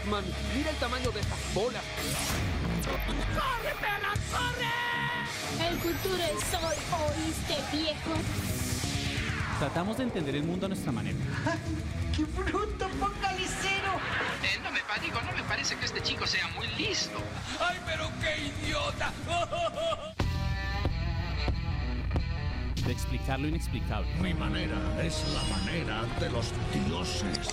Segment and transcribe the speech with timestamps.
[0.00, 0.24] Batman,
[0.56, 1.82] mira el tamaño de estas bolas.
[3.34, 5.68] ¡Corre, perra, corre!
[5.68, 8.14] El futuro es hoy, ¿oíste, viejo?
[9.58, 11.18] Tratamos de entender el mundo a nuestra manera.
[12.16, 13.92] ¡Qué bruto, focalicero!
[14.42, 17.18] Eh, no me digo, no me parece que este chico sea muy listo.
[17.60, 19.12] ¡Ay, pero qué idiota!
[22.86, 24.08] De explicar lo inexplicable.
[24.20, 26.52] Mi manera es la manera de los
[26.88, 27.52] dioses.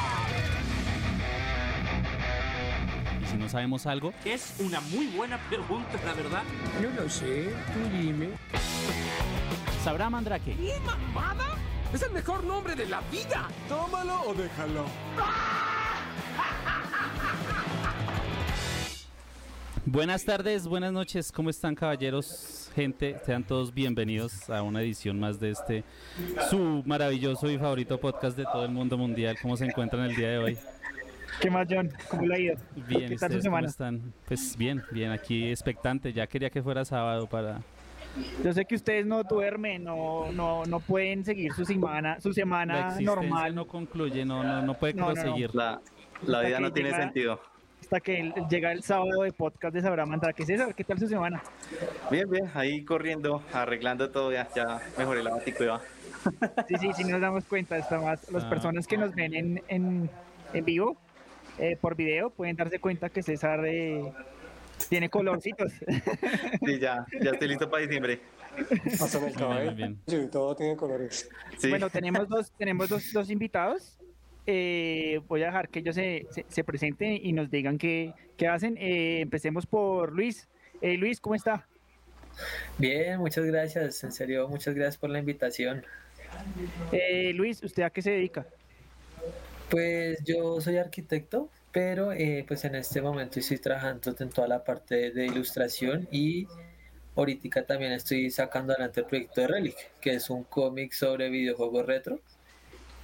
[3.51, 6.43] Sabemos algo, es una muy buena pregunta, la verdad.
[6.81, 8.29] No lo sé, tú dime.
[9.83, 10.55] ¿Sabrá Mandrake?
[10.55, 11.57] ¿Qué mamada?
[11.93, 13.49] Es el mejor nombre de la vida.
[13.67, 14.85] Tómalo o déjalo.
[19.85, 22.69] Buenas tardes, buenas noches, ¿cómo están caballeros?
[22.73, 25.83] Gente, sean todos bienvenidos a una edición más de este,
[26.49, 29.35] su maravilloso y favorito podcast de todo el mundo mundial.
[29.41, 30.57] ¿Cómo se encuentran el día de hoy?
[31.39, 31.89] ¿Qué más, John?
[32.09, 32.55] ¿Cómo le ha ido?
[32.87, 33.61] Bien, ¿Qué tal su ¿ustedes semana?
[33.61, 34.13] ¿cómo están?
[34.27, 36.13] Pues bien, bien, aquí expectante.
[36.13, 37.61] Ya quería que fuera sábado para...
[38.43, 42.33] Yo sé que ustedes no duermen, no, no, no pueden seguir su semana, su La
[42.35, 43.55] semana existencia normal.
[43.55, 45.35] no concluye, no, no, no puede No, no.
[45.53, 45.79] La,
[46.23, 47.41] la vida no tiene llega- sentido.
[47.79, 50.45] Hasta que el- llega el sábado de podcast de Sabrá Mandrake.
[50.45, 51.41] César, ¿qué tal su semana?
[52.11, 55.81] Bien, bien, ahí corriendo, arreglando todo, ya, ya mejoré la baticueva.
[56.67, 57.77] Sí, sí, sí nos damos cuenta.
[57.77, 58.49] Está más, las Ah.
[58.49, 60.09] personas que nos ven en, en,
[60.53, 60.97] en vivo,
[61.61, 64.01] eh, por video, pueden darse cuenta que César eh,
[64.89, 65.71] tiene colorcitos.
[66.65, 68.19] Sí, ya, ya estoy listo para diciembre.
[68.57, 69.99] El bien, bien.
[70.07, 71.29] Sí, todo tiene colores.
[71.57, 71.69] Sí.
[71.69, 73.97] Bueno, tenemos dos, tenemos dos, dos invitados.
[74.45, 78.47] Eh, voy a dejar que ellos se, se- se presenten y nos digan qué, qué
[78.47, 78.75] hacen.
[78.77, 80.47] Eh, empecemos por Luis.
[80.81, 81.65] Eh, Luis, ¿cómo está?
[82.77, 84.03] Bien, muchas gracias.
[84.03, 85.85] En serio, muchas gracias por la invitación.
[86.91, 88.45] Eh, Luis, ¿usted a qué se dedica?
[89.69, 94.63] Pues yo soy arquitecto, pero eh, pues en este momento estoy trabajando en toda la
[94.63, 96.47] parte de ilustración y
[97.15, 101.85] ahorita también estoy sacando adelante el proyecto de Relic, que es un cómic sobre videojuegos
[101.85, 102.19] retro.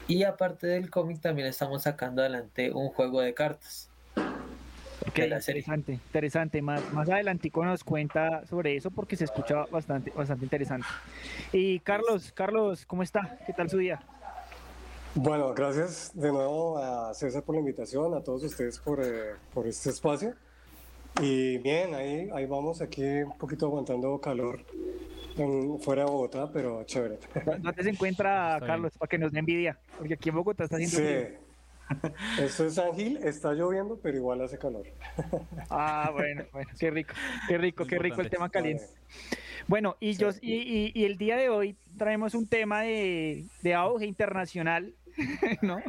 [0.07, 3.89] Y aparte del cómic también estamos sacando adelante un juego de cartas.
[5.05, 5.59] Ok, de la serie.
[5.59, 6.61] interesante, interesante.
[6.61, 10.87] Más, más adelantico nos cuenta sobre eso porque se escucha bastante, bastante interesante.
[11.51, 13.37] Y Carlos, Carlos, ¿cómo está?
[13.45, 14.01] ¿Qué tal su día?
[15.15, 19.65] Bueno, gracias de nuevo a César por la invitación, a todos ustedes por, eh, por
[19.67, 20.33] este espacio.
[21.19, 24.59] Y bien, ahí, ahí vamos aquí un poquito aguantando calor
[25.37, 27.17] en- fuera de Bogotá, pero chévere.
[27.59, 28.93] ¿Dónde se encuentra Carlos?
[28.97, 30.97] Para que nos dé envidia, porque aquí en Bogotá está haciendo.
[30.97, 31.35] Sí.
[32.41, 34.85] Esto es San Gil, está lloviendo, pero igual hace calor.
[35.69, 37.13] Ah, bueno, bueno, qué rico,
[37.47, 38.83] qué rico, qué rico el tema caliente.
[39.67, 43.73] Bueno, y yo y, y- y el día de hoy traemos un tema de, de
[43.73, 44.93] auge internacional,
[45.61, 45.79] ¿no?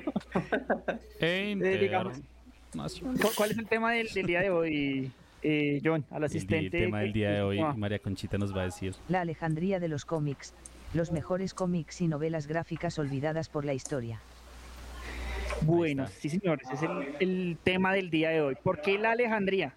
[1.21, 2.19] E Eh, digamos,
[2.66, 3.21] internacional.
[3.21, 5.11] ¿Cu- ¿Cuál es el tema del, del día de hoy,
[5.43, 6.66] eh, John, al El, asistente?
[6.66, 8.94] el tema del día de hoy, Ah, María Conchita nos va a decir.
[9.09, 10.55] La Alejandría de los cómics.
[10.95, 14.21] Los mejores cómics y novelas gráficas olvidadas por la historia.
[15.62, 16.91] bueno, sí señores, es el,
[17.21, 18.55] el tema del día de hoy.
[18.62, 19.75] ¿Por qué la Alejandría?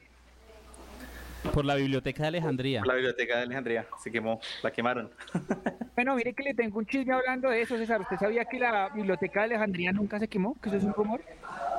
[1.53, 2.83] Por la Biblioteca de Alejandría.
[2.85, 5.09] La biblioteca de Alejandría se quemó, la quemaron.
[5.93, 8.01] Bueno, mire que le tengo un chisme hablando de eso, César.
[8.01, 10.55] ¿Usted sabía que la biblioteca de Alejandría nunca se quemó?
[10.59, 11.21] ¿Que eso es un rumor?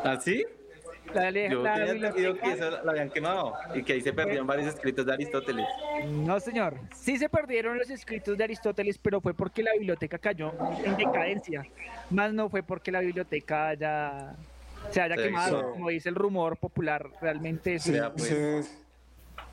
[0.04, 0.44] ¿Ah, sí?
[1.14, 4.46] La, ale- Yo la tenía que eso la habían quemado y que ahí se perdieron
[4.46, 5.66] varios escritos de Aristóteles.
[6.08, 6.76] No, señor.
[6.94, 10.52] Sí se perdieron los escritos de Aristóteles, pero fue porque la biblioteca cayó
[10.84, 11.66] en decadencia.
[12.10, 14.36] Más no fue porque la biblioteca haya,
[14.90, 17.08] se haya Sí, quemado, como dice el rumor popular.
[17.20, 18.28] Realmente es Sí, pues.
[18.68, 18.78] sí,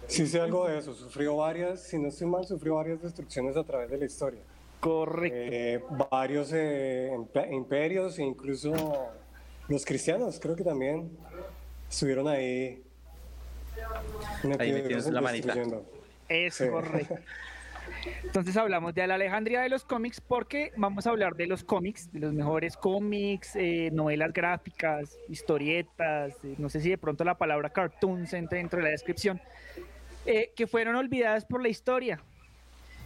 [0.09, 0.93] sí sé algo de eso.
[0.93, 4.41] Sufrió varias, si no estoy mal, sufrió varias destrucciones a través de la historia.
[4.79, 5.37] correcto.
[5.39, 8.73] Eh, varios eh, impe- imperios e incluso
[9.67, 11.09] los cristianos, creo que también
[11.89, 12.83] estuvieron ahí.
[14.59, 15.53] Ahí metidos la manita.
[16.27, 16.67] Es sí.
[16.67, 17.15] correcto.
[18.23, 22.11] Entonces hablamos de la Alejandría de los cómics porque vamos a hablar de los cómics,
[22.11, 27.35] de los mejores cómics, eh, novelas gráficas, historietas, eh, no sé si de pronto la
[27.35, 29.41] palabra cartoons entre dentro de la descripción,
[30.25, 32.21] eh, que fueron olvidadas por la historia,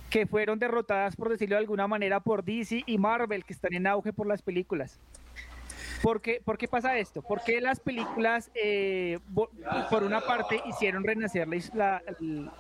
[0.10, 3.88] que fueron derrotadas, por decirlo de alguna manera, por DC y Marvel, que están en
[3.88, 5.00] auge por las películas.
[6.02, 7.22] ¿Por qué, por qué pasa esto?
[7.22, 9.20] Porque las películas, eh,
[9.90, 12.04] por una parte, hicieron renacer la,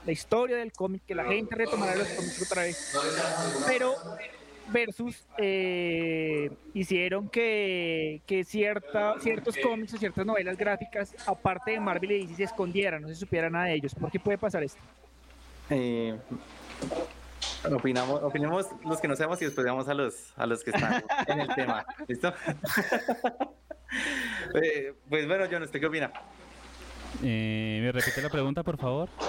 [0.05, 2.97] la, historia del cómic, que la gente retomara los cómics otra vez.
[3.67, 3.95] Pero
[4.69, 12.11] versus eh, hicieron que, que cierta, ciertos cómics o ciertas novelas gráficas, aparte de Marvel
[12.11, 13.95] y DC, se escondieran, no se supiera nada de ellos.
[13.95, 14.81] ¿Por qué puede pasar esto?
[15.69, 16.17] Eh,
[17.71, 21.03] opinamos, opinamos los que no sabemos y después vamos a los, a los que están
[21.27, 21.85] en el tema.
[22.07, 22.33] ¿Listo?
[24.61, 26.11] eh, pues bueno, John, ¿usted qué opina?
[27.21, 29.09] Eh, ¿Me repite la pregunta, por favor?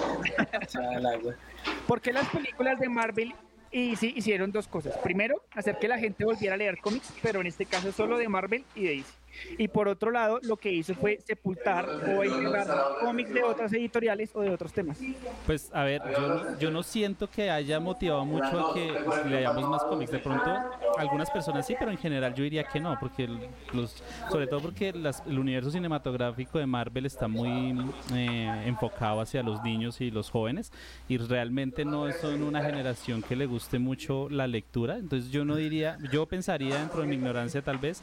[1.87, 3.33] ¿Por qué las películas de Marvel
[3.75, 4.97] y sí, hicieron dos cosas.
[4.99, 8.29] Primero, hacer que la gente volviera a leer cómics, pero en este caso solo de
[8.29, 9.24] Marvel y de DC.
[9.57, 12.67] Y por otro lado, lo que hizo fue sepultar o enterrar
[13.01, 14.99] cómics de otras editoriales o de otros temas.
[15.45, 18.93] Pues a ver, yo, yo no siento que haya motivado mucho a que
[19.29, 20.11] leamos más cómics.
[20.11, 20.51] De pronto,
[20.97, 23.27] algunas personas sí, pero en general yo diría que no, porque
[23.73, 27.77] los, sobre todo porque el universo cinematográfico de Marvel está muy
[28.13, 30.71] eh, enfocado hacia los niños y los jóvenes
[31.07, 34.97] y realmente no son una generación que le guste mucho la lectura.
[34.97, 38.01] Entonces yo no diría, yo pensaría dentro de mi ignorancia tal vez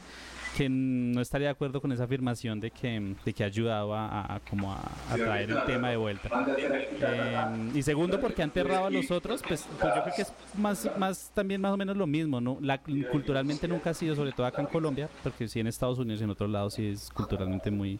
[0.55, 4.39] que no estaría de acuerdo con esa afirmación de que, de que ha ayudado a,
[4.49, 4.81] como a,
[5.15, 6.29] traer el tema de vuelta.
[6.57, 10.33] Eh, y segundo, porque han enterrado a los otros, pues, pues, yo creo que es
[10.57, 12.57] más, más también más o menos lo mismo, ¿no?
[12.61, 12.79] La,
[13.11, 16.23] culturalmente nunca ha sido, sobre todo acá en Colombia, porque sí en Estados Unidos y
[16.25, 17.99] en otros lados sí es culturalmente muy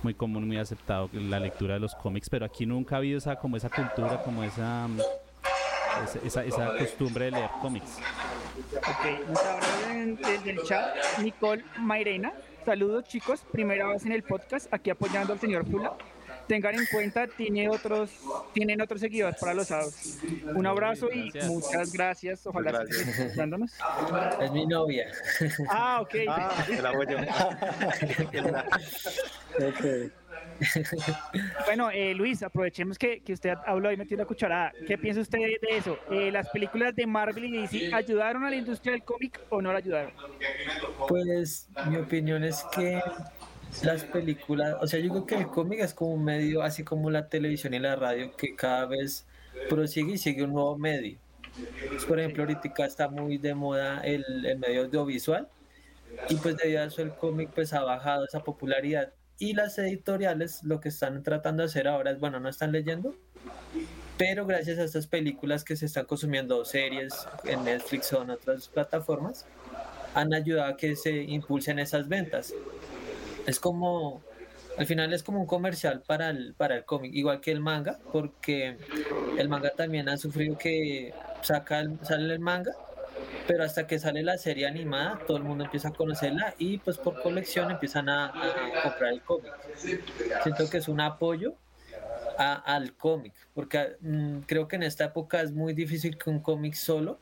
[0.00, 3.34] muy común, muy aceptado la lectura de los cómics, pero aquí nunca ha habido esa
[3.34, 4.88] como esa cultura, como esa
[6.24, 7.98] esa, esa costumbre de leer cómics.
[8.58, 12.32] Ok, nos habla desde el chat Nicole Mairena.
[12.64, 15.96] Saludos chicos, primera vez en el podcast, aquí apoyando al señor Fula.
[16.48, 18.10] Tengan en cuenta, tiene otros,
[18.54, 20.18] tienen otros seguidores para los sábados.
[20.54, 22.46] Un abrazo y muchas gracias.
[22.46, 23.72] Ojalá escuchándonos.
[24.40, 25.12] Es mi novia.
[25.68, 26.14] Ah, ok.
[26.26, 27.18] Ah, el apoyo.
[29.58, 30.10] ok.
[31.66, 34.72] bueno, eh, Luis, aprovechemos que, que, usted habló y metió la cucharada.
[34.86, 35.98] ¿Qué piensa usted de eso?
[36.10, 39.72] Eh, ¿Las películas de Marvel y DC ayudaron a la industria del cómic o no
[39.72, 40.12] la ayudaron?
[41.08, 43.00] Pues mi opinión es que
[43.82, 47.10] las películas, o sea, yo creo que el cómic es como un medio, así como
[47.10, 49.26] la televisión y la radio, que cada vez
[49.68, 51.18] prosigue y sigue un nuevo medio.
[51.88, 55.48] Pues, por ejemplo, ahorita está muy de moda el, el medio audiovisual
[56.28, 60.62] y pues debido a eso el cómic pues ha bajado esa popularidad y las editoriales
[60.64, 63.14] lo que están tratando de hacer ahora es, bueno, no están leyendo,
[64.16, 67.14] pero gracias a estas películas que se están consumiendo, series
[67.44, 69.46] en Netflix o en otras plataformas,
[70.14, 72.52] han ayudado a que se impulsen esas ventas.
[73.46, 74.22] Es como,
[74.76, 77.98] al final es como un comercial para el, para el cómic, igual que el manga,
[78.12, 78.76] porque
[79.38, 82.72] el manga también ha sufrido que saca sale el manga
[83.46, 86.98] pero hasta que sale la serie animada, todo el mundo empieza a conocerla y pues
[86.98, 88.32] por colección empiezan a,
[88.82, 89.52] comprar el cómic.
[90.42, 91.54] Siento que es un apoyo
[92.36, 96.74] al cómic, porque mm, creo que en esta época es muy difícil que un cómic
[96.74, 97.18] solo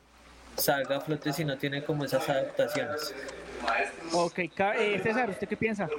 [0.55, 3.13] salga a flote si no tiene como esas adaptaciones.
[4.13, 5.89] Ok, eh, César, ¿usted qué piensa?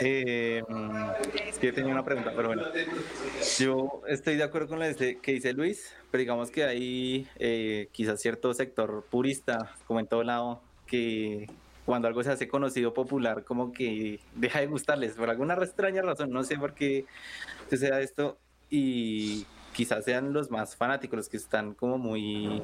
[0.00, 0.62] Eh,
[1.46, 2.62] es tenía una pregunta, pero bueno.
[3.58, 8.20] Yo estoy de acuerdo con lo que dice Luis, pero digamos que hay eh, quizás
[8.20, 11.46] cierto sector purista, como en todo lado, que
[11.84, 16.30] cuando algo se hace conocido, popular, como que deja de gustarles por alguna extraña razón,
[16.30, 17.04] no sé por qué
[17.68, 18.38] suceda esto.
[18.70, 22.60] Y quizás sean los más fanáticos, los que están como muy,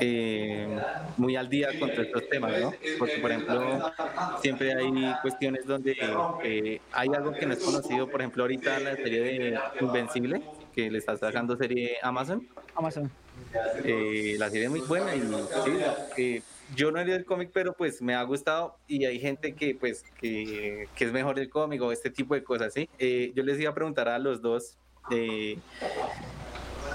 [0.00, 0.78] eh,
[1.16, 2.72] muy al día contra estos temas, ¿no?
[2.98, 3.92] Porque, por ejemplo,
[4.40, 5.96] siempre hay cuestiones donde
[6.44, 10.42] eh, hay algo que no es conocido, por ejemplo, ahorita la serie de Invencible,
[10.74, 12.46] que le está sacando serie Amazon.
[12.74, 13.10] Amazon.
[13.84, 15.22] Eh, la serie es muy buena y
[16.14, 16.42] sí,
[16.76, 19.74] yo no he leído el cómic, pero pues me ha gustado y hay gente que
[19.74, 22.88] pues que, que es mejor el cómic o este tipo de cosas, ¿sí?
[23.34, 24.76] yo les iba a preguntar a los dos
[25.10, 25.58] eh,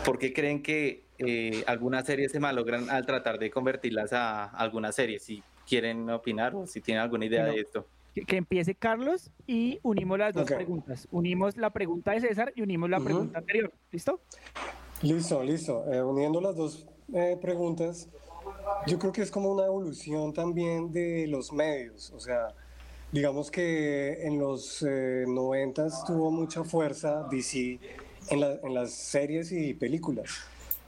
[0.05, 4.95] ¿por qué creen que eh, algunas series se malogran al tratar de convertirlas a algunas
[4.95, 5.23] series?
[5.23, 7.85] Si quieren opinar o si tienen alguna idea de esto.
[8.13, 11.07] Que, empiece Carlos y unimos las dos preguntas.
[11.11, 13.73] Unimos la pregunta de César y unimos la pregunta anterior.
[13.91, 14.21] ¿Listo?
[15.01, 15.83] Listo, listo.
[15.91, 18.09] Eh, uniendo las dos eh, preguntas,
[18.87, 22.11] yo creo que es como una evolución también de los medios.
[22.11, 22.47] O sea,
[23.15, 27.79] digamos que en los eh, 90 tuvo mucha fuerza DC
[28.29, 30.31] en, las series y películas,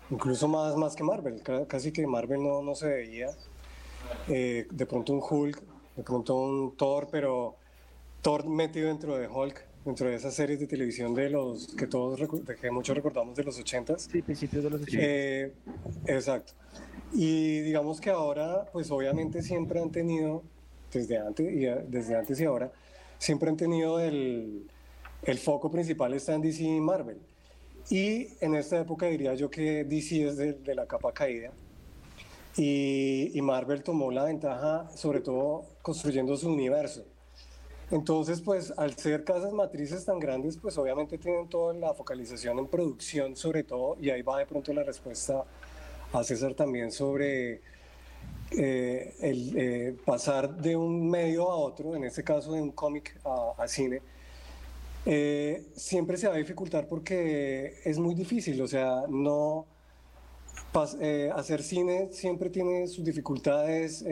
[0.10, 3.30] incluso más, más que Marvel, casi que Marvel no, no se veía.
[4.28, 5.64] Eh, de pronto un Hulk,
[5.96, 7.56] de pronto un Thor, pero
[8.22, 12.20] Thor metido dentro de Hulk, dentro de esas series de televisión de los que todos
[12.60, 14.00] que muchos recordamos de los 80s.
[14.12, 15.54] Sí, principios de los 80 eh,
[16.08, 16.52] exacto.
[17.14, 20.44] Y digamos que ahora, pues obviamente siempre han tenido
[20.92, 22.72] desde antes y, desde antes y ahora,
[23.18, 24.68] siempre han tenido el,
[25.24, 27.18] el foco principal está en DC y Marvel.
[27.90, 31.52] Y en esta época diría yo que DC es de, de la capa caída
[32.58, 37.06] y, y, Marvel tomó la ventaja sobre todo construyendo su universo.
[37.90, 42.68] Entonces, pues al ser casas matrices tan grandes, pues obviamente tienen toda la focalización en
[42.68, 45.46] producción sobre todo, y ahí va de pronto la respuesta
[46.12, 47.62] a César también sobre
[48.52, 53.20] eh, el eh, pasar de un medio a otro, en este caso de un cómic
[53.26, 54.02] a, a, cine,
[55.06, 59.66] eh, siempre se va a dificultar porque es muy difícil, o sea, no
[61.02, 64.04] eh, hacer cine siempre tiene sus dificultades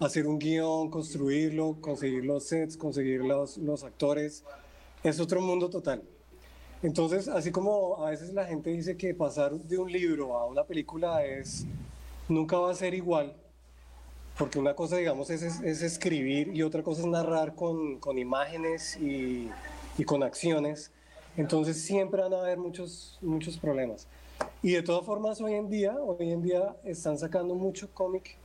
[0.00, 4.44] hacer un guion, construirlo, conseguir los sets, conseguir los, los actores,
[5.04, 6.02] es otro mundo total.
[6.82, 10.64] Entonces, así como a veces la gente dice que pasar de un libro a una
[10.64, 11.64] película es
[12.28, 13.36] nunca va a ser igual,
[14.38, 18.96] porque una cosa, digamos, es, es escribir y otra cosa es narrar con, con imágenes
[18.96, 19.50] y,
[19.98, 20.90] y, con acciones.
[21.36, 24.06] Entonces siempre van a haber muchos, muchos problemas.
[24.62, 28.36] Y de todas formas, hoy en día, hoy en día están sacando mucho cómic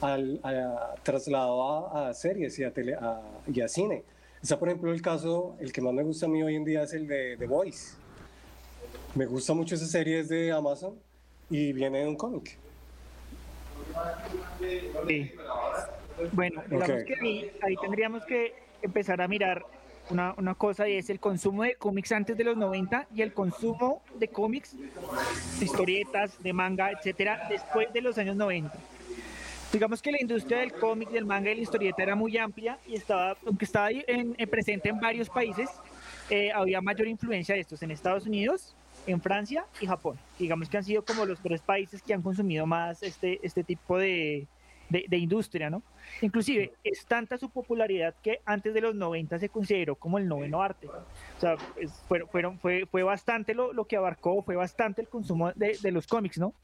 [0.00, 4.02] al, a, trasladado a, a, series y a, tele, a, y a cine.
[4.42, 6.82] Está, por ejemplo, el caso, el que más me gusta a mí hoy en día
[6.82, 7.96] es el de The Voice.
[9.14, 10.94] Me gusta mucho esa serie, es de Amazon
[11.48, 12.58] y viene de un cómic.
[15.06, 15.32] Sí.
[16.32, 17.04] Bueno, digamos okay.
[17.04, 19.64] que ahí, ahí, tendríamos que empezar a mirar
[20.10, 23.32] una, una, cosa y es el consumo de cómics antes de los 90 y el
[23.32, 24.76] consumo de cómics,
[25.58, 28.78] de historietas, de manga, etcétera, después de los años 90
[29.74, 32.94] digamos que la industria del cómic, del manga y la historieta era muy amplia y
[32.94, 35.68] estaba, aunque estaba en, en presente en varios países,
[36.30, 38.76] eh, había mayor influencia de estos en Estados Unidos,
[39.06, 40.18] en Francia y Japón.
[40.38, 43.98] Digamos que han sido como los tres países que han consumido más este, este tipo
[43.98, 44.46] de,
[44.88, 45.82] de, de industria, ¿no?
[46.20, 50.62] Inclusive es tanta su popularidad que antes de los 90 se consideró como el noveno
[50.62, 50.88] arte.
[50.88, 55.08] O sea, es, fueron, fueron, fue, fue bastante lo, lo que abarcó, fue bastante el
[55.08, 56.54] consumo de, de los cómics, ¿no?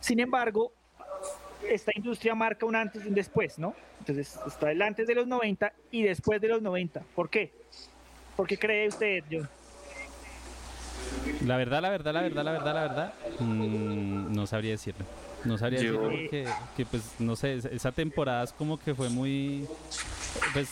[0.00, 0.72] Sin embargo,
[1.68, 3.74] esta industria marca un antes y un después, ¿no?
[4.00, 7.02] Entonces está el antes de los 90 y después de los 90.
[7.14, 7.52] ¿Por qué?
[8.36, 9.48] ¿Por qué cree usted, John?
[11.44, 15.04] La verdad, la verdad, la verdad, la verdad, la verdad, mmm, no sabría decirlo.
[15.44, 16.08] No sabría Yo...
[16.08, 19.66] decirlo que, que, pues, no sé, esa temporada es como que fue muy...
[20.52, 20.68] Pues,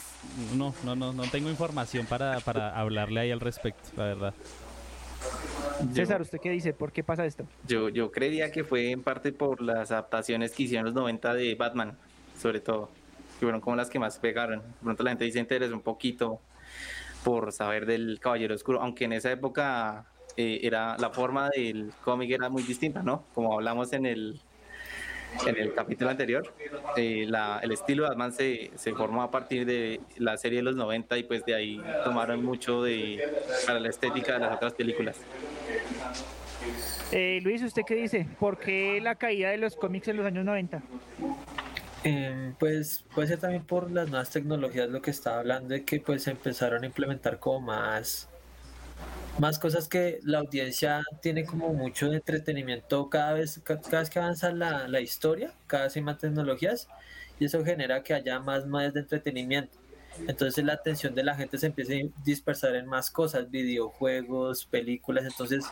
[0.57, 4.35] no, no, no, no tengo información para, para hablarle ahí al respecto, la verdad.
[5.93, 6.73] César, ¿usted qué dice?
[6.73, 7.45] ¿Por qué pasa esto?
[7.67, 11.55] Yo, yo creería que fue en parte por las adaptaciones que hicieron los 90 de
[11.55, 11.97] Batman,
[12.41, 12.89] sobre todo,
[13.39, 14.61] que fueron como las que más pegaron.
[14.61, 16.41] De pronto la gente dice interés un poquito
[17.25, 22.31] por saber del Caballero Oscuro, aunque en esa época eh, era la forma del cómic
[22.31, 23.25] era muy distinta, ¿no?
[23.35, 24.41] Como hablamos en el
[25.47, 26.53] en el capítulo anterior,
[26.97, 30.63] eh, la, el estilo de Batman se, se, formó a partir de la serie de
[30.63, 33.23] los 90 y pues de ahí tomaron mucho de,
[33.67, 35.17] para la estética de las otras películas.
[37.11, 38.27] Eh, Luis, ¿usted qué dice?
[38.39, 40.83] ¿Por qué la caída de los cómics en los años 90?
[42.05, 46.01] Eh, pues puede ser también por las nuevas tecnologías, lo que estaba hablando de que
[46.01, 48.29] pues empezaron a implementar como más
[49.39, 54.19] más cosas que la audiencia tiene como mucho de entretenimiento cada vez, cada, vez que
[54.19, 56.89] avanza la, la, historia, cada vez hay más tecnologías
[57.41, 59.77] y eso genera que haya más medios de entretenimiento.
[60.29, 65.25] Entonces la atención de la gente se empieza a dispersar en más cosas, videojuegos, películas,
[65.25, 65.65] entonces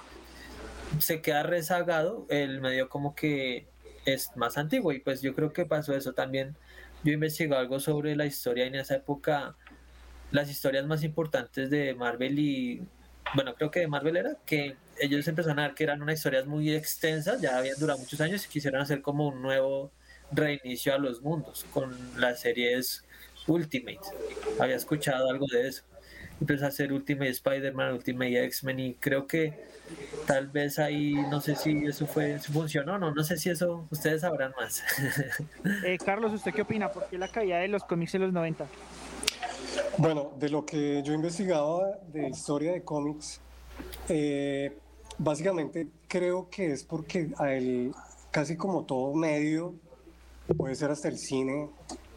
[0.99, 3.69] se queda rezagado el medio como que
[4.07, 6.57] es más antiguo y pues yo creo que pasó eso también.
[7.05, 9.57] Yo investigué algo sobre la historia en esa época,
[10.31, 12.83] las historias más importantes de Marvel y
[13.35, 16.47] bueno, creo que de Marvel era que ellos empezaron a ver que eran unas historias
[16.47, 19.93] muy extensas, ya habían durado muchos años y quisieron hacer como un nuevo
[20.33, 23.05] reinicio a los mundos con las series
[23.47, 24.01] Ultimate.
[24.59, 25.83] Había escuchado algo de eso.
[26.41, 29.59] Empezó a hacer Ultimate Spider-Man, Ultimate X-Men y creo que
[30.27, 34.23] tal vez ahí, no sé si eso fue, funcionó, no, no sé si eso, ustedes
[34.23, 34.83] sabrán más.
[35.85, 36.91] eh, Carlos, ¿usted qué opina?
[36.91, 38.67] ¿Por qué la caída de los cómics en los 90?
[39.99, 43.41] Bueno, de lo que yo investigaba de historia de cómics,
[44.09, 44.79] eh,
[45.19, 47.93] básicamente creo que es porque a él,
[48.31, 49.75] casi como todo medio,
[50.57, 51.69] puede ser hasta el cine,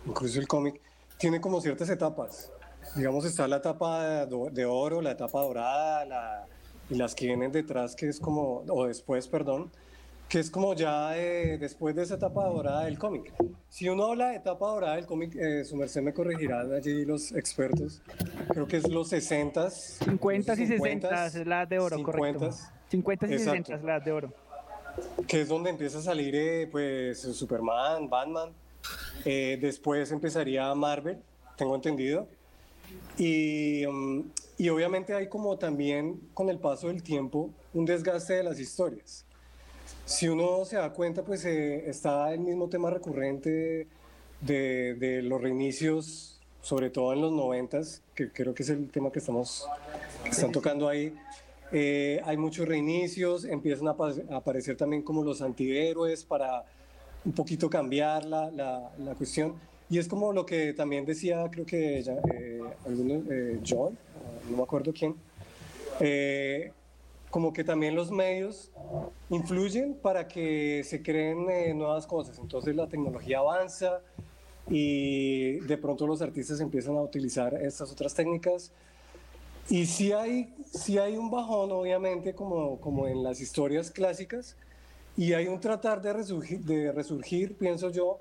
[0.05, 0.79] incluso el cómic,
[1.17, 2.51] tiene como ciertas etapas.
[2.95, 6.47] Digamos, está la etapa de oro, la etapa dorada, la,
[6.89, 9.71] y las que vienen detrás, que es como, o después, perdón,
[10.29, 13.33] que es como ya eh, después de esa etapa dorada del cómic.
[13.69, 17.31] Si uno habla de etapa dorada del cómic, eh, su merced me corregirán allí los
[17.33, 18.01] expertos,
[18.49, 22.57] creo que es los 60 50 y 60 es la de oro, 50, correcto.
[22.89, 24.33] 50 y 60 es la de oro.
[25.27, 28.51] Que es donde empieza a salir eh, pues Superman, Batman,
[29.25, 31.17] Eh, después empezaría Marvel,
[31.55, 32.27] tengo entendido.
[33.17, 38.43] Y, um, y obviamente hay como también con el paso del tiempo un desgaste de
[38.43, 39.25] las historias.
[40.05, 43.87] Si uno se da cuenta, pues eh, está el mismo tema recurrente
[44.41, 49.11] de, de, los reinicios, sobre todo en los noventas, que creo que es el tema
[49.11, 49.67] que estamos
[50.23, 51.15] que están tocando ahí.
[51.71, 56.65] Eh, hay muchos reinicios, empiezan a, a, aparecer también como los antihéroes para
[57.25, 59.55] un poquito cambiar la, la, la cuestión.
[59.89, 63.97] Y es como lo que también decía, creo que ella, eh, alguno, eh, John,
[64.49, 65.15] no me acuerdo quién,
[65.99, 66.71] eh,
[67.33, 68.69] como que también los medios
[69.31, 72.37] influyen para que se creen eh, nuevas cosas.
[72.37, 74.01] Entonces la tecnología avanza
[74.69, 78.71] y de pronto los artistas empiezan a utilizar estas otras técnicas.
[79.67, 84.55] Y sí hay, sí hay un bajón, obviamente, como, como en las historias clásicas,
[85.17, 88.19] y hay un tratar de resurgir, de resurgir pienso yo,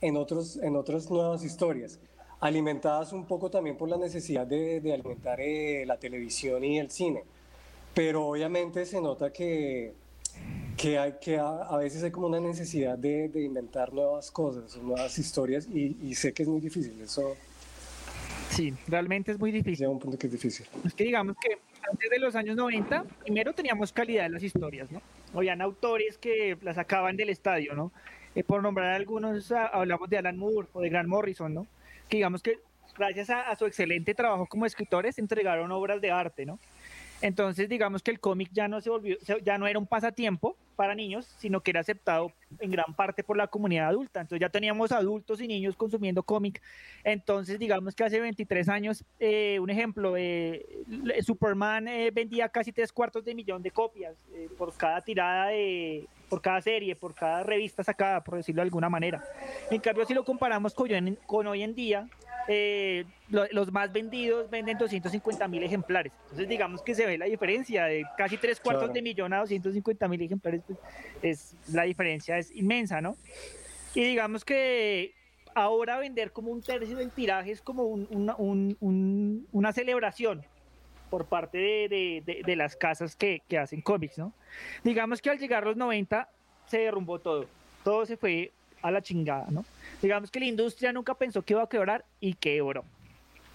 [0.00, 1.98] en, otros, en otras nuevas historias,
[2.40, 6.90] alimentadas un poco también por la necesidad de, de alimentar eh, la televisión y el
[6.90, 7.24] cine.
[7.94, 9.94] Pero obviamente se nota que,
[10.76, 14.76] que, hay, que a, a veces hay como una necesidad de, de inventar nuevas cosas,
[14.76, 17.00] nuevas historias, y, y, sé que es muy difícil.
[17.00, 17.36] Eso.
[18.50, 19.78] Sí, realmente es muy difícil.
[19.78, 20.66] Llega un punto que es difícil.
[20.84, 21.58] Es que digamos que
[21.88, 25.00] antes de los años 90, primero teníamos calidad en las historias, ¿no?
[25.34, 27.92] Habían autores que las sacaban del estadio, ¿no?
[28.34, 31.66] Eh, por nombrar algunos, hablamos de Alan Moore o de Grant Morrison, ¿no?
[32.08, 32.58] Que digamos que
[32.96, 36.58] gracias a, a, su excelente trabajo como escritores entregaron obras de arte, ¿no?
[37.24, 40.94] Entonces, digamos que el cómic ya no se volvió, ya no era un pasatiempo para
[40.94, 44.20] niños, sino que era aceptado en gran parte por la comunidad adulta.
[44.20, 46.60] Entonces ya teníamos adultos y niños consumiendo cómic.
[47.02, 50.66] Entonces, digamos que hace 23 años, eh, un ejemplo, eh,
[51.22, 56.06] Superman eh, vendía casi tres cuartos de millón de copias eh, por cada tirada de,
[56.28, 59.24] por cada serie, por cada revista sacada, por decirlo de alguna manera.
[59.70, 60.90] En cambio, si lo comparamos con,
[61.24, 62.06] con hoy en día,
[62.48, 66.12] eh, lo, los más vendidos venden 250 mil ejemplares.
[66.24, 68.94] Entonces, digamos que se ve la diferencia de casi tres cuartos claro.
[68.94, 70.62] de millón a 250 mil ejemplares.
[70.66, 70.78] Pues,
[71.22, 73.16] es, la diferencia es inmensa, ¿no?
[73.94, 75.14] Y digamos que
[75.54, 80.42] ahora vender como un tercio del tiraje es como un, una, un, un, una celebración
[81.10, 84.32] por parte de, de, de, de las casas que, que, hacen cómics, ¿no?
[84.82, 86.28] Digamos que al llegar los 90
[86.66, 87.46] se derrumbó todo,
[87.84, 88.50] todo se fue
[88.82, 89.64] a la chingada, ¿no?
[90.04, 92.84] Digamos que la industria nunca pensó que iba a quebrar y quebró,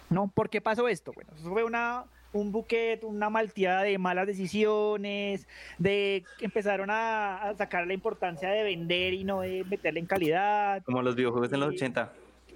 [0.09, 0.29] ¿no?
[0.29, 1.11] ¿Por qué pasó esto?
[1.13, 7.49] Bueno, eso fue una, un buquet, una malteada de malas decisiones, de que empezaron a,
[7.49, 10.81] a, sacar la importancia de vender y no de meterle en calidad.
[10.85, 12.13] Como los videojuegos en los 80.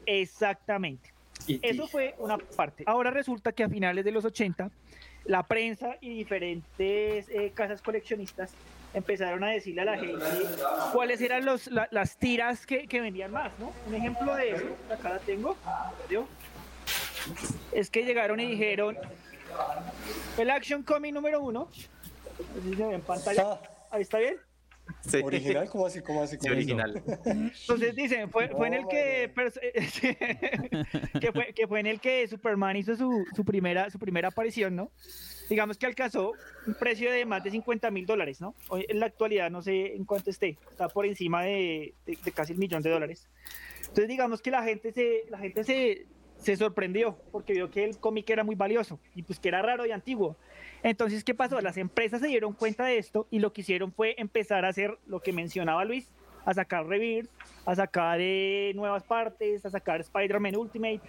[0.08, 1.14] Exactamente.
[1.48, 2.86] Eso fue una parte.
[2.88, 4.72] Ahora resulta que a finales de los 80,
[5.26, 8.56] la prensa y diferentes eh, casas coleccionistas
[8.94, 10.26] empezaron a decirle a la gente
[10.94, 13.74] cuáles eran los, la, las tiras que, que, vendían más, ¿no?
[13.88, 15.58] Un ejemplo de eso, acá la tengo,
[17.72, 18.98] es que llegaron y dijeron,
[20.38, 23.60] el Action Comic número uno, si se ve en pantalla,
[23.92, 24.38] ahí está bien.
[25.02, 25.22] Sí.
[25.24, 25.70] ¿Original?
[25.70, 26.02] ¿Cómo así?
[26.02, 26.38] ¿Cómo así?
[26.38, 27.02] ¿Cómo sí, original.
[27.26, 29.32] Entonces dicen, fue, fue en el que,
[31.22, 34.76] que, fue, que fue en el que Superman hizo su, su, primera, su primera aparición,
[34.76, 34.92] ¿no?
[35.50, 36.34] Digamos que alcanzó
[36.66, 38.56] un precio de más de 50 mil dólares, ¿no?
[38.70, 42.32] Hoy en la actualidad no sé en cuánto esté, está por encima de, de, de
[42.32, 43.28] casi el millón de dólares.
[43.80, 46.08] Entonces digamos que la gente se, la gente se,
[46.44, 49.86] se sorprendió porque vio que el cómic era muy valioso y pues que era raro
[49.86, 50.36] y antiguo.
[50.84, 51.62] Entonces, ¿qué pasó?
[51.62, 54.98] Las empresas se dieron cuenta de esto y lo que hicieron fue empezar a hacer
[55.08, 56.10] lo que mencionaba Luis,
[56.46, 57.30] a sacar Rebirth,
[57.66, 61.00] a sacar eh, nuevas partes, a sacar Spider-Man Ultimate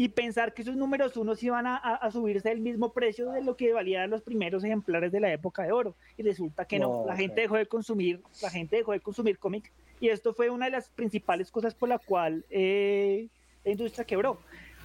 [0.00, 3.54] y pensar que esos números unos iban a, a, subirse al mismo precio de lo
[3.54, 5.94] que valían los primeros ejemplares de la época de oro.
[6.16, 9.38] Y resulta que no, no la gente dejó de consumir, la gente dejó de consumir
[9.38, 13.28] cómic y esto fue una de las principales cosas por la cual eh,
[13.62, 14.38] la industria quebró.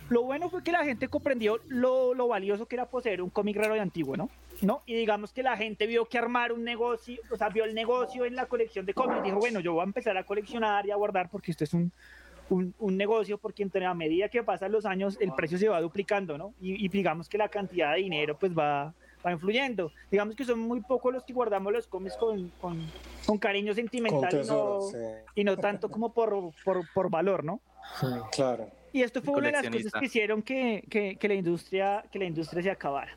[0.09, 3.55] Lo bueno fue que la gente comprendió lo, lo valioso que era poseer un cómic
[3.55, 4.29] raro y antiguo, ¿no?
[4.61, 4.81] ¿no?
[4.85, 8.25] Y digamos que la gente vio que armar un negocio, o sea, vio el negocio
[8.25, 10.97] en la colección de cómics, dijo, bueno, yo voy a empezar a coleccionar y a
[10.97, 11.93] guardar porque esto es un,
[12.49, 15.81] un, un negocio, porque entre a medida que pasan los años el precio se va
[15.81, 16.53] duplicando, ¿no?
[16.61, 18.93] Y, y digamos que la cantidad de dinero pues va,
[19.25, 19.91] va influyendo.
[20.11, 22.85] Digamos que son muy pocos los que guardamos los cómics con, con,
[23.25, 25.23] con cariño sentimental con tesoro, y, no, sí.
[25.35, 27.59] y no tanto como por, por, por valor, ¿no?
[27.99, 28.69] Sí, claro.
[28.93, 32.17] Y esto fue una de las cosas que hicieron que, que, que, la industria, que
[32.17, 33.11] la industria se acabara.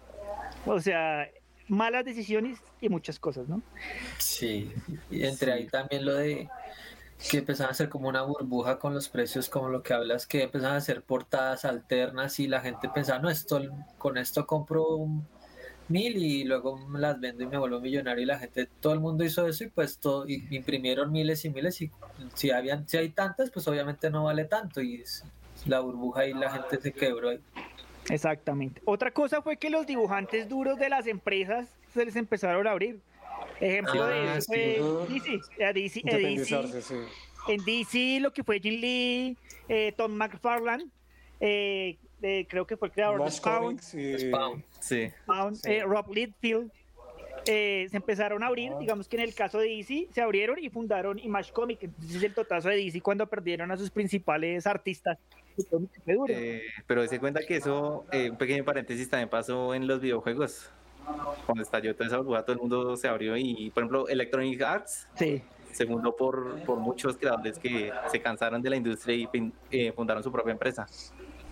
[0.66, 1.28] O sea,
[1.68, 3.62] malas decisiones y muchas cosas, ¿no?
[4.18, 4.72] Sí,
[5.10, 6.48] y entre ahí también lo de
[7.30, 10.42] que empezaban a hacer como una burbuja con los precios, como lo que hablas, que
[10.42, 13.60] empezaban a hacer portadas alternas y la gente pensaba, no, esto,
[13.98, 15.08] con esto compro
[15.88, 19.24] mil y luego las vendo y me vuelvo millonario y la gente, todo el mundo
[19.24, 21.90] hizo eso y pues todo, y imprimieron miles y miles y
[22.34, 25.02] si habían, si hay tantas, pues obviamente no vale tanto y
[25.66, 27.30] la burbuja y la gente se quebró.
[28.10, 28.80] Exactamente.
[28.84, 33.00] Otra cosa fue que los dibujantes duros de las empresas se les empezaron a abrir.
[33.60, 34.46] Ejemplo Ah, de sí.
[34.46, 36.00] fue DC.
[36.02, 36.94] DC, sí.
[37.48, 39.36] en DC lo que fue Jim Lee,
[39.68, 40.86] eh, Tom McFarlane,
[41.40, 43.78] eh, eh, creo que fue el creador de Spawn.
[43.80, 45.10] Sí.
[45.22, 46.70] Spawn, eh, Rob Liefeld,
[47.46, 50.68] eh, se empezaron a abrir, digamos que en el caso de DC se abrieron y
[50.68, 55.18] fundaron Image Comics, entonces es el totazo de DC cuando perdieron a sus principales artistas.
[56.28, 60.70] Eh, pero se cuenta que eso, eh, un pequeño paréntesis, también pasó en los videojuegos.
[61.46, 65.06] Cuando estalló toda esa burbuja, todo el mundo se abrió y, por ejemplo, Electronic Arts
[65.16, 65.42] Sí.
[65.72, 69.28] se fundó por, por muchos creadores que se cansaron de la industria y
[69.70, 70.86] eh, fundaron su propia empresa.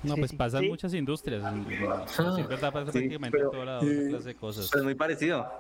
[0.02, 0.68] No, Sí, pues sí, pasan sí.
[0.68, 1.42] muchas industrias.
[1.42, 4.72] Sí, es verdad, pasa Sí, prácticamente pero- en toda la clase de cosas.
[4.72, 5.50] Es muy parecido.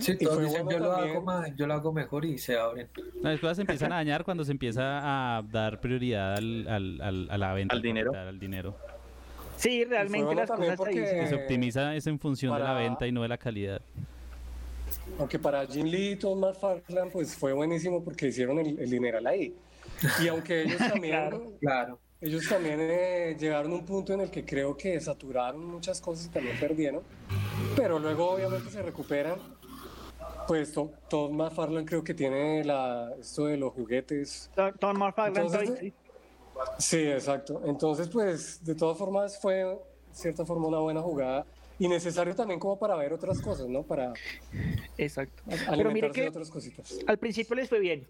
[0.00, 2.58] Sí, Y todos fue dicen yo lo, hago ma- yo lo hago mejor y se
[2.58, 2.88] abren.
[3.22, 7.00] No, las cosas se empiezan a dañar cuando se empieza a dar prioridad al, al,
[7.02, 7.76] al- a la venta.
[7.76, 8.10] Al dinero.
[8.12, 8.76] capital, Al dinero.
[9.62, 12.78] Sí, realmente las cosas ahí porque- Que se optimiza es en función de la para-
[12.80, 13.80] venta y no de la calidad.
[15.18, 19.26] Aunque para Jim Lee y Tom McFarlane pues fue buenísimo porque hicieron el, el dineral
[19.26, 19.54] ahí.
[20.22, 21.52] Y aunque ellos también, Claro.
[21.60, 21.98] Claro.
[22.20, 26.26] ellos también eh, llegaron a un punto en el que creo que saturaron muchas cosas
[26.26, 27.02] y también perdieron,
[27.76, 29.38] pero luego obviamente se recuperan.
[30.48, 34.50] Pues To- Tom McFarlane creo que tiene la, esto de los juguetes.
[34.56, 35.92] Tom- Tom McFarlane, Entonces,
[36.78, 36.98] sí.
[36.98, 37.62] Exacto.
[37.64, 39.78] Entonces pues de todas formas fue de
[40.12, 41.46] cierta forma una buena jugada
[41.78, 43.82] y necesario también como para ver otras cosas, ¿no?
[43.82, 44.12] Para
[44.98, 45.42] Exacto.
[45.76, 46.98] Pero mire que otras cositas.
[47.06, 48.06] al principio les fue bien,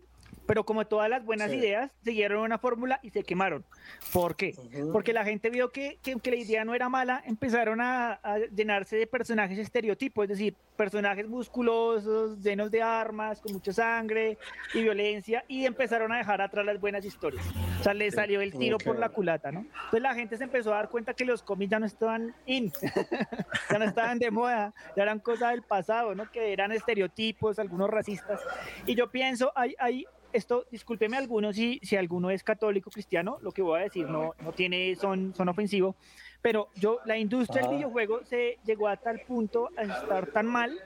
[0.46, 1.56] pero como todas las buenas Sí.
[1.58, 3.64] ideas, siguieron una fórmula y se quemaron.
[4.12, 4.54] ¿Por qué?
[4.92, 8.38] Porque la gente vio que, que, que la idea no era mala, empezaron a, a
[8.38, 14.38] llenarse de personajes estereotipos, es decir, personajes musculosos, llenos de armas, con mucha sangre
[14.74, 17.44] y violencia, y empezaron a dejar atrás las buenas historias.
[17.80, 19.60] O sea, les salió el tiro por la culata, ¿no?
[19.60, 22.72] Entonces la gente se empezó a dar cuenta que los cómics ya no estaban in,
[23.70, 26.30] ya no estaban de moda, ya eran cosas del pasado, ¿no?
[26.30, 28.40] Que eran estereotipos, algunos racistas.
[28.86, 33.52] Y yo pienso, hay, hay esto, discúlpeme algunos si, si alguno es católico cristiano, lo
[33.52, 35.96] que voy a decir no, no tiene, son, son ofensivo,
[36.40, 37.76] pero yo, la industria del Ajá.
[37.76, 40.78] videojuego se llegó a tal punto a estar tan mal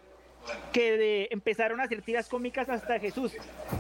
[0.73, 3.33] que de- empezaron a hacer tiras cómicas hasta Jesús.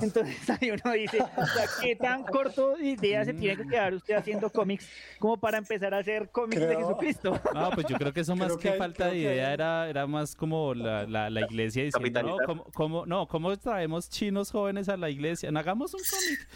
[0.02, 3.94] Entonces ahí uno dice, o sea, ¿qué tan corto de idea se tiene que quedar
[3.94, 7.40] usted haciendo cómics como para empezar a hacer cómics de Creo- Jesucristo?
[7.54, 9.52] No, pues yo creo que eso más Creo que, que hay- falta de que idea
[9.52, 12.46] era, era más como la, la, la iglesia diciendo, no, Capitalizar.
[12.46, 15.50] ¿cómo, cómo- no, ¿cómo traemos chinos jóvenes a la iglesia?
[15.50, 16.48] No hagamos un cómic.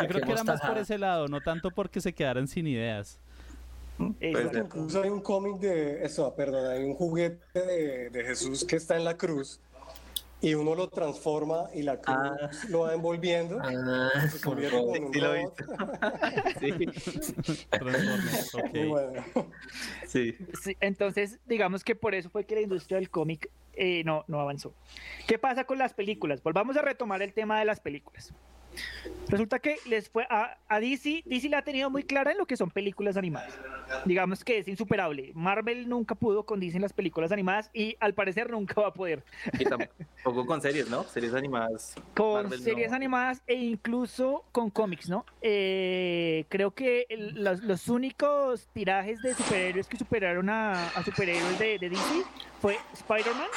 [0.00, 3.20] Yo creo que era más por ese lado, no tanto porque se quedaran sin ideas.
[4.20, 4.58] Exacto.
[4.58, 8.96] Incluso hay un cómic de eso, perdón, hay un juguete de, de Jesús que está
[8.96, 9.60] en la cruz
[10.40, 12.50] y uno lo transforma y la cruz Ah.
[12.68, 13.58] lo va envolviendo.
[13.62, 15.56] Ah, se convierte como- en un Sí, lo he robot.
[16.60, 18.74] Sí, Transformers, ok.
[18.74, 19.24] Muy bueno.
[20.06, 20.36] sí.
[20.62, 24.40] Sí, entonces, digamos que por eso fue que la industria del cómic eh, no, no
[24.40, 24.72] avanzó.
[25.26, 26.42] ¿Qué pasa con las películas?
[26.42, 28.32] Volvamos a retomar el tema de las películas.
[29.28, 32.46] Resulta que les fue a, a DC, DC la ha tenido muy clara en lo
[32.46, 33.58] que son películas animadas.
[34.04, 35.32] Digamos que es insuperable.
[35.34, 38.92] Marvel nunca pudo con DC en las películas animadas y al parecer nunca va a
[38.92, 39.24] poder.
[39.58, 41.04] Y tampoco con series, ¿no?
[41.04, 41.94] Series animadas.
[42.14, 42.96] Con Marvel series no.
[42.96, 45.24] animadas e incluso con cómics, ¿no?
[45.40, 51.58] Eh, creo que el- los, los únicos tirajes de superhéroes que superaron a, a superhéroes
[51.58, 52.22] de, de DC
[52.60, 53.48] fue Spider-Man,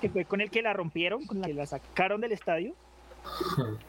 [0.00, 2.74] que fue con el que la rompieron, con el que la sacaron del estadio.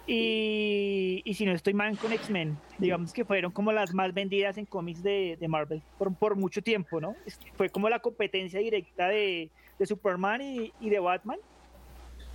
[0.07, 4.57] Y, y si no estoy mal con X-Men, digamos que fueron como las más vendidas
[4.57, 7.15] en cómics de, de Marvel por, por mucho tiempo, ¿no?
[7.55, 11.37] Fue como la competencia directa de, de Superman y, y de Batman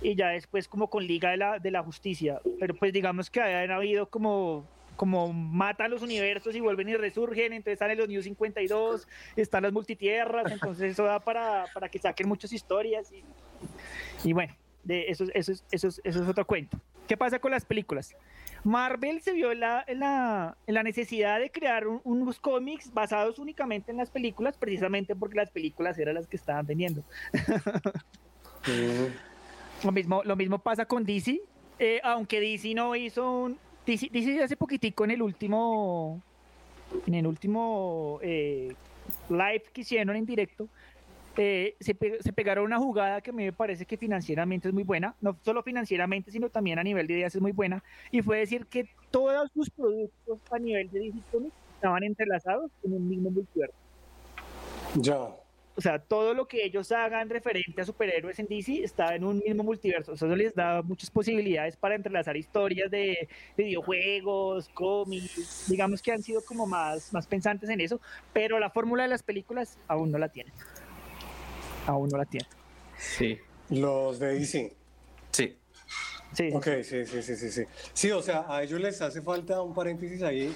[0.01, 2.41] y ya después como con Liga de la, de la Justicia.
[2.59, 7.53] Pero pues digamos que han habido como como matan los universos y vuelven y resurgen,
[7.53, 9.07] entonces salen los New 52,
[9.37, 13.23] están las multitierras, entonces eso da para, para que saquen muchas historias y,
[14.27, 14.53] y bueno,
[14.89, 16.77] de eso, eso, es- eso, es- eso es otro cuento.
[17.07, 18.15] ¿Qué pasa con las películas?
[18.63, 22.93] Marvel se vio en la, en la, en la necesidad de crear un- unos cómics
[22.93, 27.03] basados únicamente en las películas, precisamente porque las películas eran las que estaban vendiendo.
[29.83, 31.41] Lo mismo, lo mismo pasa con DC,
[31.79, 33.57] eh, aunque DC no hizo un...
[33.85, 36.21] DC, DC hace poquitico en el último...
[37.07, 38.73] En el último eh,
[39.29, 40.67] live que hicieron en directo,
[41.41, 44.73] eh, se, pe- se pegaron una jugada que a mí me parece que financieramente es
[44.73, 48.21] muy buena, no solo financieramente, sino también a nivel de ideas es muy buena, y
[48.21, 53.07] fue decir que todos sus productos a nivel de DC Comics estaban entrelazados en un
[53.07, 53.75] mismo multiverso.
[54.95, 55.15] Ya.
[55.75, 59.37] o sea, todo lo que ellos hagan referente a superhéroes en DC está en un
[59.39, 60.11] mismo multiverso.
[60.11, 66.41] Eso les da muchas posibilidades para entrelazar historias de videojuegos, cómics, digamos que han sido
[66.43, 68.01] como más, más pensantes en eso,
[68.33, 70.51] pero la fórmula de las películas aún no la tienen.
[71.85, 72.49] Aún no la tienen.
[72.97, 73.37] Sí.
[73.69, 74.73] Los de DC.
[75.31, 75.57] Sí.
[76.33, 76.51] Sí.
[76.53, 77.63] Ok, sí, sí, sí, sí, sí.
[77.93, 80.55] Sí, o sea, a ellos les hace falta un paréntesis ahí,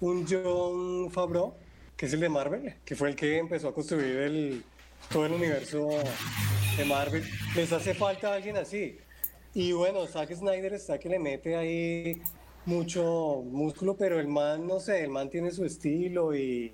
[0.00, 1.54] un John Favreau,
[1.96, 4.64] que es el de Marvel, que fue el que empezó a construir el,
[5.10, 5.88] todo el universo
[6.76, 7.24] de Marvel.
[7.56, 8.98] Les hace falta alguien así.
[9.54, 12.20] Y bueno, Zack Snyder está que le mete ahí
[12.66, 16.72] mucho músculo, pero el man, no sé, el man tiene su estilo y...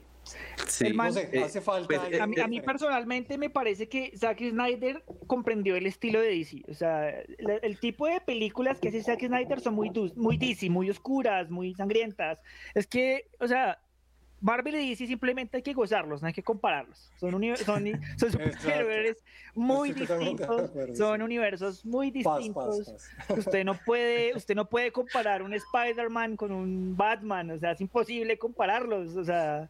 [0.66, 2.66] Sí, El man- no sé, eh, hace falta pues, alguien A mí, a mí diferente.
[2.66, 6.62] personalmente me parece que Zack Snyder comprendió el estilo de DC.
[6.68, 10.68] O sea, la- el tipo de películas que hace Zack Snyder son muy, muy DC,
[10.70, 12.38] muy oscuras, muy sangrientas.
[12.74, 13.78] Es que, o sea,
[14.42, 17.10] Marvel y DC simplemente hay que gozarlos, no hay que compararlos.
[17.18, 17.84] Son, uni- son,
[18.16, 18.30] son
[18.88, 19.18] superhéroes
[19.54, 23.10] muy distintos, son universos muy Paz, paz, distintos.
[23.28, 23.38] paz.
[23.38, 27.82] Usted no puede, usted no puede comparar un Spider-Man con un Batman, o sea, es
[27.82, 29.68] imposible compararlos, o sea,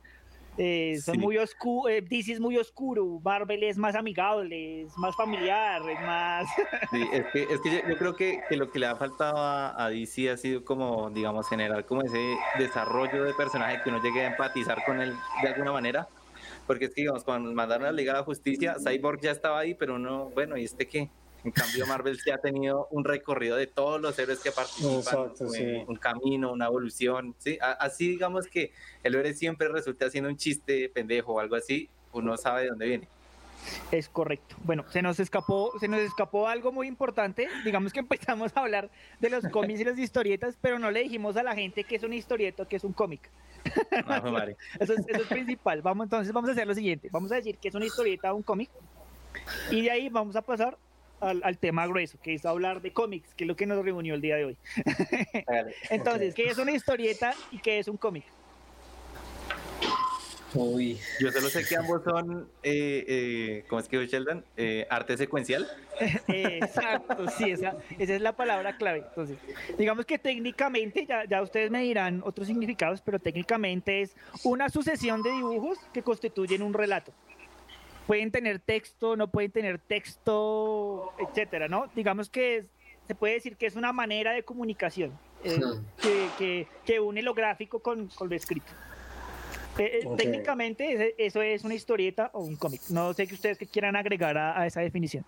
[0.56, 1.18] eh, son Sí.
[1.18, 6.46] muy oscuros, DC es muy oscuro, Marvel es más amigable, es más familiar, es más...
[6.90, 9.38] Sí, es que, es que yo, yo creo que, que lo que le ha faltado
[9.38, 14.02] a, a DC ha sido como, digamos, generar como ese desarrollo de personaje que uno
[14.02, 16.08] llegue a empatizar con él de alguna manera.
[16.66, 19.58] Porque es que, digamos, cuando mandaron a la Liga de la Justicia, Cyborg ya estaba
[19.60, 21.10] ahí, pero uno, bueno, ¿y este qué?
[21.44, 25.44] En cambio, Marvel sí ha tenido un recorrido de todos los héroes que participan, Exacto,
[25.44, 25.84] un, sí.
[25.86, 27.34] un camino, una evolución,
[27.78, 28.72] Así, digamos que
[29.02, 32.86] el héroe siempre resulta haciendo un chiste pendejo o algo así, uno sabe de dónde
[32.86, 33.08] viene.
[33.90, 34.56] Es correcto.
[34.64, 37.48] Bueno, se nos escapó, se nos escapó algo muy importante.
[37.64, 41.36] Digamos que empezamos a hablar de los cómics y las historietas, pero no le dijimos
[41.36, 43.30] a la gente que es una historieta o que es un cómic.
[44.06, 44.56] Ah, fue madre.
[44.80, 45.82] Eso es, eso es principal.
[45.82, 47.10] Vamos, entonces vamos a hacer lo siguiente.
[47.12, 48.70] Vamos a decir que es una historieta o un cómic.
[49.70, 50.78] Y de ahí vamos a pasar
[51.20, 54.14] al, al tema grueso, que es hablar de cómics, que es lo que nos reunió
[54.14, 54.56] el día de hoy.
[55.90, 58.24] Entonces, ¿qué es una historieta y qué es un cómic?
[60.54, 64.44] Uy, Yo solo sé que ambos son, eh, eh, ¿cómo es que dijo Sheldon?
[64.56, 65.68] Eh, arte secuencial.
[66.28, 69.04] Exacto, sí, esa, esa es la palabra clave.
[69.08, 69.38] Entonces,
[69.78, 75.22] digamos que técnicamente, ya, ya ustedes me dirán otros significados, pero técnicamente es una sucesión
[75.22, 77.12] de dibujos que constituyen un relato.
[78.10, 81.86] Pueden tener texto, no pueden tener texto, etcétera, ¿no?
[81.94, 82.66] Digamos que es-
[83.06, 85.84] se puede decir que es una manera de comunicación eh, Hmm.
[86.02, 88.66] que, que- que une lo gráfico con, con lo escrito.
[89.78, 90.08] Eh, eh.
[90.16, 92.80] Técnicamente eso es una historieta o un cómic.
[92.90, 95.24] No sé que ustedes que quieran agregar a, a esa definición.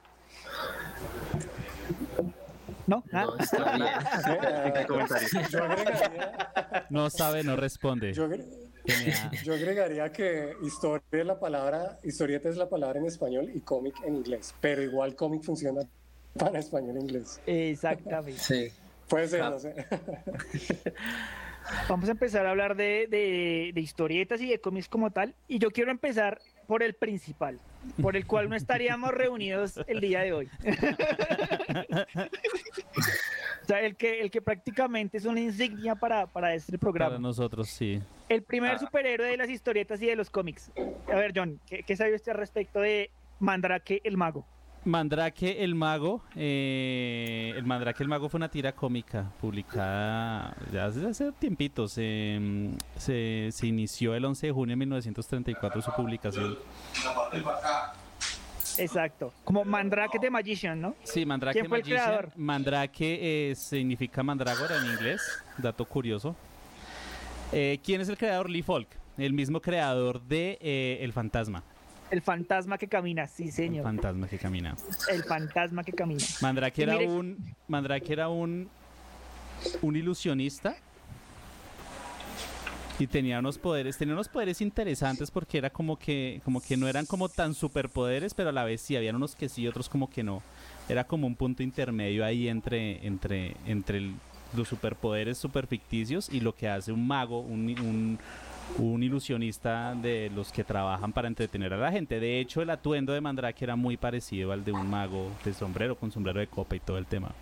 [2.88, 3.04] ¿No?
[3.12, 3.26] ¿Nada?
[3.26, 4.86] no, está bien.
[4.88, 5.28] Comentario.
[5.48, 8.12] yo, agregaría, No sabe, no responde.
[8.12, 8.28] yo
[9.44, 13.94] yo agregaría que historia es la palabra, historieta es la palabra en español y cómic
[14.04, 15.82] en inglés, pero igual cómic funciona
[16.38, 17.40] para español e inglés.
[17.46, 18.40] Exactamente.
[18.40, 18.68] Sí.
[19.08, 19.74] Puede ser, no sé.
[21.88, 25.34] Vamos a empezar a hablar de, de- de historietas y de cómics como tal.
[25.46, 27.60] Y yo quiero empezar por el principal,
[28.00, 30.48] por el cual no estaríamos reunidos el día de hoy.
[33.74, 37.18] sea, el que, el que prácticamente es una insignia para, para este Para programa.
[37.18, 38.00] nosotros, sí.
[38.28, 40.70] El primer superhéroe de las historietas y de los cómics.
[41.10, 44.44] A ver, John, ¿qué, qué sabe usted al respecto de Mandrake el Mago?
[44.84, 46.22] Mandrake el Mago.
[46.34, 51.94] eh, el Mandrake el Mago fue una tira cómica publicada ya hace, hace tiempitos.
[51.98, 56.58] eh, se, se inició el 11 de junio de 1934 su publicación.
[58.78, 59.32] Exacto.
[59.44, 60.94] Como Mandrake the Magician, ¿no?
[61.04, 62.04] Sí, Mandrake ¿Quién fue el Magician.
[62.06, 62.32] creador?
[62.36, 65.20] Mandrake eh, significa mandrágora en inglés,
[65.58, 66.36] dato curioso.
[67.52, 68.48] Eh, ¿Quién es el creador?
[68.48, 71.62] Lee Falk, el mismo creador de eh, El Fantasma.
[72.10, 73.84] El fantasma que camina, sí, El señor.
[73.84, 74.76] fantasma que camina.
[75.10, 76.20] El fantasma que camina.
[76.42, 78.68] Mandrake era mire- un Mandrake era un
[79.80, 80.76] un ilusionista
[82.98, 86.88] y tenía unos poderes, tenía unos poderes interesantes porque era como que como que no
[86.88, 90.10] eran como tan superpoderes, pero a la vez sí habían unos que sí, otros como
[90.10, 90.42] que no.
[90.88, 94.10] Era como un punto intermedio ahí entre entre entre
[94.56, 98.18] los superpoderes super ficticios y lo que hace un mago, un, un
[98.78, 102.20] un ilusionista de los que trabajan para entretener a la gente.
[102.20, 105.96] De hecho, el atuendo de Mandrake era muy parecido al de un mago de sombrero,
[105.96, 107.32] con sombrero de copa y todo el tema.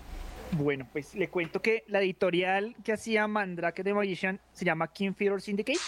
[0.52, 5.12] Bueno, pues le cuento que la editorial que hacía Mandrake the Magician se llama King
[5.12, 5.78] Fear Syndicate.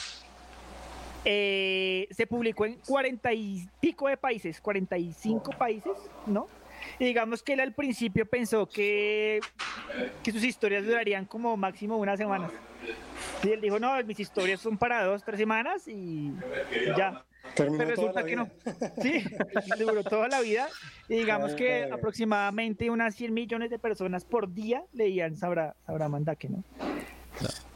[1.25, 5.93] Eh, se publicó en cuarenta y pico de países, 45 países,
[6.27, 6.49] ¿no?
[6.99, 9.41] Y digamos que él al principio pensó que,
[10.23, 12.51] que sus historias durarían como máximo una semana.
[13.43, 16.33] Y él dijo, no, mis historias son para dos, tres semanas y
[16.97, 17.25] ya.
[17.55, 18.49] Terminó pero resulta que no.
[19.03, 19.23] Sí,
[19.79, 20.69] duró toda la vida.
[21.09, 26.49] Y digamos que aproximadamente unas 100 millones de personas por día leían Sabra, Sabra Mandake,
[26.49, 26.63] ¿no?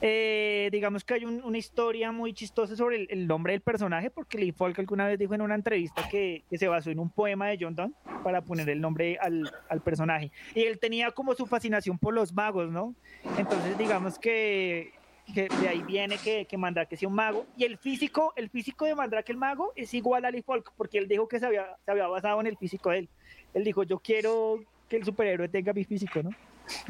[0.02, 4.10] Eh, digamos que hay un- una historia muy chistosa sobre el, el nombre del personaje,
[4.10, 7.08] porque Lee Falk alguna vez dijo en una entrevista que, que se basó en un
[7.10, 10.30] poema de John Donne para poner el nombre al, al personaje.
[10.54, 12.94] Y él tenía como su fascinación por los magos, ¿no?
[13.38, 14.92] Entonces, digamos que,
[15.34, 17.46] que de ahí viene que, que Mandrake sea un mago.
[17.56, 20.98] Y el físico, el físico de Mandrake el mago es igual a Lee Falk, porque
[20.98, 23.08] él dijo que se había, se había basado en el físico de él.
[23.54, 26.30] Él dijo, yo quiero que el superhéroe tenga mi físico, ¿no?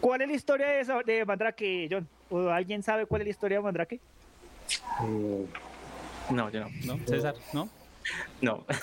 [0.00, 2.08] ¿Cuál es la historia de, esa- de Mandrake, John?
[2.30, 4.00] ¿O alguien sabe cuál es la historia de Mandrake?
[6.30, 6.68] No, yo no.
[6.84, 7.06] ¿No?
[7.06, 7.68] César, ¿no?
[8.40, 8.64] No.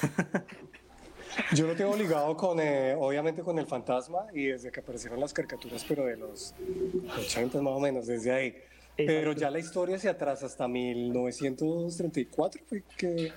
[1.55, 5.33] Yo lo tengo ligado con, eh, obviamente, con el fantasma y desde que aparecieron las
[5.33, 6.53] caricaturas, pero de los
[7.17, 8.55] 80 más o menos, desde ahí.
[8.95, 13.31] Pero ya la historia se atrasa hasta 1934, fue que,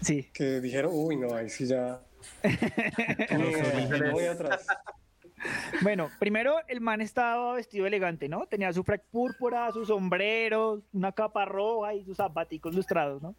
[0.00, 0.28] sí.
[0.32, 2.00] que dijeron, uy, no, ahí sí ya...
[3.30, 4.66] muy, muy atrás.
[5.82, 8.46] Bueno, primero el man estaba vestido elegante, ¿no?
[8.46, 13.34] Tenía su frac púrpura, su sombrero, una capa roja y sus zapaticos lustrados, ¿no?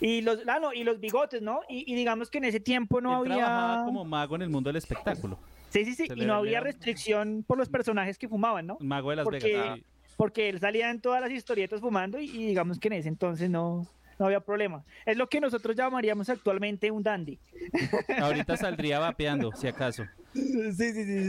[0.00, 1.60] Y los, ah, no, y los bigotes, ¿no?
[1.68, 3.44] Y, y digamos que en ese tiempo no Él había...
[3.44, 5.38] trabajaba como mago en el mundo del espectáculo.
[5.70, 8.76] Sí, sí, sí, Se y no había restricción por los personajes que fumaban, ¿no?
[8.80, 9.78] El mago de Las porque, Vegas.
[9.78, 9.84] sí.
[10.16, 13.50] Porque él salía en todas las historietas fumando y, y digamos que en ese entonces
[13.50, 13.86] no,
[14.18, 14.84] no había problema.
[15.04, 17.38] Es lo que nosotros llamaríamos actualmente un dandy.
[18.20, 20.04] Ahorita saldría vapeando, si acaso.
[20.34, 21.28] Sí, sí, sí.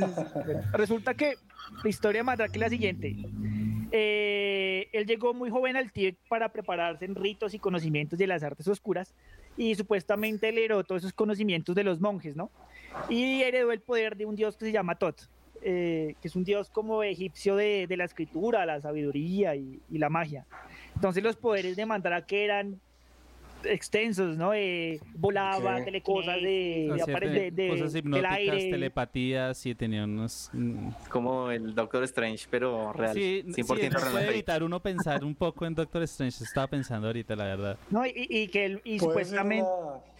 [0.72, 1.36] Resulta que
[1.84, 3.16] la historia Mandrake es la siguiente.
[3.92, 8.44] Eh, él llegó muy joven al Tíbet para prepararse en ritos y conocimientos de las
[8.44, 9.14] artes oscuras
[9.58, 12.50] y supuestamente él heredó todos esos conocimientos de los monjes, ¿no?
[13.10, 15.30] Y heredó el poder de un dios que se llama Tot,
[15.64, 19.98] eh, que es un dios como egipcio de, de la escritura, la sabiduría y, y
[19.98, 20.46] la magia.
[20.96, 22.80] Entonces los poderes de Mandrake eran
[23.66, 24.54] extensos, ¿no?
[24.54, 26.04] Eh, volaba, Ok.
[26.04, 28.70] cosas de, te- de- de- cosas del hipnóticas, aire.
[28.70, 30.50] telepatías, y tenía unos...
[30.52, 33.14] mm, Como el Doctor Strange, pero real.
[33.14, 34.12] Sí, 100% sí, no real.
[34.12, 36.44] puede evitar uno pensar un poco en Doctor Strange.
[36.44, 37.78] Estaba pensando ahorita, la verdad.
[37.90, 39.64] No, y, y que él, y supuestamente.
[39.64, 40.13] una,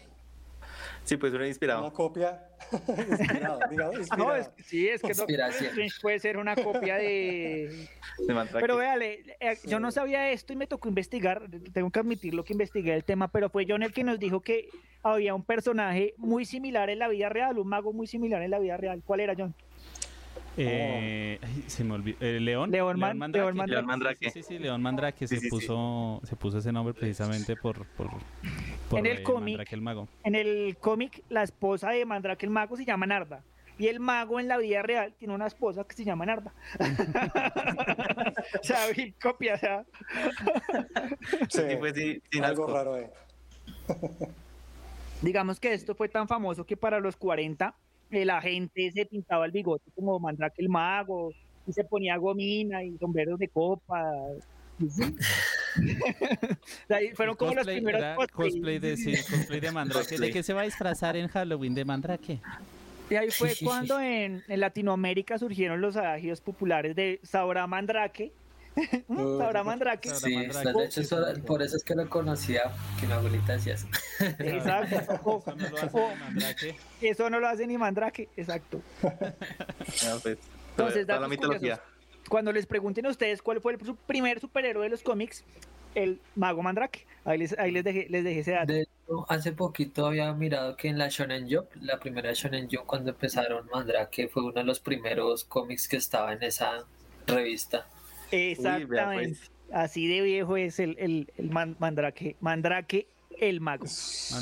[1.04, 1.82] Sí, pues una inspirado.
[1.82, 2.42] una copia
[3.10, 4.38] inspirada, digamos, No, inspirada.
[4.40, 5.40] es, sí, es que Doctor.
[5.50, 7.88] Strange puede ser una copia de.
[8.54, 11.50] Pero véale, eh, yo no sabía esto y me tocó investigar.
[11.74, 14.42] Tengo que admitir lo que investigué el tema, pero fue John el que nos dijo
[14.42, 14.70] que
[15.04, 18.60] había un personaje muy similar en la vida real, un mago muy similar en la
[18.60, 19.02] vida real.
[19.06, 19.54] ¿Cuál era, John?
[20.56, 22.18] Eh, ay, se me olvidó.
[22.22, 22.70] eh, León.
[22.72, 23.72] León Man- León Mandrake.
[23.72, 24.30] León Mandrake.
[24.30, 25.50] Sí, sí, sí, León Mandrake Sí, se sí, sí.
[25.50, 28.10] puso se puso ese nombre precisamente por por,
[28.90, 30.08] por En el eh, cómic- Mandrake el mago.
[30.24, 33.42] En el cómic, la esposa de Mandrake el mago se llama Narda.
[33.80, 36.54] Y el mago en la vida real tiene una esposa que se llama Narda.
[38.62, 39.86] o sea, vi copia, o sea.
[41.50, 42.96] Sí, Sí, pues sí, sin algo raro.
[45.22, 47.74] Digamos que esto fue tan famoso que para los 40
[48.14, 51.32] eh, la gente se pintaba el bigote como Mandrake el mago
[51.66, 54.04] y se ponía gomina y sombreros de copa.
[54.80, 55.16] sí.
[57.16, 58.52] Fueron como los Cosplay, primeros era cosplay.
[58.52, 60.18] cosplay de sí, cosplay de Mandrake.
[60.20, 62.40] ¿De qué se va a disfrazar en Halloween de Mandrake?
[63.10, 68.32] Y ahí fue cuando en, en Latinoamérica surgieron los adagios populares de Sabrá Mandrake.
[69.40, 70.10] Sabrá Mandrake.
[70.10, 73.88] Sí, de hecho, eso- por eso es que lo conocía, que mi abuelita hacía eso.
[74.40, 75.20] Exacto.
[75.26, 76.76] O- Eso no lo hace o- Mandrake.
[77.02, 78.82] eso no lo hace ni Mandrake, exacto.
[80.24, 80.38] Pues,
[80.72, 81.60] Entonces, toda la mitología.
[81.78, 81.84] curiosos.
[82.30, 85.44] Cuando les pregunten a ustedes cuál fue el su primer superhéroe de los cómics,
[85.94, 87.06] el mago Mandrake.
[87.26, 88.74] Ahí les, ahí les dejé, les dejé ese dato.
[88.74, 92.86] De hecho, hace poquito había mirado que en la Shonen Jump, la primera Shonen Jump,
[92.88, 96.86] cuando empezaron Mandrake, fue uno de los primeros cómics que estaba en esa
[97.28, 97.88] revista.
[98.34, 99.40] Exactamente.
[99.72, 102.36] Así de viejo es el, el, el man- Mandrake.
[102.42, 103.08] Mandrake,
[103.40, 103.86] el mago.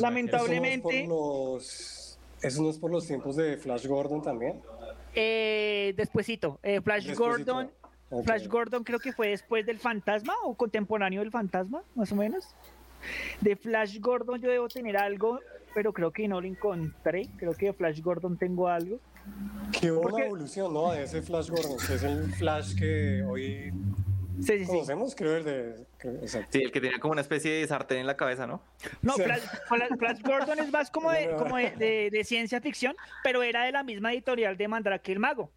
[0.01, 4.21] Lamentablemente, Eso no, es por los, eso no es por los tiempos de Flash Gordon
[4.21, 4.59] también.
[5.15, 7.53] eh, despuesito, eh, Flash Despuésito.
[7.53, 7.71] Gordon.
[8.25, 12.45] Flash Gordon creo que fue después del fantasma o contemporáneo del fantasma, más o menos.
[13.39, 15.39] De Flash Gordon yo debo tener algo,
[15.73, 17.27] pero creo que no lo encontré.
[17.37, 18.99] Creo que de Flash Gordon tengo algo.
[19.79, 20.91] Que hubo Porque- una evolución, ¿no?
[20.91, 23.71] De ese Flash Gordon, que es el Flash que hoy
[24.39, 24.65] Sí, sí, sí.
[24.65, 25.85] conocemos, creo el de...
[26.23, 26.47] exacto.
[26.51, 28.61] Sí, el que tenía como una especie de sartén en la cabeza, ¿no?
[29.01, 29.21] No, Sí.
[29.23, 33.71] Flash, Gordon es más como de, como de, de- de ciencia ficción, pero era de
[33.71, 35.51] la misma editorial de Mandrake el Mago.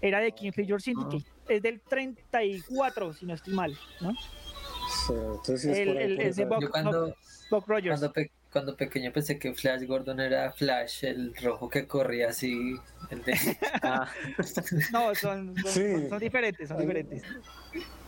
[0.00, 1.24] Era de King Feature Syndicate.
[1.48, 4.12] Es del 34, si no estoy mal, ¿no?
[4.12, 7.14] Sí, entonces sí es El- por ahí, el- por ese esa- Buck- Yo cuando,
[7.50, 7.98] Buck Rogers.
[7.98, 12.76] cuando, pe- cuando pequeño pensé que Flash Gordon era Flash, el rojo que corría así,
[13.10, 13.36] el de...
[13.82, 14.10] Ah,
[14.92, 16.08] No, son, son, Sí.
[16.08, 17.22] son- diferentes, son diferentes.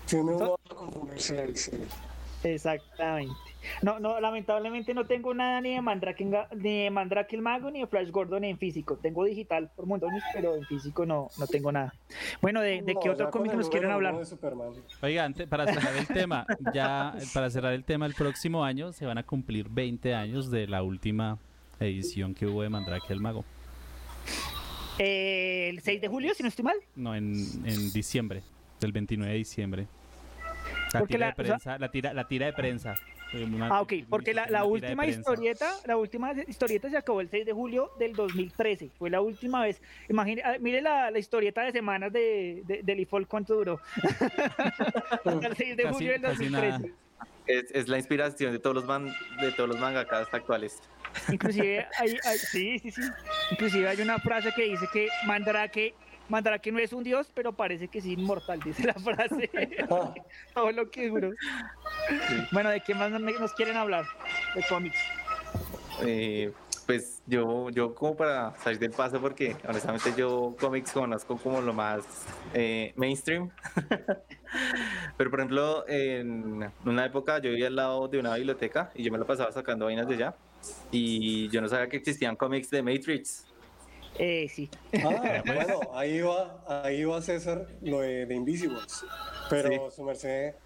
[0.07, 0.33] Tiene
[1.57, 1.73] sí.
[2.43, 3.35] Exactamente.
[3.83, 6.33] No, no, lamentablemente no tengo nada ni de Mandrake, ni
[6.63, 8.97] de Mandrake el Mago ni de Flash Gordon en físico.
[8.97, 11.95] Tengo digital por montones, pero en físico no, no tengo nada.
[12.41, 14.13] Bueno, ¿de, de No, qué ya otro cómic nos quieren hablar?
[14.13, 14.69] uno de Superman.
[15.03, 19.05] Oiga, antes, para cerrar el tema, ya para cerrar el tema, el próximo año se
[19.07, 21.39] van a cumplir 20 años de la última
[21.79, 23.45] edición que hubo de Mandrake el Mago.
[24.99, 26.77] Eh, el 6 de julio, si no estoy mal.
[26.97, 27.35] No, en,
[27.65, 28.43] en diciembre,
[28.81, 29.87] del 29 de diciembre.
[30.93, 32.95] La Porque tira la- de o sea- prensa, la tira, la tira de prensa.
[33.33, 37.53] Una- Ah, ok, porque la, última historieta, la última historieta se acabó el 6 de
[37.53, 38.91] julio del 2013.
[38.99, 39.81] Fue la última vez.
[40.09, 43.81] Imagine, ah, mire la, la historieta de semanas de, de, del IFOL, ¿cuánto duró?
[45.11, 46.93] Hasta el 6 de Casi- julio del casi 2013.
[47.47, 50.79] Es, es la inspiración de todos los man, de todos los mangakas actuales.
[51.33, 53.03] Inclusive hay, hay- sí, sí, sí.
[53.51, 55.95] Inclusive hay una frase que dice que Mandrake,
[56.31, 59.51] Mandrake no es un dios, pero parece que es inmortal, dice la frase.
[60.55, 61.33] Todo lo que duró.
[62.53, 64.05] Bueno, ¿de qué más nos nos quieren hablar?
[64.55, 64.99] De cómics.
[66.03, 66.53] Eh,
[66.87, 71.73] pues yo, yo como para salir del paso, porque honestamente yo cómics conozco como lo
[71.73, 72.05] más
[72.55, 73.51] eh, mainstream.
[75.17, 79.13] Pero por ejemplo, en una época yo vivía al lado de una biblioteca y yo
[79.13, 80.35] me lo pasaba sacando vainas de allá.
[80.91, 83.47] Y yo no sabía que existían cómics de Matrix.
[84.23, 84.69] Eh, sí.
[85.03, 89.03] Ah, bueno, ahí va, ahí va César, lo de, de Invisibles.
[89.49, 90.57] Pero su merced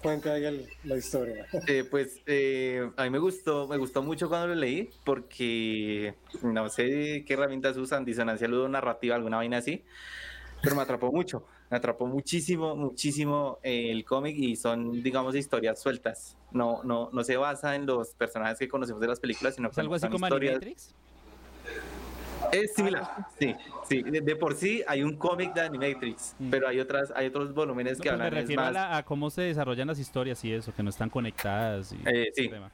[0.00, 1.44] cuenta ahí el- la historia.
[1.66, 6.68] Eh, pues eh, a mí me gustó, me gustó mucho cuando lo leí porque no
[6.68, 9.84] sé qué herramientas usan, disonancia ludonarrativa, alguna vaina así,
[10.62, 15.80] pero me atrapó mucho, me atrapó muchísimo, muchísimo eh, el cómic y son, digamos, historias
[15.82, 16.36] sueltas.
[16.52, 19.72] No, no, no se basa en los personajes que conocemos de las películas, sino que
[19.72, 20.54] ¿Es algo así como historias.
[20.62, 20.94] Animatrix?
[22.52, 23.04] Es similar,
[23.38, 23.54] sí,
[23.88, 24.02] sí.
[24.02, 27.98] De, de por sí hay un cómic de Animatrix, pero hay otras, hay otros volúmenes
[27.98, 28.74] No, que pues me hablan es refiero a, más.
[28.74, 31.92] la- a cómo se desarrollan las historias y eso, que no están conectadas.
[31.92, 32.48] Y Eh, sí.
[32.48, 32.70] tema.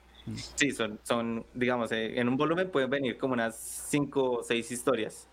[0.57, 3.57] Sí, son, son digamos, eh, en un volumen pueden venir como unas
[3.91, 5.29] cinco o seis historias.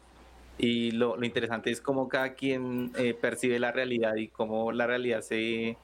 [0.58, 4.86] Y lo, lo interesante es cómo cada quien eh, percibe la realidad y cómo la
[4.86, 5.76] realidad se...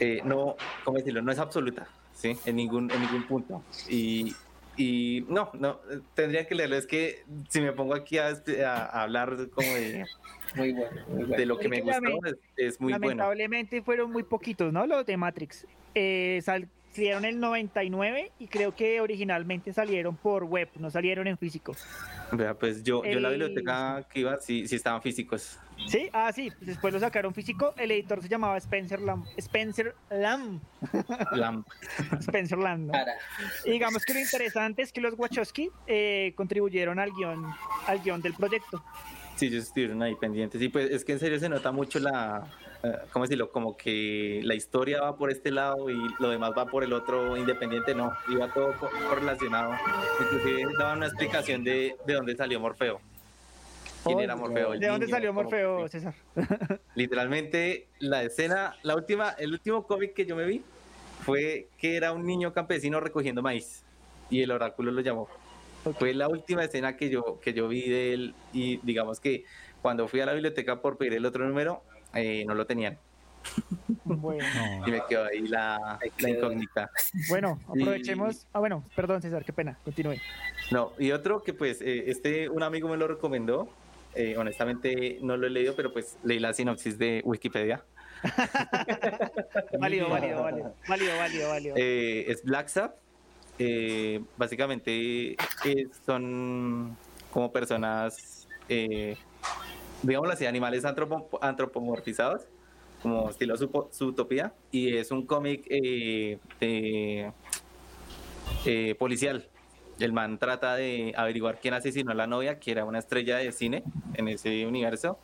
[0.00, 1.22] eh, no, ¿cómo decirlo?
[1.22, 2.36] No es absoluta, ¿sí?
[2.44, 3.62] En ningún, en ningún punto.
[3.88, 4.34] Y,
[4.76, 6.76] y no, no, eh, tendría que leerlo.
[6.76, 10.04] Es que si me pongo aquí a, a- a hablar como de...
[10.54, 11.36] Muy bueno, muy bueno.
[11.36, 13.06] De lo que me gustó, es, es muy bueno.
[13.08, 14.86] Lamentablemente fueron muy poquitos, ¿no?
[14.86, 15.66] Los de Matrix.
[15.94, 21.26] Eh, sal- salieron en el 99 y creo que originalmente salieron por web, no salieron
[21.26, 21.74] en físico.
[22.32, 25.58] Vea, pues yo, yo en la biblioteca que iba, sí, sí estaban físicos.
[25.88, 26.08] ¿Sí?
[26.12, 26.50] Ah, sí.
[26.60, 27.74] Después lo sacaron físico.
[27.76, 29.24] El editor se llamaba Spencer Lam.
[29.36, 30.60] Spencer Lam.
[31.32, 31.66] Lamp.
[32.20, 32.86] Spencer Lam.
[32.86, 32.92] ¿no?
[33.64, 37.44] Y digamos que lo interesante es que los Wachowski eh, contribuyeron al guion,
[37.86, 38.82] al guion del proyecto.
[39.36, 40.60] Sí, ellos estuvieron ahí pendientes.
[40.60, 42.50] Y pues es que en serio se nota mucho la,
[43.12, 43.50] ¿cómo decirlo?
[43.50, 47.36] Como que la historia va por este lado y lo demás va por el otro
[47.36, 49.74] independiente, no, iba todo co- correlacionado.
[50.20, 53.00] Inclusive daban una explicación de, de dónde salió Morfeo.
[54.04, 54.72] ¿Quién era Morfeo?
[54.74, 56.14] el ¿De dónde niño, salió cómo- Morfeo, César?
[56.94, 60.62] Literalmente la escena, la última, el último cómic que yo me vi
[61.24, 63.82] fue que era un niño campesino recogiendo maíz
[64.30, 65.28] y el oráculo lo llamó.
[65.98, 69.44] Fue la última escena que yo, que yo vi de él y digamos que
[69.82, 71.82] cuando fui a la biblioteca por pedir el otro número,
[72.16, 72.98] eh, no lo tenían.
[74.08, 74.44] Bueno.
[74.86, 76.90] Y me quedó ahí la, la incógnita.
[77.28, 78.46] Bueno, Y- aprovechemos.
[78.52, 79.76] Ah, bueno, perdón, César, qué pena.
[79.84, 80.14] Continúe.
[80.70, 83.68] No, y otro que pues eh, este, un amigo me lo recomendó.
[84.14, 87.82] eh, honestamente no lo he leído, pero pues leí la sinopsis de Wikipedia.
[89.78, 90.74] Válido, válido, válido.
[90.88, 91.74] Válido, válido, válido.
[91.76, 92.94] Eh, es Black Sabbath.
[93.58, 96.96] Eh, básicamente eh, son
[97.32, 99.16] como personas, eh,
[100.02, 102.42] digámoslo así, animales antropo- antropomorfizados,
[103.02, 104.52] como estilo su, utopía.
[104.70, 106.38] Y es un cómic eh,
[108.64, 109.48] eh, policial.
[109.98, 113.50] El man trata de averiguar quién asesinó a la novia, que era una estrella de
[113.52, 113.82] cine
[114.14, 115.18] en ese universo.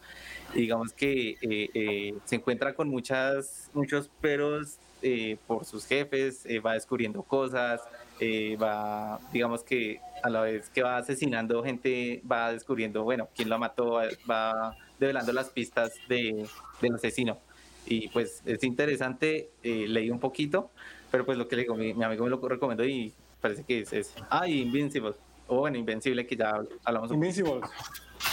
[0.54, 6.46] Y digamos que eh, eh, se encuentra con muchas, muchos peros eh, por sus jefes,
[6.46, 7.82] eh, va descubriendo cosas,
[8.24, 13.48] eh, va, digamos que a la vez que va asesinando gente, va descubriendo, bueno, quién
[13.48, 14.00] lo mató,
[14.30, 16.46] va, develando las pistas de,
[16.80, 17.38] del asesino.
[17.84, 20.70] Y pues es interesante, eh, leí un poquito,
[21.10, 23.80] pero pues lo que le digo, mi, mi amigo me lo recomendó y parece que
[23.80, 25.14] es, es ah, y Invincible,
[25.48, 27.60] o bueno, Invencible, que ya hablamos un Invincible.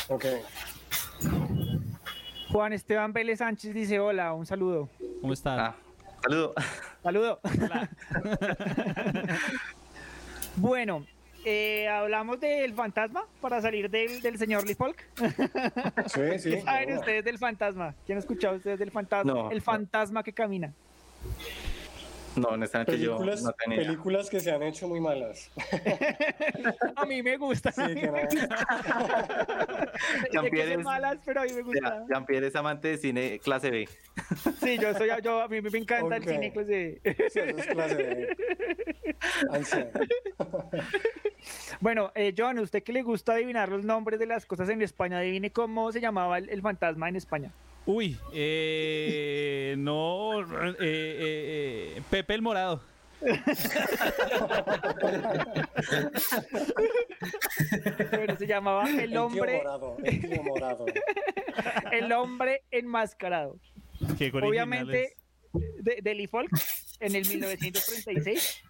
[0.08, 0.26] Ok.
[2.52, 4.88] Juan Esteban Vélez Sánchez dice: Hola, un saludo.
[5.20, 5.60] ¿Cómo estás?
[5.60, 5.76] Ah,
[6.22, 6.54] saludo.
[7.02, 7.40] Saludo.
[10.56, 11.06] bueno,
[11.46, 15.04] eh, hablamos del fantasma para salir del, del señor Lee Folk.
[16.08, 16.50] Sí, sí.
[16.52, 17.00] ¿Qué saben no.
[17.00, 17.96] ustedes del fantasma?
[18.06, 19.32] ¿Quién ha escuchado ustedes del fantasma?
[19.34, 19.64] No, el no.
[19.64, 20.74] fantasma que camina.
[22.40, 23.80] No, honestamente películas, yo no tenía.
[23.80, 25.52] Películas que se han hecho muy malas.
[26.96, 27.72] a mí me gusta.
[27.72, 28.18] Sí, que no.
[30.32, 32.06] Jean-Pierre es, malas, pero a mí me gusta.
[32.10, 33.90] Jean-Pierre es amante de cine clase B.
[34.62, 37.30] Sí, yo soy, yo, a mí me encanta el cine clase B.
[37.30, 38.38] Sí, eso es clase B.
[41.80, 45.20] Bueno, eh, John, ¿usted que le gusta adivinar los nombres de las cosas en España?
[45.20, 47.52] Adivine cómo se llamaba el, el fantasma en España.
[47.92, 52.84] Uy, eh, no, eh, eh, eh, Pepe el Morado.
[58.12, 59.98] Bueno, se llamaba El El tío Hombre, morado.
[60.04, 60.86] El tío morado.
[61.92, 63.58] el hombre enmascarado.
[64.20, 65.16] Qué Obviamente,
[65.52, 66.52] de, de Lee Falk,
[67.00, 68.66] en el 1936.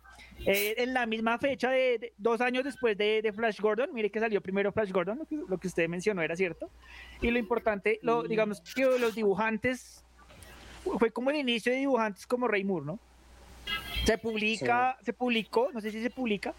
[0.46, 4.10] Eh, en la misma fecha, de, de- dos años después de, de Flash Gordon, mire
[4.10, 6.70] que salió primero Flash Gordon, lo que, lo que usted mencionó era cierto.
[7.22, 10.04] Y lo importante, lo, digamos que los dibujantes,
[10.98, 13.00] fue como el inicio de dibujantes como Ray Moore, ¿no?
[14.06, 16.54] Se publica, se publicó, no sé si se publica,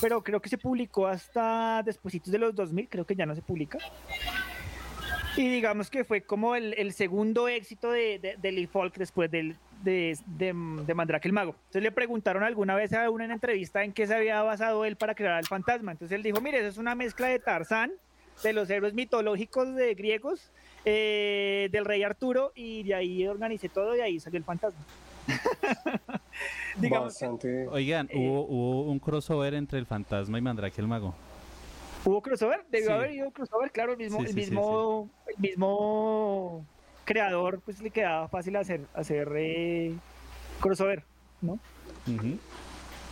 [0.00, 3.42] pero creo que se publicó hasta después de los 2000, creo que ya no se
[3.42, 3.78] publica.
[5.36, 9.30] Y digamos que fue como el, el segundo éxito de, de, de Lee Falk después
[9.30, 10.54] del, de, de,
[10.86, 11.54] de Mandrake el Mago.
[11.58, 14.96] Entonces le preguntaron alguna vez a uno en entrevista en qué se había basado él
[14.96, 15.92] para crear al fantasma.
[15.92, 17.92] Entonces él dijo, mire, eso es una mezcla de Tarzán,
[18.42, 20.50] de los héroes mitológicos de griegos,
[20.84, 24.80] eh, del rey Arturo, y de ahí organicé todo y ahí salió el fantasma.
[26.76, 27.66] digamos que.
[27.70, 31.14] Oigan, hubo, hubo un crossover entre el fantasma y Mandrake el Mago.
[32.04, 32.64] ¿Hubo crossover?
[32.70, 32.92] Debió Sí.
[32.92, 36.64] haber ido crossover, claro, el mismo, Sí, el sí, sí, mismo, el mismo
[37.08, 39.94] creador, pues le quedaba fácil hacer, hacer eh,
[40.60, 41.04] crossover,
[41.40, 41.58] ¿no?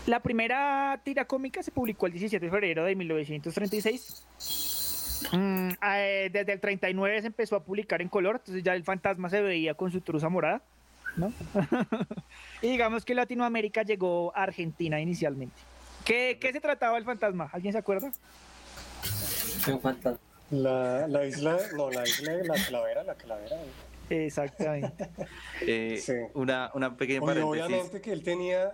[0.07, 4.27] La primera tira cómica se publicó el 17 de febrero de 1936.
[5.33, 9.31] Mm, eh, desde el 39 se empezó a publicar en color, entonces ya el fantasma
[9.31, 10.61] se veía con su truza morada,
[11.17, 11.33] ¿no?
[12.61, 15.57] y digamos que Latinoamérica llegó a Argentina inicialmente.
[16.05, 17.49] ¿Qué, qué se trataba el fantasma?
[17.51, 18.13] ¿Alguien se acuerda?
[19.67, 20.26] Un fantasma.
[20.51, 23.57] La, la isla, no, la isla de la calavera, la calavera.
[24.09, 25.09] Exactamente.
[25.67, 26.13] Eh, Sí.
[26.35, 27.65] una, una pequeña Oye, paréntesis.
[27.67, 28.73] obviamente que él tenía.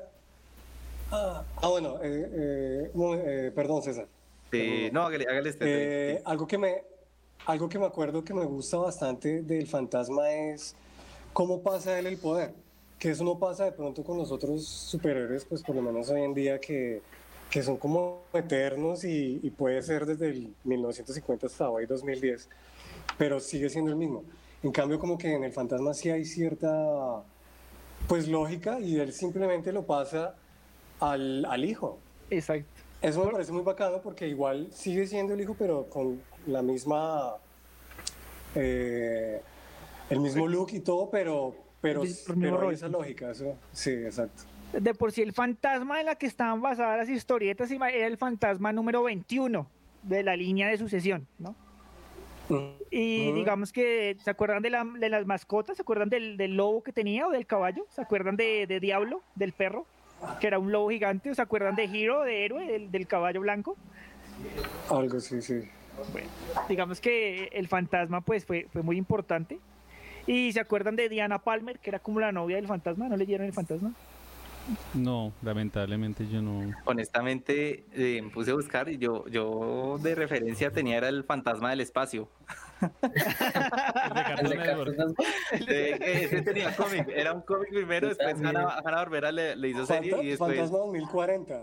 [1.10, 4.06] Ah, ah, bueno, eh, eh, eh, perdón, César.
[4.92, 5.64] No, hágale, hágale este.
[6.14, 6.84] Eh, algo que me
[7.46, 10.76] algo que me acuerdo que me gusta bastante del fantasma es
[11.32, 12.52] cómo pasa él el poder
[13.00, 16.22] que eso no pasa de pronto con los otros superhéroes pues por lo menos hoy
[16.22, 17.02] en día que,
[17.52, 22.48] que son como eternos y, y puede ser desde el 1950 hasta hoy 2010
[23.18, 24.24] pero sigue siendo el mismo
[24.64, 27.22] en cambio como que en el fantasma sí hay cierta
[28.08, 30.34] pues lógica y él simplemente lo pasa
[30.98, 31.98] al, al hijo
[32.30, 32.66] Exacto.
[33.02, 37.36] eso me parece muy bacano porque igual sigue siendo el hijo, pero con la misma.
[38.54, 39.40] eh,
[40.10, 42.02] el mismo look y todo, pero, pero,
[42.40, 43.30] pero esa lógica.
[43.30, 44.44] Eso, sí, exacto.
[44.72, 48.72] De por sí, el fantasma en la que estaban basadas las historietas era el fantasma
[48.72, 49.66] número 21
[50.02, 51.54] de la línea de sucesión, ¿no?
[52.90, 53.34] Y Ujú.
[53.36, 55.76] digamos que, ¿se acuerdan de, la- de las mascotas?
[55.76, 57.86] ¿Se acuerdan del, del lobo que tenía o del caballo?
[57.90, 59.86] ¿Se acuerdan de, de Diablo, del perro?
[60.40, 61.30] Que era un lobo gigante.
[61.30, 63.76] ¿O ¿Se acuerdan de Hero, de héroe, del, del caballo blanco?
[64.90, 65.62] Algo, sí, sí.
[66.68, 69.58] Digamos que el fantasma pues fue, fue muy importante.
[70.26, 73.08] ¿Y se acuerdan de Diana Palmer, que era como la novia del fantasma?
[73.08, 73.92] ¿No leyeron el fantasma?
[74.94, 76.70] No, lamentablemente yo no.
[76.84, 81.70] Honestamente, eh, me puse a buscar y yo, yo de referencia tenía era el fantasma
[81.70, 82.28] del espacio.
[83.02, 84.96] El de Cartoon Network.
[85.66, 85.90] De-
[86.24, 90.22] ese tenía cómic, era un cómic primero, después Hanna, Hanna Barbera le, le hizo serie
[90.22, 90.54] y después...
[90.56, 91.62] Fantasma 2040.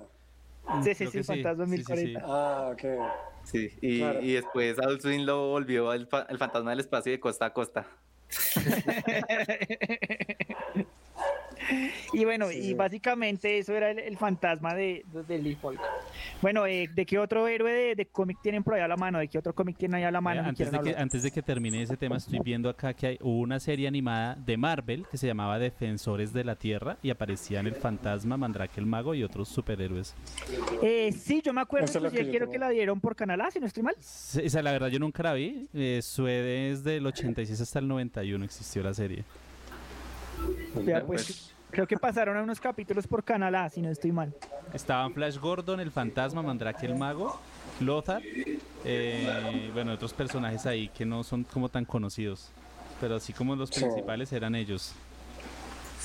[0.83, 1.93] Sí, sí, sí, sí, Fantasma sí, sí, sí.
[1.93, 2.21] 1040.
[2.25, 2.83] Ah, ok.
[3.43, 4.21] Sí, y, Claro.
[4.21, 7.53] y después Adult Swim lo volvió el, fa- el fantasma del espacio de costa a
[7.53, 7.87] costa.
[12.13, 12.73] Y bueno, Sí, y sí.
[12.73, 15.57] básicamente eso era el, el fantasma de, de, de Lee.
[16.41, 19.19] Bueno, eh, ¿de qué otro héroe de, de cómic tienen por ahí a la mano?
[19.19, 20.41] ¿De qué otro cómic tienen ahí a la mano?
[20.41, 23.17] Eh, antes, de que, antes de que termine ese tema, estoy viendo acá que hay,
[23.21, 27.67] hubo una serie animada de Marvel que se llamaba Defensores de la Tierra y aparecían
[27.67, 30.15] el fantasma, Mandrake el Mago y otros superhéroes.
[30.81, 32.51] Eh, sí, yo me acuerdo, es que yo quiero tengo.
[32.53, 33.95] que la dieron por Canal A, si no estoy mal.
[33.99, 35.67] Sí, Esa, la verdad, yo nunca la vi.
[35.73, 39.23] Eh, fue desde el 86 hasta el 91 existió la serie.
[40.85, 44.33] Ya, pues, creo que pasaron a unos capítulos por Canal A, si no estoy mal.
[44.73, 47.39] Estaban Flash Gordon, el fantasma, Mandrake el Mago,
[47.79, 48.21] Lothar,
[48.85, 52.51] eh, bueno, otros personajes ahí que no son como tan conocidos.
[53.01, 54.93] Pero así como los principales eran ellos.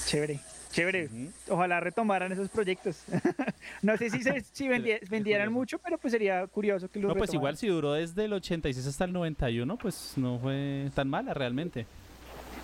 [0.07, 0.39] Chévere,
[0.71, 1.09] chévere.
[1.49, 3.03] Ojalá retomaran esos proyectos.
[3.83, 7.15] no sé si, se, si vendi- vendieran mucho, pero pues sería curioso que los No,
[7.15, 7.41] pues retomaran.
[7.41, 11.87] igual si duró desde el 86 hasta el 91, pues no fue tan mala realmente.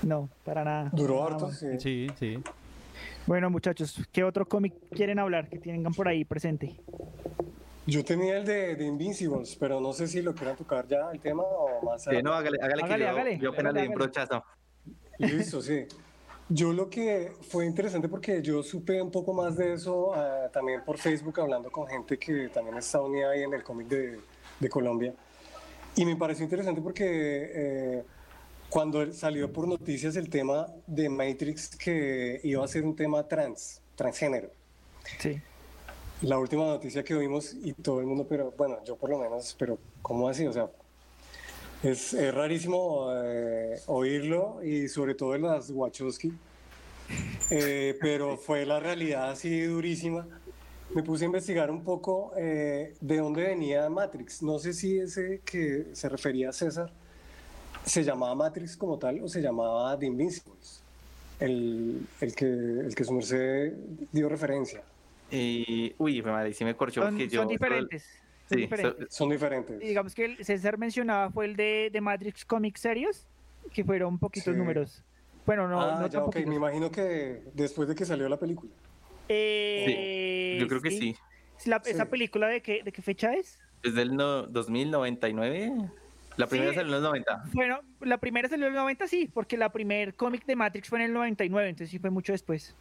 [0.03, 0.91] No, para nada.
[0.93, 1.67] Duró harto, sí.
[1.81, 2.39] Sí, sí.
[3.27, 6.77] Bueno, muchachos, ¿qué otro cómic quieren hablar que tengan por ahí presente?
[7.87, 11.21] Yo tenía el de, de Invincibles, pero no sé si lo quieran tocar ya el
[11.21, 13.89] tema o más Sí, no, hágale, hágale, Hágale, que yo, hágale, yo apenas le di
[13.89, 14.45] un brochazo.
[15.19, 15.87] Listo, sí.
[16.49, 20.83] Yo lo que fue interesante porque yo supe un poco más de eso ah, también
[20.85, 24.21] por Facebook hablando con gente que también está unida ahí en el cómic de,
[24.59, 25.15] de Colombia.
[25.95, 28.05] Y me pareció interesante porque eh,
[28.71, 33.83] cuando salió por noticias el tema de Matrix que iba a ser un tema trans,
[33.97, 34.51] transgénero.
[35.19, 35.41] Sí.
[36.23, 39.57] La última noticia que vimos y todo el mundo, pero bueno, yo por lo menos,
[39.59, 40.47] pero ¿cómo así?
[40.47, 40.71] O sea,
[41.83, 46.33] es, es rarísimo eh, oírlo y sobre todo en las Wachowski,
[47.51, 50.29] Eh, pero fue la realidad así durísima.
[50.95, 54.43] Me puse a investigar un poco eh, de dónde venía Matrix.
[54.43, 56.93] No sé si ese que se refería a César
[57.85, 60.83] se llamaba Matrix como tal o se llamaba The Invincibles,
[61.39, 63.73] el, el que, el que su merced
[64.13, 64.83] dio referencia.
[65.31, 67.41] Y, uy, me madre, sí me corchó Son, que yo...
[67.43, 68.03] son diferentes.
[68.49, 69.15] Son Sí, diferentes.
[69.15, 69.83] Son diferentes.
[69.83, 73.27] Y digamos que el César mencionaba fue el de, de Matrix Comic Series,
[73.73, 74.59] que fueron poquitos Sí.
[74.59, 75.03] números.
[75.47, 76.27] Bueno, no, ah, no ya, tan ok.
[76.27, 76.49] poquitos.
[76.51, 78.73] Me imagino que después de que salió la película.
[79.29, 81.17] Eh, yo creo que sí.
[81.65, 82.11] La- ¿Esa Sí.
[82.11, 83.59] película de qué, de qué fecha es?
[83.85, 85.73] Es del no, 2099.
[86.37, 86.77] La primera Sí.
[86.77, 87.45] salió en los 90.
[87.53, 90.99] Bueno, la primera salió en el 90, sí, porque la primer cómic de Matrix fue
[91.01, 92.75] en el 99, entonces sí fue mucho después.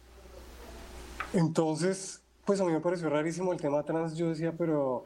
[1.32, 4.16] Entonces, pues a mí me pareció rarísimo el tema trans.
[4.16, 5.04] Yo decía, pero,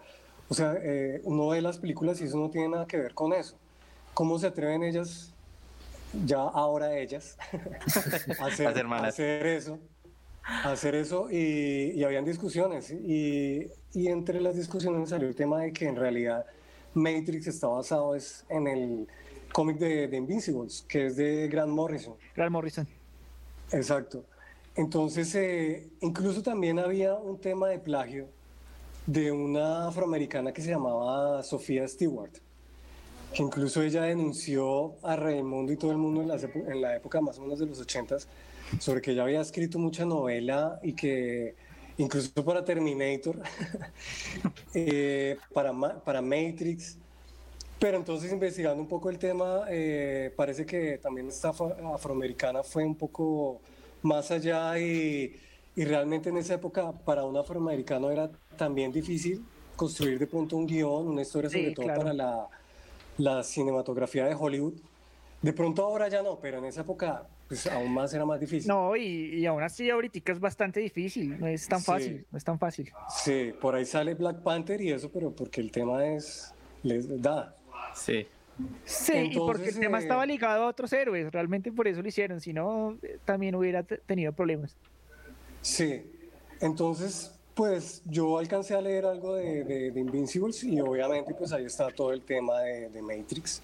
[0.49, 3.32] o sea, eh, uno ve las películas y eso no tiene nada que ver con
[3.32, 3.57] eso.
[4.14, 5.32] ¿Cómo se atreven ellas,
[6.24, 7.36] ya ahora ellas,
[8.40, 9.78] a hacer, a hacer eso?
[10.47, 12.90] A hacer eso y, y habían discusiones.
[12.90, 16.45] Y, y entre las discusiones salió el tema de que en realidad
[16.95, 19.09] Matrix está basado es en el
[19.53, 22.14] cómic de, de Invincibles, que es de Grant Morrison.
[22.34, 22.86] Grant Morrison.
[23.72, 24.24] Exacto.
[24.76, 28.26] Entonces, eh, incluso también había un tema de plagio
[29.07, 32.32] de una afroamericana que se llamaba Sofía Stewart,
[33.32, 37.20] que incluso ella denunció a Raimundo y todo el mundo en, epo- en la época
[37.20, 38.26] más o menos de los ochentas
[38.80, 41.55] sobre que ella había escrito mucha novela y que
[41.97, 43.40] incluso para Terminator,
[44.74, 46.99] eh, para, Ma- para Matrix,
[47.78, 52.84] pero entonces investigando un poco el tema, eh, parece que también esta afro- afroamericana fue
[52.84, 53.62] un poco
[54.03, 55.36] más allá y,
[55.74, 60.66] y realmente en esa época para un afroamericano era también difícil construir de pronto un
[60.66, 61.95] guion, una historia Sí, sobre todo claro.
[61.95, 62.51] para la,
[63.16, 64.80] la cinematografía de Hollywood.
[65.42, 68.68] De pronto ahora ya no, pero en esa época pues aún más era más difícil.
[68.68, 71.84] No, y, y aún así ahorita es bastante difícil, no es tan Sí.
[71.86, 72.90] fácil, no es tan fácil.
[73.22, 77.55] Sí, por ahí sale Black Panther y eso, pero porque el tema es, les da.
[77.95, 78.26] Sí.
[78.84, 82.01] Sí, y porque el Entonces, tema eh, estaba ligado a otros héroes, realmente por eso
[82.03, 84.76] lo hicieron, si no, eh, también hubiera te- tenido problemas.
[85.61, 86.03] Sí,
[86.61, 91.64] entonces, pues yo alcancé a leer algo de, de- de Invincibles y obviamente pues ahí
[91.64, 93.61] está todo el tema de, de Matrix.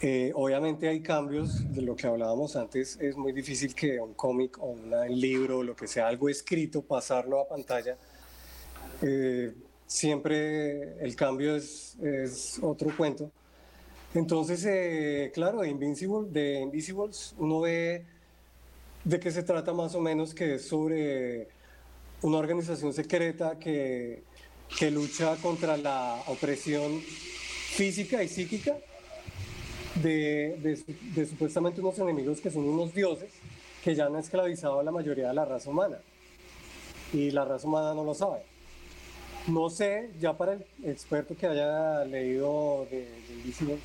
[0.00, 4.56] Eh, obviamente hay cambios de lo que hablábamos antes, es muy difícil que un cómic
[4.60, 7.96] o un libro o lo que sea, algo escrito, pasarlo a pantalla.
[9.02, 9.52] Eh,
[9.86, 13.32] siempre el cambio es, es otro cuento.
[14.14, 18.04] Entonces, eh, claro, de, Invincible, de Invisibles uno ve
[19.02, 21.48] de qué se trata más o menos, que es sobre
[22.22, 24.22] una organización secreta que,
[24.78, 28.76] que lucha contra la opresión física y psíquica
[30.02, 33.30] de, de- de supuestamente unos enemigos que son unos dioses
[33.84, 35.98] que ya han esclavizado a la mayoría de la raza humana.
[37.12, 38.40] Y la raza humana no lo sabe.
[39.46, 43.78] No sé, ya para el experto que haya leído de, de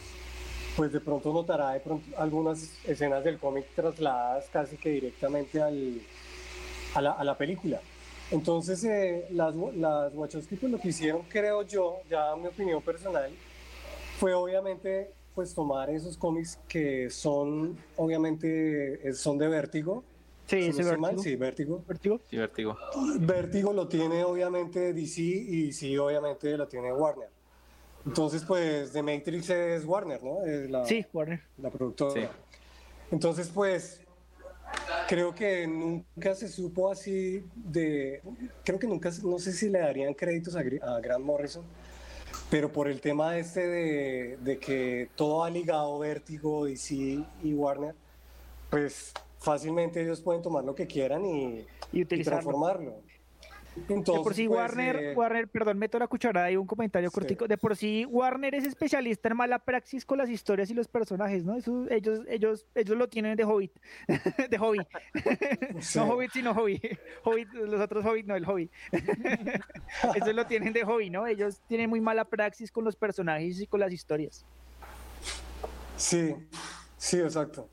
[0.75, 6.01] pues de pronto notará de pronto algunas escenas del cómic trasladadas casi que directamente al,
[6.95, 7.79] a, la, a la película.
[8.31, 13.31] Entonces, eh, las, las Wachowski pues, lo que hicieron, creo yo, ya mi opinión personal,
[14.19, 20.03] fue obviamente pues tomar esos cómics que son, obviamente, eh, son de Vértigo.
[20.45, 21.23] Sí, Si no ese estoy mal, Vértigo.
[21.23, 21.83] Sí, Vértigo.
[21.87, 22.19] ¿Vértigo?
[22.29, 22.77] Sí, vértigo.
[23.19, 27.29] Vértigo lo tiene obviamente DC y DC obviamente lo tiene Warner.
[28.05, 30.43] Entonces, pues, The Matrix es Warner, ¿no?
[30.43, 31.41] Es la, Sí, Warner.
[31.57, 32.13] la productora.
[32.21, 32.27] Sí.
[33.11, 34.01] Entonces, pues,
[35.07, 38.21] creo que nunca se supo así de...
[38.65, 41.63] Creo que nunca, no sé si le darían créditos a, a Grant Morrison,
[42.53, 46.93] pero por el tema este de, de que todo ha ligado Vértigo, DC
[47.41, 47.95] y Warner,
[48.69, 52.41] pues fácilmente ellos pueden tomar lo que quieran y, Y y utilizarlo.
[52.41, 53.01] transformarlo.
[53.75, 57.09] Entonces, de por sí pues, Warner, eh, Warner, perdón, meto la cucharada y un comentario
[57.11, 57.47] cortico.
[57.47, 61.43] De por sí Warner es especialista en mala praxis con las historias y los personajes,
[61.43, 61.55] ¿no?
[61.55, 63.71] Eso, ellos, ellos, ellos lo tienen de Hobbit,
[64.49, 64.79] de hobby.
[65.81, 65.99] Sí.
[65.99, 66.79] No Hobbit, sino hobby.
[67.23, 68.69] Hobbit, los otros Hobbit, no el hobby.
[70.15, 71.25] Eso lo tienen de hobby, ¿no?
[71.27, 74.45] Ellos tienen muy mala praxis con los personajes y con las historias.
[75.97, 76.35] Sí,
[76.97, 77.69] sí, exacto.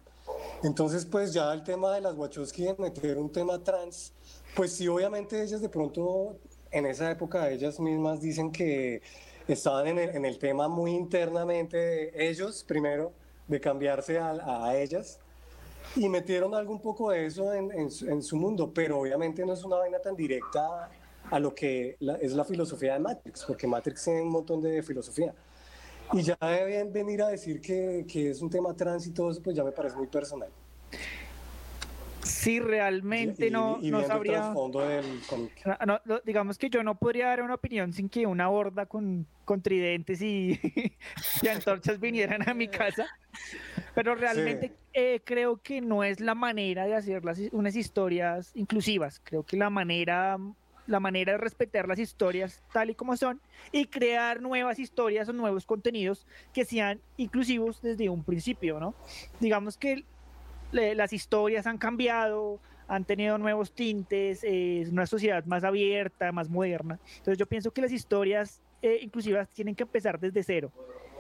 [0.62, 4.12] Entonces, pues ya el tema de las Wachowski de meter un tema trans,
[4.54, 6.36] pues sí, obviamente ellas de pronto,
[6.70, 9.02] en esa época, ellas mismas dicen que
[9.48, 13.12] estaban en el, en el tema muy internamente, ellos primero,
[13.48, 15.18] de cambiarse a, a ellas,
[15.96, 19.52] y metieron algo un poco de eso en, en en su mundo, pero obviamente no
[19.54, 20.88] es una vaina tan directa
[21.30, 24.82] a lo que la- es la filosofía de Matrix, porque Matrix tiene un montón de
[24.82, 25.34] filosofía.
[26.12, 29.72] Y ya deben venir a decir que, que es un tema eso, pues ya me
[29.72, 30.50] parece muy personal.
[32.22, 34.52] Sí, realmente Y- no, y no sabría.
[34.52, 35.20] del.
[35.86, 39.62] No, digamos que yo no podría dar una opinión sin que una horda con, con
[39.62, 40.58] tridentes y,
[41.42, 43.06] y antorchas vinieran a mi casa.
[43.94, 49.20] Pero realmente eh, creo que no es la manera de hacer las, unas historias inclusivas.
[49.24, 50.36] Creo que la manera,
[50.86, 53.40] la manera de respetar las historias tal y como son
[53.72, 58.94] y crear nuevas historias o nuevos contenidos que sean inclusivos desde un principio, ¿no?
[59.38, 60.04] Digamos que
[60.72, 62.58] le- las historias han cambiado,
[62.88, 66.98] han tenido nuevos tintes, eh, es una sociedad más abierta, más moderna.
[67.18, 70.72] Entonces yo pienso que las historias eh, inclusivas tienen que empezar desde cero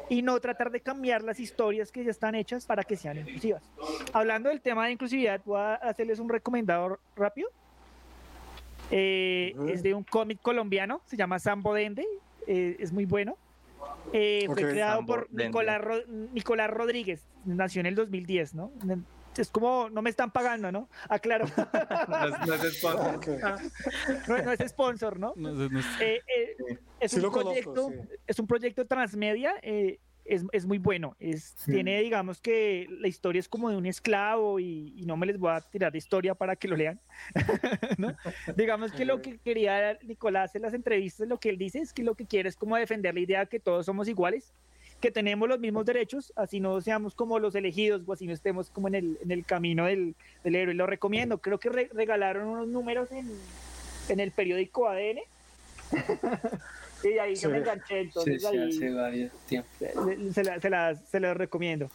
[0.08, 3.62] y no tratar de cambiar las historias que ya están hechas para que sean inclusivas.
[4.12, 7.48] Hablando del tema de inclusividad, voy a hacerles un recomendador rápido.
[8.90, 12.04] Eh, Es de un cómic colombiano, se llama Sambo Dende,
[12.46, 13.36] eh, es muy bueno.
[14.12, 14.54] Eh, Ok.
[14.58, 15.28] Fue creado Sambo por.
[15.32, 18.72] Nicolás, Ro- Nicolás Rodríguez, nació en el 2010, ¿no?
[19.36, 20.88] Es como, no me están pagando, ¿no?
[21.08, 21.46] Aclaro.
[22.08, 23.16] No es, no es sponsor.
[23.16, 23.28] Ok.
[24.28, 25.34] no, no es sponsor, ¿no?
[25.98, 26.16] Sé.
[26.16, 28.18] Eh, eh, es, Sí un conozco, proyecto, sí.
[28.26, 31.16] es un proyecto transmedia, eh, es, es muy bueno.
[31.18, 35.26] Es, Tiene, digamos que la historia es como de un esclavo y, y no me
[35.26, 37.00] les voy a tirar de historia para que lo lean.
[37.98, 38.14] ¿no?
[38.56, 42.02] Digamos que lo que quería Nicolás en las entrevistas, lo que él dice es que
[42.02, 44.54] lo que quiere es como defender la idea de que todos somos iguales,
[45.00, 48.70] que tenemos los mismos derechos, así no seamos como los elegidos o así no estemos
[48.70, 50.74] como en el, en el camino del, del héroe.
[50.74, 51.38] Lo recomiendo.
[51.38, 53.28] Creo que re- regalaron unos números en,
[54.08, 55.20] en el periódico ADN.
[57.04, 57.42] y ahí Sí.
[57.44, 59.72] yo me enganché, entonces sí, sí, ahí hace varios tiempos.
[59.78, 61.90] se, se la- se las, se las recomiendo.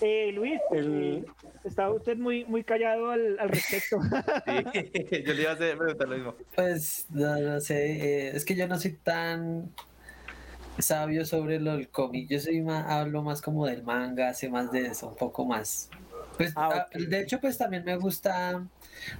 [0.00, 1.30] Eh, Luis, El- eh,
[1.64, 3.98] estaba usted muy, muy callado al, al respecto.
[4.02, 6.34] Sí, yo le iba a hacer preguntar lo mismo.
[6.54, 9.70] Pues no, no sé, eh, es que yo no soy tan
[10.78, 12.28] sabio sobre lo del cómic.
[12.28, 15.90] Yo soy más, hablo más como del manga, sé más de eso, un poco más.
[16.36, 18.62] Pues Ah, ah, de hecho, pues también me gusta,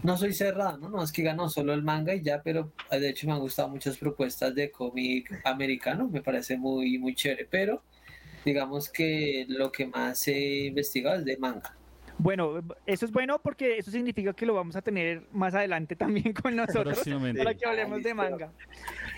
[0.02, 0.88] no soy cerrado, ¿no?
[0.88, 3.40] No es que gano solo el manga y ya, pero eh, de hecho me han
[3.40, 7.82] gustado muchas propuestas de cómic americano, me parece muy, muy chévere, pero
[8.44, 11.74] digamos que lo que más he investigado es de manga.
[12.18, 16.32] Bueno, eso es bueno porque eso significa que lo vamos a tener más adelante también
[16.32, 17.02] con nosotros
[17.36, 18.52] para que hablemos de manga.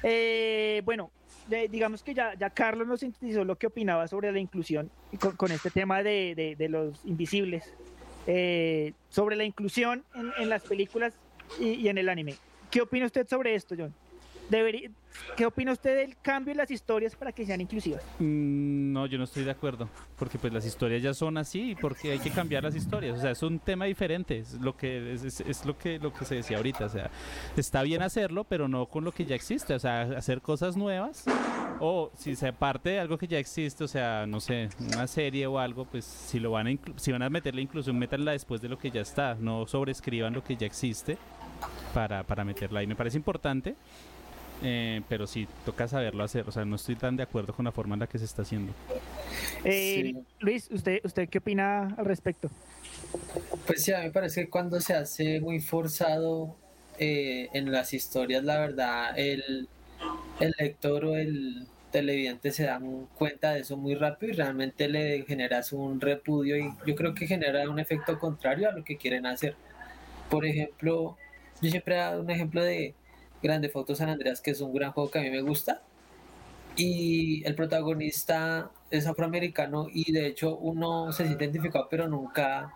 [0.03, 1.11] Eh, bueno,
[1.49, 4.91] digamos que ya, ya Carlos nos sintetizó lo que opinaba sobre la inclusión
[5.37, 7.73] con, este tema de, de- de los invisibles,
[8.31, 11.15] Eh, sobre la inclusión en, en las películas
[11.59, 12.35] y, y en el anime.
[12.71, 13.95] ¿Qué opina usted sobre esto, John?
[15.37, 18.03] ¿Qué opina usted del cambio en las historias para que sean inclusivas?
[18.19, 19.89] Mm, No, yo no estoy de acuerdo,
[20.19, 23.21] porque pues las historias ya son así y porque hay que cambiar las historias, o
[23.21, 26.57] sea, es un tema diferente, es lo que es, lo que lo que se decía
[26.57, 27.11] ahorita, o sea,
[27.57, 31.25] está bien hacerlo, pero no con lo que ya existe, o sea, hacer cosas nuevas
[31.81, 35.47] o si se parte de algo que ya existe, o sea, no sé, una serie
[35.47, 38.61] o algo, pues si lo van a si van a meter la inclusión, métanla después
[38.61, 41.19] de lo que ya está, no sobreescriban lo que ya existe
[41.95, 43.77] para para meterla ahí, me parece importante.
[44.63, 46.45] Eh, pero sí, toca saberlo hacer.
[46.49, 48.43] O sea, no estoy tan de acuerdo con la forma en la que se está
[48.43, 48.73] haciendo.
[49.65, 50.17] Eh, Sí.
[50.41, 52.51] Luis, ¿usted, ¿usted qué opina al respecto?
[53.67, 56.57] Pues sí, a mí me parece que cuando se hace muy forzado
[56.99, 59.69] eh, en las historias, la verdad, el,
[60.41, 65.25] el lector o el televidente se dan cuenta de eso muy rápido y realmente le
[65.27, 69.25] generas un repudio y yo creo que genera un efecto contrario a lo que quieren
[69.27, 69.55] hacer.
[70.29, 71.17] Por ejemplo,
[71.63, 72.95] yo siempre he dado un ejemplo de
[73.43, 75.83] Grande Foto San Andreas, que es un gran juego que a mí me gusta.
[76.77, 82.73] Y el protagonista es afroamericano y de hecho uno se siente identificado, pero nunca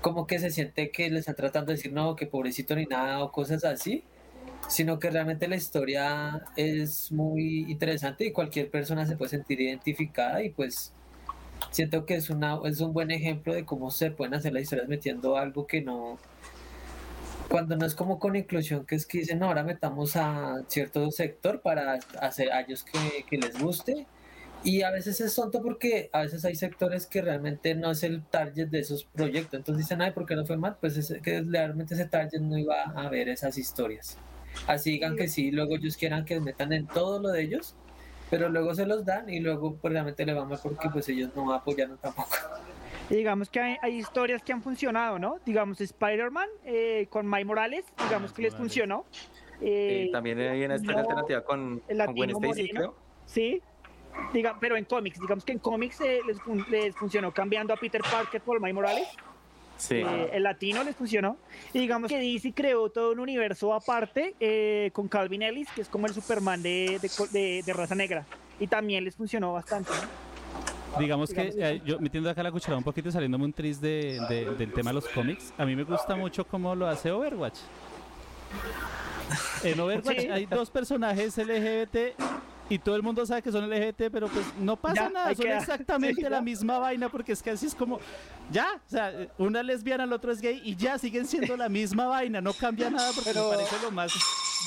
[0.00, 3.22] como que se siente que le están tratando de decir no, que pobrecito ni nada
[3.22, 4.04] o cosas así,
[4.68, 10.42] sino que realmente la historia es muy interesante y cualquier persona se puede sentir identificada
[10.42, 10.92] y pues
[11.70, 14.88] siento que es, una, es un buen ejemplo de cómo se pueden hacer las historias
[14.88, 16.18] metiendo algo que no
[17.48, 21.62] Cuando no es como con inclusión, que es que dicen, ahora metamos a cierto sector
[21.62, 24.06] para hacer a ellos que, que les guste.
[24.64, 28.24] Y a veces es tonto porque a veces hay sectores que realmente no es el
[28.24, 29.54] target de esos proyectos.
[29.54, 30.76] Entonces dicen, ay, ¿por qué no fue mal?
[30.80, 34.18] Pues es que realmente ese target no iba a ver esas historias.
[34.66, 37.74] Así digan que sí, luego ellos quieran que metan en todo lo de ellos,
[38.30, 41.30] pero luego se los dan y luego pues, realmente le va mal porque pues ellos
[41.36, 42.36] no apoyan tampoco.
[43.10, 45.38] Y digamos que hay, hay, historias que han funcionado, ¿no?
[45.46, 49.04] Digamos Spider-Man eh, con Mike Morales, digamos que les funcionó.
[49.60, 52.94] Eh, también hay una historia no, alternativa con, con Gwen Stacy, creo.
[53.26, 53.62] Sí,
[54.32, 57.76] Diga, pero en cómics, digamos que en cómics eh, les, fun les, funcionó cambiando a
[57.76, 59.08] Peter Parker por Mike Morales.
[59.76, 59.96] Sí.
[59.96, 61.36] Eh, el latino les funcionó.
[61.72, 65.88] Y digamos que DC creó todo un universo aparte eh, con Calvin Ellis, que es
[65.88, 68.26] como el Superman de, de, de, de raza negra.
[68.60, 69.90] Y también les funcionó bastante.
[69.92, 70.27] ¿no?
[70.98, 74.54] Digamos que eh, yo metiendo acá la cuchara un poquito, saliéndome un tris de, de,
[74.56, 77.58] del tema de los cómics, a mí me gusta mucho cómo lo hace Overwatch.
[79.62, 80.28] En Overwatch sí.
[80.28, 81.96] hay dos personajes LGBT
[82.70, 85.44] y todo el mundo sabe que son LGBT, pero pues no pasa Ya, nada, son
[85.44, 85.58] queda.
[85.60, 87.98] exactamente Sí, la misma vaina, porque es que así es como,
[88.50, 91.68] ya, o sea, una es lesbiana, el otro es gay, y ya siguen siendo la
[91.68, 94.12] misma vaina, no cambia nada porque Pero- me parece lo más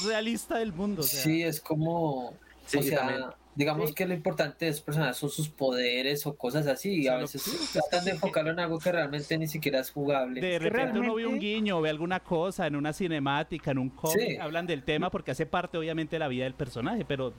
[0.05, 1.01] realista del mundo.
[1.01, 1.21] o sea.
[1.23, 2.33] Sí, es como,
[2.65, 6.67] Sí, o sea, digamos que lo importante de esos personajes son sus poderes o cosas
[6.67, 9.91] así, y a veces sí, tratan de enfocarlo en algo que realmente ni siquiera es
[9.91, 10.39] jugable.
[10.41, 13.89] De repente uno ve un realmente- guiño, ve alguna cosa en una cinemática, en un
[13.89, 14.37] cómic, Sí.
[14.37, 17.33] hablan del tema porque hace parte obviamente de la vida del personaje, pero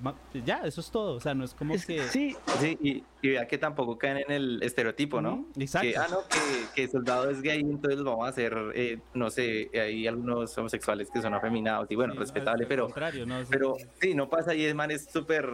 [0.45, 2.03] ya, eso es todo, o sea, no es como Es- que...
[2.09, 5.47] sí, Sí, y, y vea que tampoco caen en el estereotipo, ¿no?
[5.59, 5.89] Exacto.
[5.89, 9.71] Que, ah, no, que, que soldado es gay, entonces vamos a hacer, eh, no sé,
[9.75, 13.41] hay algunos homosexuales que son afeminados y bueno, Sí, respetable, al pero, contrario, ¿no?
[13.41, 13.47] Sí.
[13.51, 15.49] pero sí, no pasa y el man es súper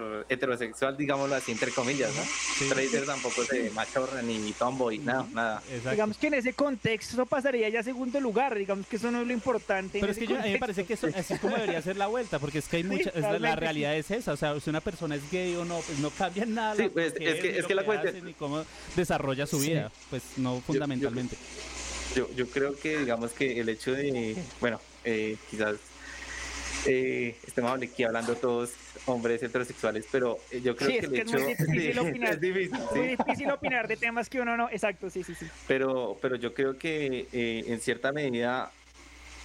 [0.53, 2.22] heterosexual, digámoslo así, entre comillas, ¿no?
[2.22, 2.68] Sí.
[2.68, 5.62] Trader tampoco es de machorra ni tomboy, nada, nada.
[5.68, 5.90] Exacto.
[5.90, 9.26] digamos que en ese contexto pasaría ya a segundo lugar, digamos que eso no es
[9.26, 9.99] lo importante.
[9.99, 11.82] en Pero es que yo, a mí me parece que eso, así es como debería
[11.82, 14.36] ser la vuelta, porque es que hay Sí, mucha, es la- realidad es esa, o
[14.36, 16.76] sea, si una persona es gay o no, pues no cambia nada.
[16.76, 18.64] Sí, pues, es que- es que la cuestión- ni cómo
[18.96, 19.70] desarrolla su Sí.
[19.70, 21.36] vida, pues no fundamentalmente.
[22.16, 25.76] Yo, yo creo que, digamos que el hecho de, bueno, eh, quizás
[26.91, 28.72] eh, estemos aquí hablando todos
[29.07, 31.39] hombres heterosexuales, pero eh, yo creo Sí, que es el que es hecho...
[31.39, 32.32] muy difícil sí, opinar.
[32.34, 32.99] es difícil, sí.
[32.99, 34.68] Muy difícil opinar de temas que uno no.
[34.70, 35.47] Exacto, sí, sí, sí.
[35.66, 38.70] Pero, pero yo creo que eh, en cierta medida,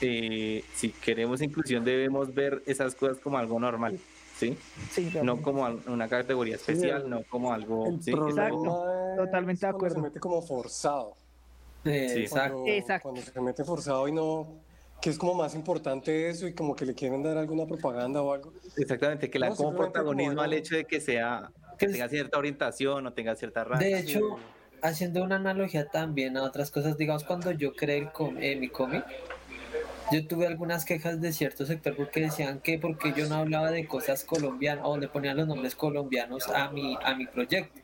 [0.02, 4.00] eh, si queremos inclusión, debemos ver esas cosas como algo normal,
[4.38, 4.58] ¿sí?
[4.92, 7.88] sí No como una categoría especial, no como algo...
[7.88, 8.12] El ¿sí?
[8.12, 9.96] problema Exacto, es totalmente de cuando acuerdo.
[9.96, 11.16] se mete como forzado.
[11.86, 12.20] Eh, Sí.
[12.22, 12.54] Exacto.
[12.56, 13.04] Cuando, Exacto.
[13.10, 14.63] cuando se mete forzado y no,
[15.04, 18.32] que es como más importante eso y como que le quieren dar alguna propaganda o
[18.32, 18.54] algo.
[18.78, 22.08] Exactamente, que le No, dan como protagonismo al hecho de que sea que Pues- tenga
[22.08, 23.84] cierta orientación o tenga cierta raza.
[23.84, 24.22] De hecho,
[24.82, 28.70] haciendo una analogía también a otras cosas, digamos, cuando yo creé el com- eh, mi
[28.70, 29.04] cómic,
[30.10, 33.86] yo tuve algunas quejas de cierto sector porque decían que porque yo no hablaba de
[33.86, 37.78] cosas colombianas o le ponían los nombres colombianos a mi, a mi proyecto.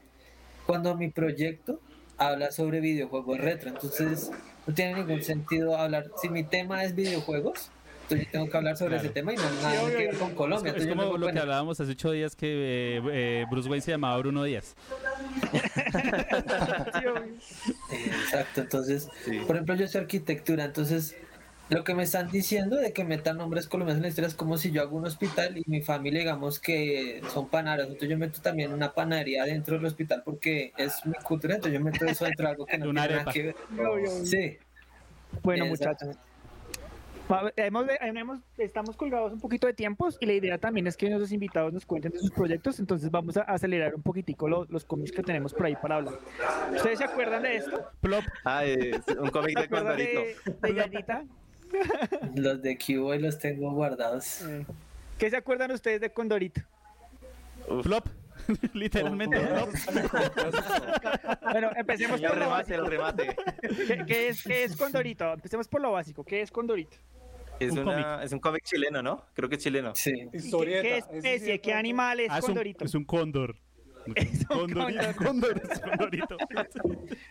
[0.65, 1.82] Cuando mi proyecto
[2.17, 4.32] habla sobre videojuegos retro, entonces
[4.70, 7.72] no tiene ningún sentido hablar, si mi tema es videojuegos,
[8.03, 9.03] entonces yo tengo que hablar sobre Claro.
[9.05, 10.74] ese tema y no nada que ver con Colombia.
[10.76, 12.47] Es, como lo que hablábamos hace ocho días que
[12.97, 14.76] eh, eh, Bruce Wayne se llamaba Bruno Díaz.
[17.91, 19.39] Exacto, entonces, Sí.
[19.45, 21.15] por ejemplo, yo soy arquitectura, entonces
[21.70, 24.57] lo que me están diciendo de que metan nombres colombianos en la historia es como
[24.57, 28.41] si yo hago un hospital y mi familia, digamos que son panaderos, entonces yo meto
[28.41, 32.45] también una panadería dentro del hospital porque es mi cultura, entonces yo meto eso dentro
[32.45, 33.20] de algo que no tiene arepa.
[33.22, 33.55] nada que ver.
[34.26, 34.57] Sí,
[35.43, 36.17] Bueno, muchachos.
[37.57, 41.32] Hemos- hemos- estamos colgados un poquito de tiempos y la idea también es que nuestros
[41.32, 45.11] invitados nos cuenten de sus proyectos, entonces vamos a acelerar un poquitico lo- los cómics
[45.11, 46.15] que tenemos por ahí para hablar.
[46.76, 47.88] ¿Ustedes se acuerdan de esto?
[48.01, 48.24] Plop.
[48.43, 50.20] Ah, es un cómic ¿Se de Condorito.
[50.20, 51.28] de, de?
[52.36, 54.41] Los de Cubo y los tengo guardados.
[54.41, 54.65] Eh,
[55.17, 56.61] ¿Qué se acuerdan ustedes de Condorito?
[57.84, 58.07] Flop.
[58.74, 59.70] Literalmente flop.
[61.51, 63.36] Bueno, empecemos El por lo remate, el remate.
[63.88, 65.34] ¿Qué, qué es, qué es Condorito?
[65.34, 66.24] Empecemos por lo básico.
[66.24, 66.97] ¿Qué es Condorito?
[67.59, 69.26] Es, Un una, es un cómic chileno, ¿no?
[69.34, 69.93] Creo que es chileno.
[69.93, 70.13] Sí.
[70.32, 70.39] ¿Qué,
[70.82, 72.86] qué especie, qué animal es Ah, es, Condorito?
[72.86, 73.01] es un.
[73.01, 73.39] Es un Condorito.
[73.55, 73.55] Cóndor,
[75.18, 76.38] condorito.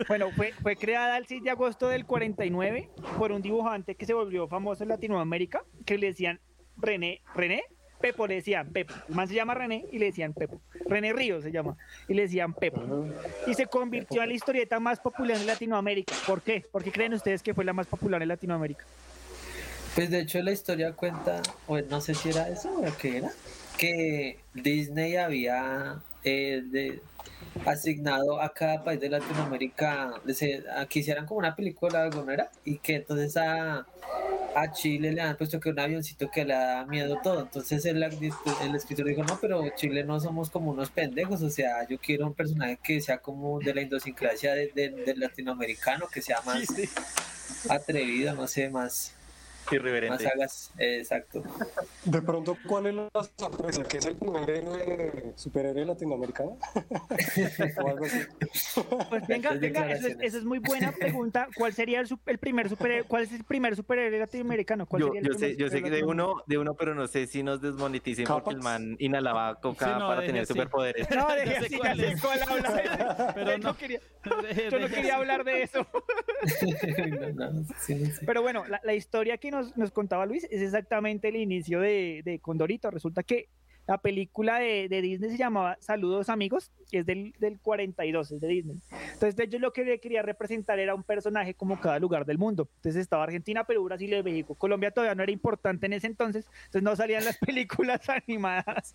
[0.08, 4.14] Bueno, fue, fue creada el 6 de agosto del 49 por un dibujante que se
[4.14, 6.40] volvió famoso en Latinoamérica, que le decían
[6.76, 7.62] René, René,
[8.00, 8.94] Pepo le decían Pepo.
[9.08, 10.60] El man se llama René y le decían Pepo.
[10.86, 11.76] René Ríos se llama
[12.06, 13.06] y le decían Pepo.
[13.46, 16.14] Y se convirtió en la historieta más popular en Latinoamérica.
[16.26, 16.64] ¿Por qué?
[16.70, 18.84] ¿Por qué creen ustedes que fue la más popular en Latinoamérica?
[19.94, 23.30] Pues de hecho la historia cuenta, o no sé si era eso o qué era,
[23.76, 27.00] que Disney había eh, de-
[27.66, 30.20] asignado a cada país de Latinoamérica,
[30.88, 32.50] que hicieran como una película algo, ¿no era?
[32.64, 33.86] Y que entonces a,
[34.54, 37.42] a Chile le han puesto que un avioncito que le da miedo todo.
[37.42, 41.86] Entonces el, el escritor dijo, no, pero Chile no somos como unos pendejos, o sea,
[41.88, 46.64] yo quiero un personaje que sea como de la idiosincrasia del latinoamericano, que sea más
[47.68, 49.12] atrevido, no sé, más
[49.70, 50.24] Irreverente.
[50.24, 51.42] Más hagas, exacto.
[52.04, 53.82] De pronto, ¿cuál es la sorpresa?
[53.84, 56.58] ¿Que es el primer héroe, superhéroe latinoamericano?
[57.82, 58.20] o algo así.
[59.08, 61.48] Pues venga, venga, eso es, esa es muy buena pregunta.
[61.56, 63.04] ¿Cuál sería el, el primer superhéroe?
[63.06, 64.86] ¿Cuál es el primer superhéroe latinoamericano?
[64.86, 67.06] ¿Cuál yo, sería el yo sé, yo sé que de uno, de uno, pero no
[67.06, 70.52] sé si nos desmoneticen porque el man inhalaba coca Sí, no, para tener así.
[70.52, 71.08] superpoderes.
[71.10, 72.22] No, deje sé así, ya cuál sé es.
[72.22, 73.32] cuál habla.
[73.34, 73.76] Pero Yo no.
[73.76, 74.00] quería,
[74.70, 75.86] yo no quería hablar de eso.
[77.34, 78.26] No, no, sí, no sé.
[78.26, 82.22] Pero bueno, la, la historia que nos, nos contaba Luis es exactamente el inicio de,
[82.24, 82.90] de Condorito.
[82.90, 83.48] Resulta que
[83.88, 88.40] la película de, de Disney se llamaba Saludos Amigos, que es del, del 42, es
[88.40, 88.76] de Disney.
[89.14, 92.68] Entonces ellos lo que quería representar era un personaje como cada lugar del mundo.
[92.76, 94.54] Entonces estaba Argentina, Perú, Brasil y México.
[94.54, 98.94] Colombia todavía no era importante en ese entonces, entonces no salían las películas animadas.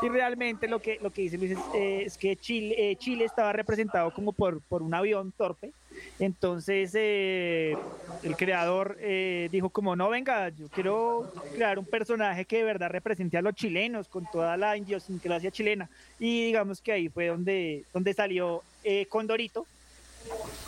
[0.00, 3.26] Y realmente lo que, lo que dice Luis es, eh, es que Chile, eh, Chile
[3.26, 5.72] estaba representado como por, por un avión torpe.
[6.18, 7.76] Entonces eh,
[8.22, 12.90] el creador eh, dijo como, no, venga, yo quiero crear un personaje que de verdad
[12.90, 15.88] represente a los chilenos con toda la idiosincrasia chilena.
[16.18, 19.66] Y digamos que ahí fue donde, donde salió eh, Condorito.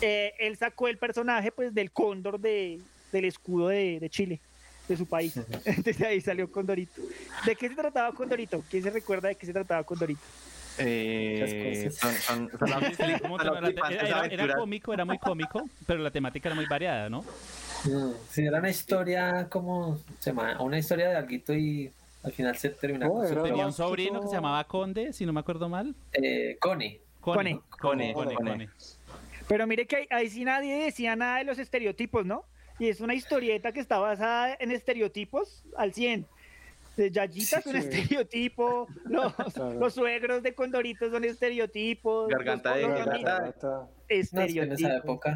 [0.01, 2.79] Eh, él sacó el personaje pues del cóndor de,
[3.11, 4.39] del escudo de, de Chile
[4.87, 5.35] de su país.
[5.65, 7.01] Entonces ahí salió Condorito.
[7.45, 8.63] ¿De qué se trataba Condorito?
[8.69, 10.21] ¿Quién se recuerda de qué se trataba Condorito?
[10.77, 15.05] Eh, son, son, son las Sí, ¿cómo te- son la- las flipantes era, cómico, era
[15.05, 17.21] muy cómico, pero la temática era muy variada, ¿no?
[17.85, 21.91] Mm, Sí, era una historia como, se llama, una historia de alguito y
[22.23, 25.13] al final se termina No, con su era Tenía un sobrino que se llamaba Conde,
[25.13, 25.95] si no me acuerdo mal.
[26.13, 26.99] eh, Cone.
[27.21, 27.59] Cone.
[27.79, 28.51] Cone, Cone, Cone.
[28.51, 28.69] Cone.
[29.47, 32.45] Pero mire que ahí, ahí sí nadie decía nada de los estereotipos, ¿no?
[32.77, 36.27] Y es una historieta que está basada en estereotipos al 100.
[36.99, 37.77] De Yayita es un Sí.
[37.79, 39.73] estereotipo, los, Claro.
[39.79, 42.27] los suegros de Condorito son estereotipos.
[42.29, 43.39] Garganta de- garganta.
[43.39, 43.67] Gata.
[43.67, 44.79] No, es que en estereotipos.
[44.81, 45.35] esa época.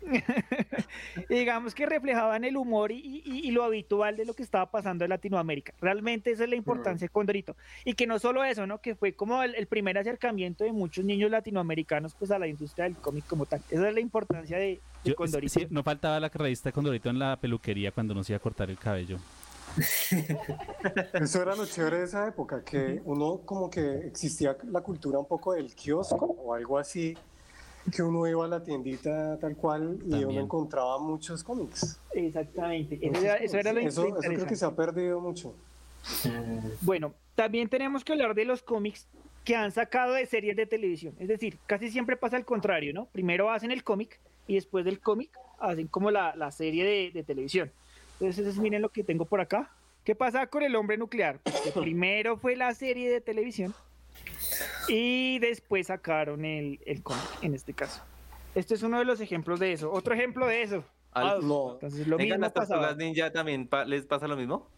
[1.28, 5.04] digamos que reflejaban el humor y, y- y lo habitual de lo que estaba pasando
[5.04, 5.74] en Latinoamérica.
[5.80, 7.56] Realmente esa es la importancia de Condorito.
[7.84, 8.78] Y que no solo eso, ¿no?
[8.80, 12.84] Que fue como el, el primer acercamiento de muchos niños latinoamericanos pues a la industria
[12.84, 13.60] del cómic como tal.
[13.70, 14.64] Esa es la importancia de,
[15.04, 15.52] de Yo- Condorito.
[15.60, 18.78] sí, no faltaba la revista Condorito en la peluquería cuando nos iba a cortar el
[18.78, 19.18] cabello.
[21.14, 25.26] Eso era lo chévere de esa época, que uno como que existía la cultura un
[25.26, 27.16] poco del kiosco o algo así,
[27.94, 30.28] que uno iba a la tiendita tal cual y También.
[30.28, 31.98] uno encontraba muchos cómics.
[32.12, 32.98] Exactamente.
[33.00, 33.92] Eso era, eso era lo cómics.
[33.94, 35.54] eso, eso creo que se ha perdido mucho.
[36.80, 39.06] Bueno, también tenemos que hablar de los cómics
[39.44, 41.14] que han sacado de series de televisión.
[41.18, 43.06] Es decir, casi siempre pasa al contrario, ¿no?
[43.06, 47.22] Primero hacen el cómic y después del cómic hacen como la, la serie de, de
[47.22, 47.70] televisión.
[48.20, 49.70] Entonces, miren lo que tengo por acá.
[50.04, 51.40] ¿Qué pasa con el hombre nuclear?
[51.74, 53.74] Primero fue la serie de televisión
[54.88, 58.02] y después sacaron el, el cómic, en este caso.
[58.54, 59.90] Este es uno de los ejemplos de eso.
[59.92, 60.84] Otro ejemplo de eso.
[61.12, 62.80] Al- No, Entonces, lo Venga, mismo las pasaba.
[62.88, 64.68] tortugas ninja también pa- les pasa lo mismo.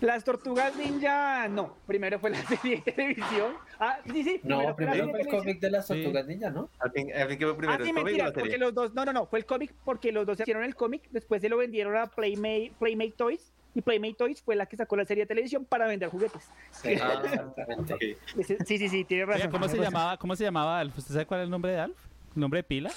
[0.00, 1.76] Las tortugas ninja, no.
[1.86, 3.54] Primero fue la serie de televisión.
[3.78, 4.40] Ah, sí, sí.
[4.42, 5.94] No, primero fue el cómic de las Sí.
[6.02, 6.68] tortugas ninja, ¿no?
[6.80, 8.92] Al fin, al fin que fue primero Ah, sí, el cómic mentira, porque los dos,
[8.94, 11.56] no, no, no, fue el cómic porque los dos hicieron el cómic, después se lo
[11.56, 15.28] vendieron a Playmate, Playmate Toys, y Playmate Toys fue la que sacó la serie de
[15.28, 16.50] televisión para vender juguetes.
[16.72, 18.18] Sí, Ah, exactamente.
[18.66, 19.50] Sí, sí, sí, tiene Oiga, razón.
[19.52, 19.84] ¿cómo se razón.
[19.84, 20.98] llamaba, cómo se llamaba Alf?
[20.98, 21.96] ¿Usted sabe cuál es el nombre de Alf?
[22.34, 22.90] ¿El nombre de pila?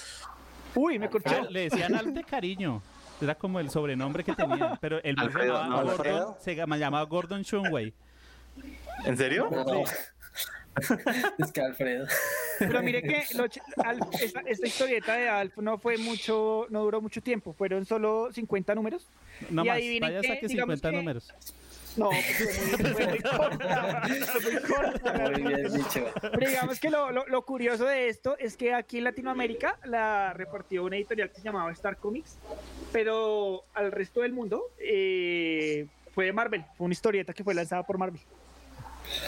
[0.74, 1.48] Uy, me corchó.
[1.48, 2.82] Le decían Alf de cariño.
[3.20, 4.76] Era como el sobrenombre que tenía.
[4.80, 6.38] Pero el se Alfredo, llamaba, no, Gordon, Alfredo.
[6.40, 7.92] se llama- llamaba Gordon Shumway.
[9.04, 9.48] ¿En serio?
[9.50, 9.84] No.
[11.38, 12.06] es que Alfredo.
[12.58, 17.00] Pero mire que lo Alf- esta, esta historieta de Alf no fue mucho, no duró
[17.00, 19.06] mucho tiempo, fueron solo 50 números.
[19.50, 21.34] No Y más, adivinen vaya saque digamos 50 que- números.
[21.96, 24.02] No, pues muy, fue muy corta,
[24.40, 25.30] fue muy corta.
[25.30, 26.04] Muy bien dicho.
[26.20, 30.32] Pero digamos que lo, lo- lo curioso de esto es que aquí en Latinoamérica la
[30.34, 32.36] repartió una editorial que se llamaba Star Comics,
[32.92, 37.82] pero al resto del mundo eh, fue de Marvel, fue una historieta que fue lanzada
[37.82, 38.20] por Marvel.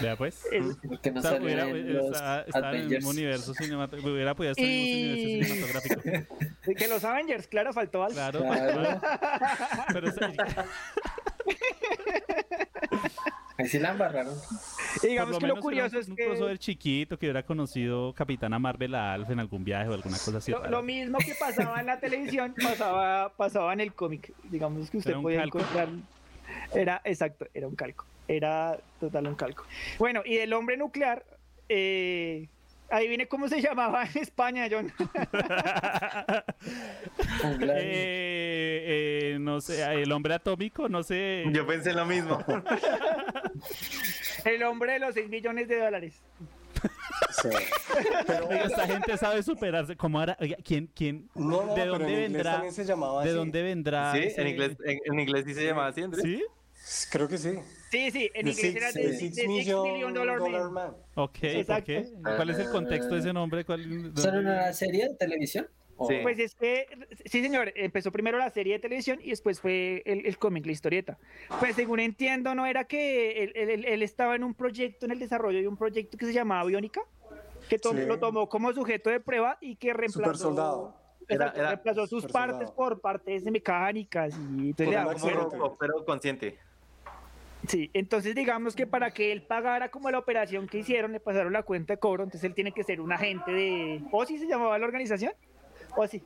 [0.02, 0.44] Vea pues.
[0.50, 4.12] Es- Porque no Está- hubiera, está- está en el mismo universo cinematográfico.
[4.12, 6.36] Hubiera podido estar en el mismo Y- universo cinematográfico.
[6.76, 8.14] que los Avengers, claro, faltó algo.
[8.14, 8.40] Claro.
[8.40, 9.00] Claro.
[9.92, 10.36] Pero se-
[13.56, 14.34] Ahí sí la embarraron.
[15.02, 17.42] Y digamos por que lo lo curioso un, es un que crossover chiquito que hubiera
[17.42, 20.52] conocido Capitana Marvel a Alf en algún viaje o alguna cosa así.
[20.52, 24.32] lo, lo mismo que pasaba en la televisión pasaba, pasaba en el cómic.
[24.44, 25.58] Digamos que usted Era un podía calco.
[25.58, 25.88] encontrar.
[26.72, 28.06] Era exacto, era un calco.
[28.28, 29.64] Era total un calco.
[29.98, 31.24] Bueno, y del hombre nuclear,
[31.68, 32.48] eh,
[32.90, 34.92] Adivine cómo se llamaba en España, John.
[37.70, 41.44] Eh, eh, no sé, el hombre atómico, no sé.
[41.52, 42.38] Yo pensé lo mismo.
[44.44, 46.22] el hombre de los 6 millones de dólares.
[47.42, 47.48] Sí.
[48.26, 49.96] Pero esta gente sabe superarse.
[49.96, 50.36] ¿Cómo hará?
[50.40, 51.28] Oiga, ¿Quién, quién?
[51.34, 52.70] No, no, ¿De dónde vendrá?
[52.70, 53.30] se ¿De así.
[53.30, 54.12] dónde vendrá?
[54.12, 56.22] Sí, ese- en inglés, en, en inglés sí se llamaba así, Andrés.
[56.22, 56.44] ¿Sí?
[57.10, 57.58] Creo que sí.
[57.90, 60.62] Sí, sí, en The inglés six- era the de six 6 million million dollar dollar
[60.70, 60.72] man.
[60.72, 60.96] man.
[61.14, 61.84] Ok, ¿por Exacto.
[61.86, 62.06] qué?
[62.22, 63.64] ¿Cuál es el contexto de ese nombre?
[63.64, 65.66] ¿Cuál, ¿Son dónde- una serie de televisión?
[65.96, 66.14] ¿O- Sí.
[66.22, 66.86] Pues es que,
[67.24, 70.70] sí señor, empezó primero la serie de televisión y después fue el, el cómic, la
[70.72, 71.18] historieta.
[71.58, 75.18] Pues según entiendo, no era que él, él- él- estaba en un proyecto, en el
[75.18, 77.00] desarrollo de un proyecto que se llamaba Biónica,
[77.68, 78.04] que to- Sí.
[78.06, 80.94] lo tomó como sujeto de prueba y que reemplazó, Super soldado.
[81.30, 82.74] Exacto, Era- era reemplazó sus partes soldado.
[82.76, 86.58] por partes mecánicas y entonces Por un como- pero consciente.
[87.66, 91.52] Sí, entonces digamos que para que él pagara como la operación que hicieron, le pasaron
[91.52, 94.00] la cuenta de cobro, entonces él tiene que ser un agente de...
[94.12, 95.32] ¿O si se llamaba la organización?
[95.96, 96.22] ¿O sí?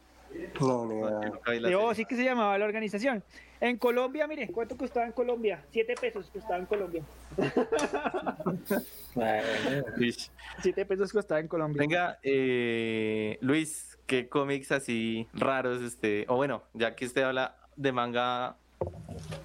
[0.61, 1.81] No.
[1.81, 3.23] O sí que se llamaba la organización.
[3.61, 5.65] En Colombia, mire, ¿cuánto costaba en Colombia?
[5.71, 7.05] Siete pesos costaba en Colombia.
[10.63, 11.79] Siete pesos costaba en Colombia.
[11.79, 17.93] Venga, eh, Luis, ¿qué cómics así raros, este, o bueno, ya que usted habla de
[17.93, 18.57] manga,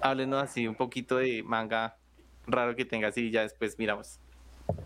[0.00, 1.96] háblenos así un poquito de manga
[2.46, 4.20] raro que tenga así, y ya después miramos.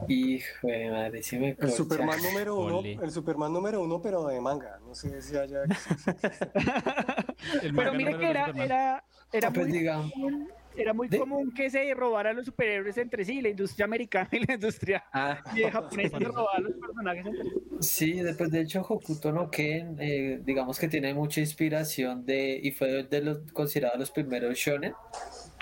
[0.09, 1.71] hijo de madre, sí me El.
[1.71, 2.99] Superman número uno, Ole.
[3.03, 4.79] el Superman número uno, pero de manga.
[4.87, 5.63] No sé si haya.
[7.63, 10.13] el Pero número que era, era, era Ah, pues muy, digamos.
[10.13, 11.18] común, era muy ¿De?
[11.18, 15.43] común que se robaran los superhéroes entre sí, la industria americana y la industria Ah,
[15.73, 17.51] japonesa se robaban los personajes entre sí.
[17.81, 22.70] Sí, después de hecho Hokuto no Ken, eh, digamos que tiene mucha inspiración de, y
[22.73, 24.95] fue de los considerados los primeros shonen,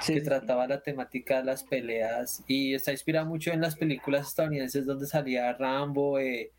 [0.07, 4.87] que trataba la temática de las peleas y está inspirado mucho en las películas estadounidenses
[4.87, 6.53] donde salía Rambo, eh,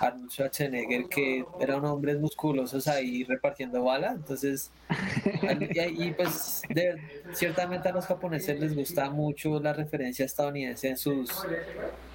[0.00, 4.70] Arnold Schwarzenegger, que eran hombres musculosos ahí repartiendo bala, entonces,
[5.98, 6.62] y, pues
[7.32, 11.30] ciertamente a los japoneses les gusta mucho la referencia estadounidense en sus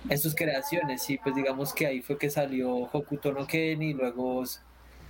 [0.09, 1.09] en sus creaciones.
[1.09, 4.43] Y pues digamos que ahí fue que salió Hokuto no Ken y luego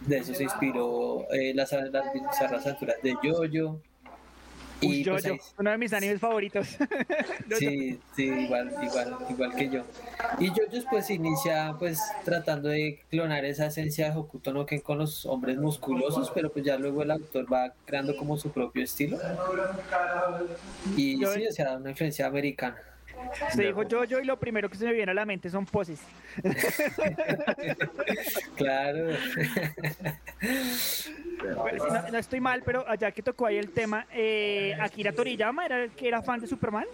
[0.02, 3.82] de eso se inspiró eh, las, las bizarras aventuras de Jojo
[4.82, 6.68] Uy, y pues, Jojo, ahí- uno de mis animes favoritos.
[7.58, 9.84] Sí, sí, igual, igual, igual que yo.
[10.40, 14.98] Y Jojo pues inicia pues tratando de clonar esa esencia de Hokuto no Ken con
[14.98, 19.18] los hombres musculosos, pero pues ya luego el autor va creando como su propio estilo.
[20.96, 22.78] Y Yo- sí, o sea, una influencia americana.
[23.54, 26.00] Se dijo Jojo y lo primero que se me viene a la mente son poses.
[28.56, 29.16] Claro.
[30.40, 35.12] Pero si no, no estoy mal, pero allá que tocó ahí el tema, eh, Akira
[35.12, 36.86] Toriyama era el que era fan de Superman.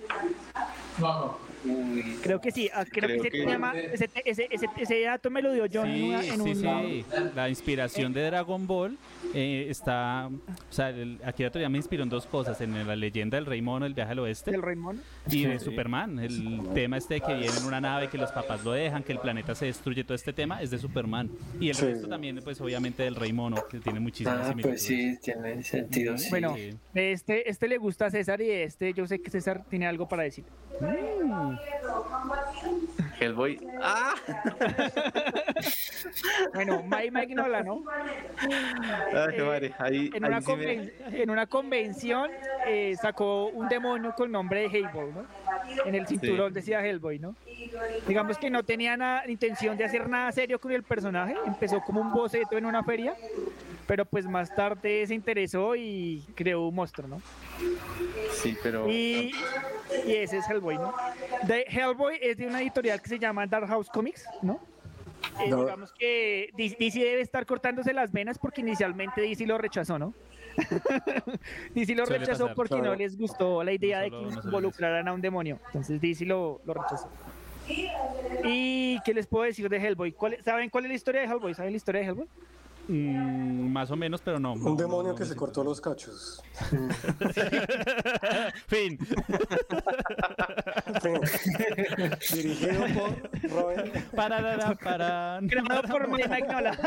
[1.65, 5.41] Uy, Creo que sí, ah, creo, Creo que, tema- ese, ese, ese, ese dato me
[5.41, 7.03] lo dio John en, Sí, una- en sí, un...
[7.03, 7.05] sí.
[7.35, 8.97] La inspiración de Dragon Ball
[9.33, 10.27] eh, está.
[10.29, 13.61] O sea, el, Akira Toriyama me inspiró en dos cosas: en la leyenda del Rey
[13.61, 14.99] Mono, el viaje al oeste, del Rey Mono.
[15.29, 16.19] y de Superman.
[16.19, 19.13] El tema este de que viene en una nave, que los papás lo dejan, que
[19.13, 21.29] el planeta se destruye, todo este tema es de Superman.
[21.59, 21.85] Y el Sí.
[21.85, 24.85] resto también, pues obviamente del Rey Mono, que tiene muchísimas Ah, similitudes.
[24.85, 26.17] pues sí, tiene sentido.
[26.17, 26.29] sí.
[26.29, 26.55] Bueno,
[26.93, 30.23] este, este le gusta a César y este yo sé que César tiene algo para
[30.23, 30.43] decir.
[33.19, 33.59] Hellboy.
[33.81, 34.13] Ah,
[36.53, 37.83] Bueno, Mike Magnola, ¿no?
[38.39, 42.29] Ay, Eh, madre, ahí, En ahí una, sí me- conven- en una convención
[42.67, 45.25] eh, sacó un demonio con nombre de Hellboy, ¿no?
[45.85, 47.35] En el cinturón decía Hellboy, ¿no?
[48.07, 52.01] Digamos que no tenía nada, intención de hacer nada serio con el personaje, empezó como
[52.01, 53.15] un boceto en una feria,
[53.87, 57.21] pero pues más tarde se interesó y creó un monstruo, ¿no?
[58.31, 58.87] Sí, pero.
[58.89, 59.31] Y,
[60.05, 60.93] y ese es Hellboy, ¿no?
[61.43, 64.59] De Hellboy es de una editorial que se llama Dark House Comics, ¿no?
[65.43, 65.61] Eh, No.
[65.61, 70.13] Digamos que DC debe estar cortándose las venas porque inicialmente DC lo rechazó, ¿no?
[71.73, 74.41] DC lo rechazó pasar, porque no les gustó la idea No de solo- que no
[74.45, 75.59] involucraran a un demonio.
[75.67, 77.09] Entonces DC lo, lo rechazó.
[78.43, 80.11] ¿Y qué les puedo decir de Hellboy?
[80.11, 81.53] ¿Cuál- ¿Saben cuál es la historia de Hellboy?
[81.53, 82.27] ¿Saben la historia de Hellboy?
[82.87, 84.55] Mm, más o menos, pero no.
[84.55, 85.39] no, Un demonio no, que no se sé.
[85.39, 86.43] cortó los cachos.
[88.67, 88.97] fin.
[92.33, 93.91] Dirigido por Robin.
[94.15, 95.47] Pararara, paran.
[95.47, 96.77] Creado por Mike Magnola.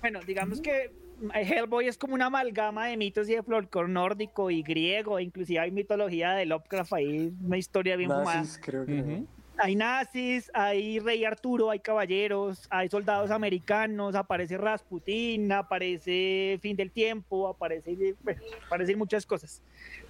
[0.00, 0.90] Bueno, digamos que
[1.34, 5.70] Hellboy es como una amalgama de mitos y de folclore nórdico y griego, inclusive hay
[5.70, 8.40] mitología de Lovecraft ahí, una historia bien fumada.
[8.40, 9.00] Nazis, creo que.
[9.00, 9.26] Ujú.
[9.58, 16.90] Hay nazis, hay rey Arturo, hay caballeros, hay soldados americanos, aparece Rasputín, aparece Fin del
[16.90, 19.62] Tiempo, aparece, bueno, aparecen muchas cosas.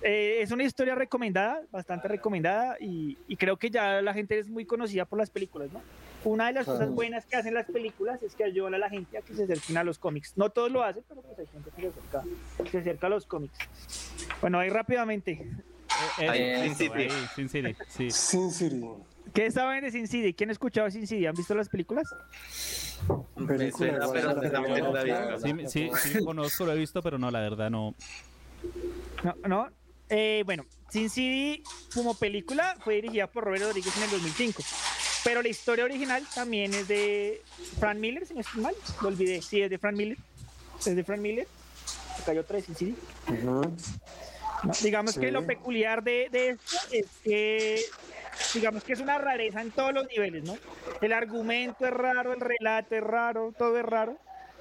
[0.02, 4.48] Eh, es una historia recomendada, bastante recomendada, y, y, creo que ya la gente es
[4.48, 5.80] muy conocida por las películas, ¿no?
[6.24, 9.16] Una de las cosas buenas que hacen las películas es que ayudan a la gente
[9.16, 10.32] a que se acerquen a los cómics.
[10.36, 12.24] No todos lo hacen, pero pues hay gente que se acerca,
[12.64, 13.56] que se acerca a los cómics.
[14.40, 15.32] Bueno, ahí rápidamente.
[16.18, 17.08] Eh, eh, Sin City.
[17.36, 18.10] Sin City, sí.
[18.10, 18.84] Sin City.
[19.36, 20.32] ¿Qué saben de Sin City?
[20.32, 21.26] ¿Quién ha escuchado Sin City?
[21.26, 22.08] ¿Han visto las películas?
[23.36, 23.58] Pero
[23.98, 25.38] no la.
[25.38, 27.94] Sí, sí, sí, conozco, lo he visto, pero no, la verdad no.
[29.22, 29.68] No, no.
[30.08, 34.62] Eh, bueno, Sin City como película fue dirigida por Robert Rodríguez en el 2005.
[35.22, 37.42] Pero la historia original también es de
[37.78, 38.74] Frank Miller, si no estoy mal.
[39.02, 39.42] Lo olvidé.
[39.42, 40.16] Sí, es de Frank Miller.
[40.78, 41.46] Es de Frank Miller.
[42.22, 42.94] Acá hay otra de Sin City.
[43.44, 43.60] No,
[44.82, 45.20] digamos Sí.
[45.20, 47.82] que lo peculiar de, de esto es que
[48.54, 50.56] digamos que es una rareza en todos los niveles, ¿no?
[51.00, 54.18] El argumento es raro, el relato es raro, todo es raro,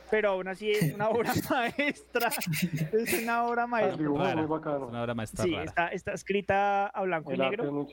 [0.10, 2.30] pero aún así es una obra maestra.
[2.94, 4.04] Es una obra maestra.
[4.04, 7.88] es una obra maestra Sí, está, está escrita a blanco y El arte negro.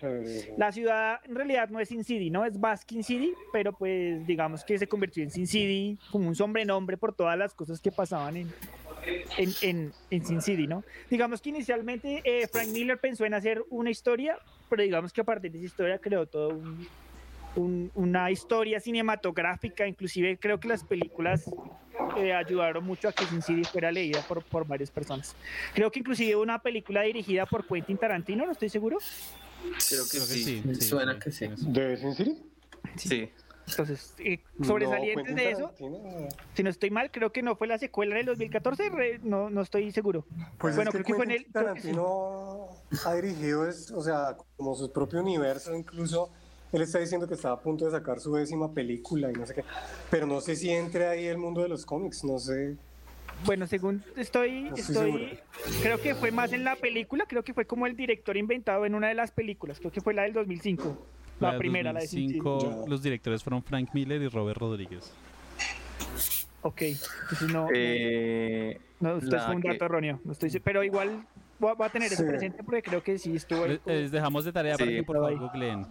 [0.56, 2.44] La ciudad en realidad no es Sin City, ¿no?
[2.44, 6.96] Es Baskin City, pero pues digamos que se convirtió en Sin City como un sobrenombre
[6.96, 8.52] por todas las cosas que pasaban en,
[9.38, 10.84] en, en, en Sin City, ¿no?
[11.10, 14.38] Digamos que inicialmente eh, Frank Miller pensó en hacer una historia,
[14.72, 16.88] pero digamos que a partir de esa historia creó todo un,
[17.56, 21.44] un- una historia cinematográfica, inclusive creo que las películas
[22.16, 25.36] eh, ayudaron mucho a que Sin City fuera leída por, por varias personas.
[25.74, 28.96] Creo que inclusive una película dirigida por Quentin Tarantino, no estoy seguro.
[29.90, 30.62] Creo que Creo que sí.
[30.74, 30.80] sí.
[30.80, 31.48] Suena sí, que sí.
[31.66, 32.38] ¿De Sin City?
[32.96, 33.30] Sí.
[33.68, 36.28] Entonces, eh, No, sobresalientes Quentin de eso, Tarantino.
[36.55, 39.60] si no estoy mal, creo que no fue la secuela del 2014, re- no, no
[39.62, 40.24] estoy seguro.
[40.59, 41.47] Pues bueno, es que creo que fue en el...
[41.52, 42.68] Tarantino
[43.05, 46.30] ha dirigido, es, o sea, como su propio universo, incluso
[46.72, 49.55] él está diciendo que está a punto de sacar su décima película y no sé
[49.55, 49.64] qué,
[50.10, 52.76] pero no sé si entre ahí el mundo de los cómics, no sé.
[53.44, 55.39] Bueno, según estoy, No estoy estoy,
[55.82, 58.94] creo que fue más en la película, creo que fue como el director inventado en
[58.94, 60.97] una de las películas, creo que fue la del 2005,
[61.43, 62.39] la, primera, la de Sin City.
[62.40, 65.12] 2005, los directores fueron Frank Miller y Robert Rodríguez.
[66.62, 71.24] Ok, entonces no, Eh, no, esto fue un que- dato erróneo, no estoy, pero igual
[71.62, 72.28] va, a tener eso Sí.
[72.28, 73.66] presente porque creo que sí estuvo.
[73.85, 74.97] Les, dejamos de tarea para Sí.
[74.97, 75.86] que por favor googleen.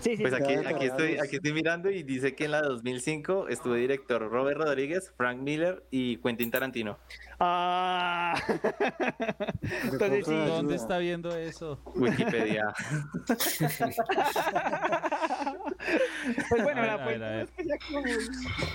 [0.00, 0.52] Sí, sí, Pues aquí,
[0.86, 5.38] estoy, aquí estoy mirando y dice que en la 2005 estuvo director Robert Rodríguez, Frank
[5.40, 6.98] Miller y Quentin Tarantino.
[7.38, 8.34] Ah.
[9.84, 11.80] Entonces sí, pronto ¿Dónde está viendo eso?
[11.94, 12.72] Wikipedia.
[16.48, 18.02] pues bueno, la fuente no es que como-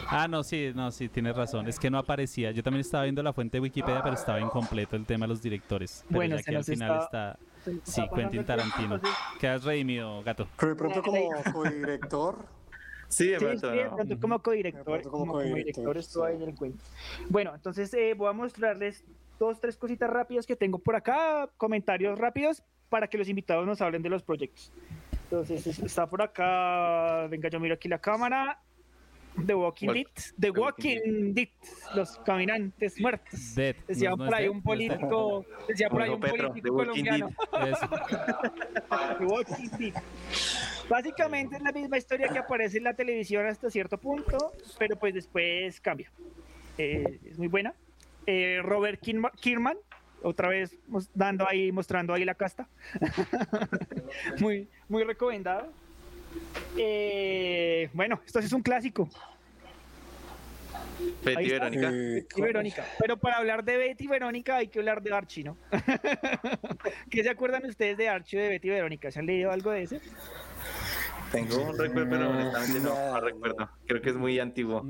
[0.09, 1.67] Ah, no, sí, no, sí, tienes razón.
[1.67, 2.51] Es que no aparecía.
[2.51, 5.41] Yo también estaba viendo la fuente de Wikipedia, pero estaba incompleto el tema de los
[5.41, 6.03] directores.
[6.07, 7.39] Pero Bueno, ya se que al final está- está,
[7.83, 8.99] sí, Quentin Tarantino.
[9.39, 10.47] Quedas redimido, gato.
[10.59, 12.45] Pero de pronto como codirector,
[13.07, 14.19] Sí, de pronto sí, de no.
[14.19, 16.31] como codirector, como como, codirector, estuvo sí.
[16.31, 16.83] ahí en el cuento.
[17.29, 19.03] Bueno, entonces eh, voy a mostrarles
[19.39, 23.79] dos, tres cositas rápidas que tengo por acá, comentarios rápidos para que los invitados nos
[23.81, 24.71] hablen de los proyectos.
[25.25, 28.59] Entonces es- está por acá, venga, yo miro aquí la cámara.
[29.45, 29.87] The Walking.
[29.87, 30.05] Dead,
[30.39, 31.49] The Walking Dead,
[31.95, 33.55] los caminantes muertos.
[33.55, 33.75] Dead.
[33.87, 34.51] Decía ¿No- no por ahí Dead?
[34.51, 37.29] un ¿No político, decía por ahí un Petro, político The Walking colombiano.
[39.19, 39.93] The Walking Dead.
[40.89, 45.13] Básicamente es la misma historia que aparece en la televisión hasta cierto punto, pero pues
[45.13, 46.11] después cambia.
[46.77, 47.73] Eh, es muy buena.
[48.27, 49.77] Eh, Robert Kirma- Kierman,
[50.21, 50.77] otra vez
[51.13, 52.67] dando ahí, mostrando ahí la casta.
[54.39, 55.71] muy, muy recomendado.
[56.77, 59.09] Eh, bueno, esto sí es un clásico.
[61.23, 61.49] Betty.
[61.49, 61.89] Verónica.
[61.89, 62.85] eh, Betty y Verónica.
[62.99, 65.57] Pero para hablar de Betty y Verónica hay que hablar de Archie, ¿no?
[67.09, 69.11] ¿Qué se acuerdan ustedes de Archie de Betty y Verónica?
[69.11, 70.01] ¿Se han leído algo de ese?
[71.31, 73.69] Tengo un recuerdo, pero honestamente no, no recuerdo.
[73.87, 74.85] Creo que es muy antiguo.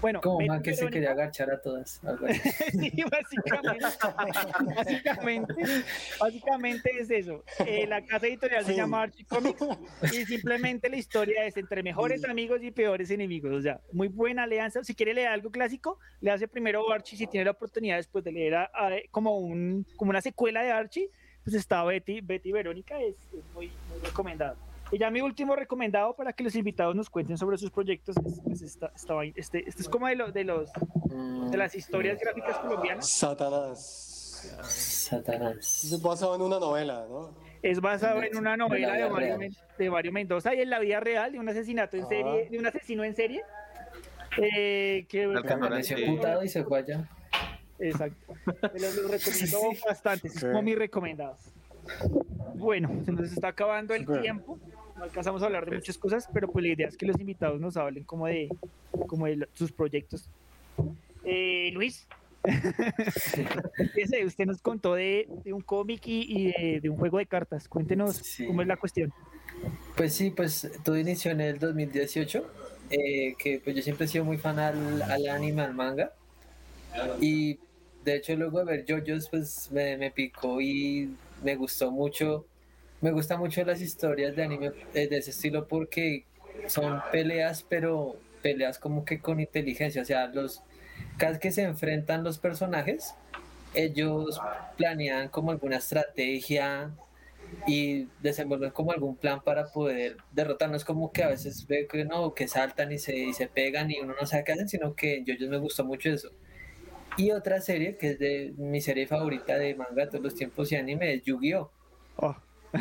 [0.00, 2.00] Bueno, Como y que se quería agachar a todas.
[2.70, 3.86] sí, básicamente,
[4.76, 5.54] básicamente,
[6.20, 7.42] básicamente es eso.
[7.66, 8.76] Eh, la casa editorial se Sí.
[8.76, 9.62] llama Archie Comics
[10.12, 13.52] y simplemente la historia es entre mejores amigos y peores enemigos.
[13.52, 14.84] O sea, muy buena alianza.
[14.84, 17.16] Si quiere leer algo clásico, le hace primero Archie.
[17.16, 20.72] Si tiene la oportunidad después de leer a- a- como, un, como una secuela de
[20.72, 21.10] Archie,
[21.42, 24.56] pues está Betty, Betty Verónica, es, es muy, muy recomendado.
[24.92, 28.40] Y ya mi último recomendado para que los invitados nos cuenten sobre sus proyectos es,
[28.52, 29.34] es esta, esta vaina.
[29.36, 30.70] este, este es como de, lo- de, los,
[31.50, 33.08] de las historias gráficas colombianas.
[33.08, 34.12] Satanás.
[34.62, 35.84] Satanás.
[35.84, 37.34] Es basado en una novela, ¿no?
[37.62, 39.38] Es basado en una novela de Mario,
[39.78, 42.08] de Mario Mendoza y en la vida real de un asesinato en Ah.
[42.08, 43.42] serie, de un asesino en serie.
[44.38, 45.22] eh, que
[46.44, 47.08] y se fue allá.
[47.78, 48.34] Exacto.
[48.72, 50.40] Me los, los recomiendo bastante, es Sí.
[50.46, 51.40] como mis recomendados.
[52.54, 54.22] Bueno, se nos está acabando el Super.
[54.22, 54.58] tiempo.
[54.96, 57.60] no alcanzamos a hablar de muchas cosas, pero pues la idea es que los invitados
[57.60, 58.48] nos hablen como de,
[59.06, 60.28] como de sus proyectos.
[61.24, 62.06] Eh, Luis,
[64.26, 67.68] usted nos contó de, un cómic y, de, un juego de cartas.
[67.68, 69.12] Cuéntenos cómo es la cuestión.
[69.96, 72.46] Pues sí, pues todo inició en el 2018,
[72.90, 76.12] eh, que pues yo siempre he sido muy fan al, al anime, al manga.
[77.20, 77.58] Y
[78.06, 82.46] de hecho luego de ver JoJo's pues me, picó y me gustó mucho.
[83.00, 86.24] Me gustan mucho las historias de anime eh, de ese estilo porque
[86.68, 90.00] son peleas, pero peleas como que con inteligencia.
[90.00, 90.62] O sea, los
[91.18, 93.14] cada que se enfrentan los personajes,
[93.74, 94.40] ellos
[94.76, 96.92] planean como alguna estrategia
[97.66, 100.84] y desenvuelven como algún plan para poder derrotarnos.
[100.84, 103.98] como que a veces ve que no, que saltan y se, y se pegan y
[103.98, 106.30] uno no sabe qué hacen, sino que yo, yo me gustó mucho eso.
[107.16, 110.70] Y otra serie que es de mi serie favorita de manga de todos los tiempos
[110.72, 111.70] y anime es Yu-Gi-Oh!
[112.16, 112.36] Oh.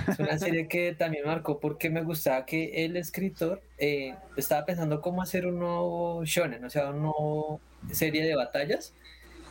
[0.09, 4.99] Es una serie que también marcó porque me gustaba que el escritor eh, estaba pensando
[5.01, 7.11] cómo hacer un nuevo shonen, o sea, una
[7.91, 8.93] serie de batallas.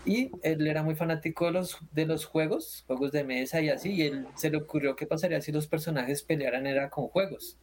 [0.04, 3.92] Y él era muy fanático de los, de los juegos, juegos de mesa y así,
[3.92, 7.56] y él se le ocurrió qué pasaría si los personajes pelearan era con juegos.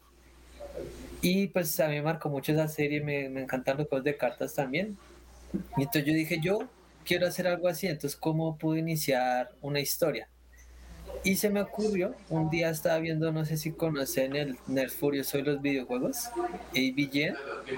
[1.22, 4.18] Y pues a mí me marcó mucho esa serie, me, me encantan los juegos de
[4.18, 4.98] cartas también.
[5.78, 6.68] Y entonces yo dije, yo
[7.06, 10.30] quiero hacer algo así, entonces ¿cómo puedo iniciar una historia?
[11.24, 15.38] Y se me ocurrió, un día estaba viendo, no sé si conocen el Nerd Furioso
[15.44, 16.30] los videojuegos,
[16.72, 17.36] ABG,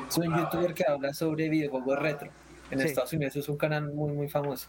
[0.08, 4.14] es un youtuber que habla sobre videojuegos retro en Estados Unidos es un canal muy
[4.14, 4.68] muy famoso.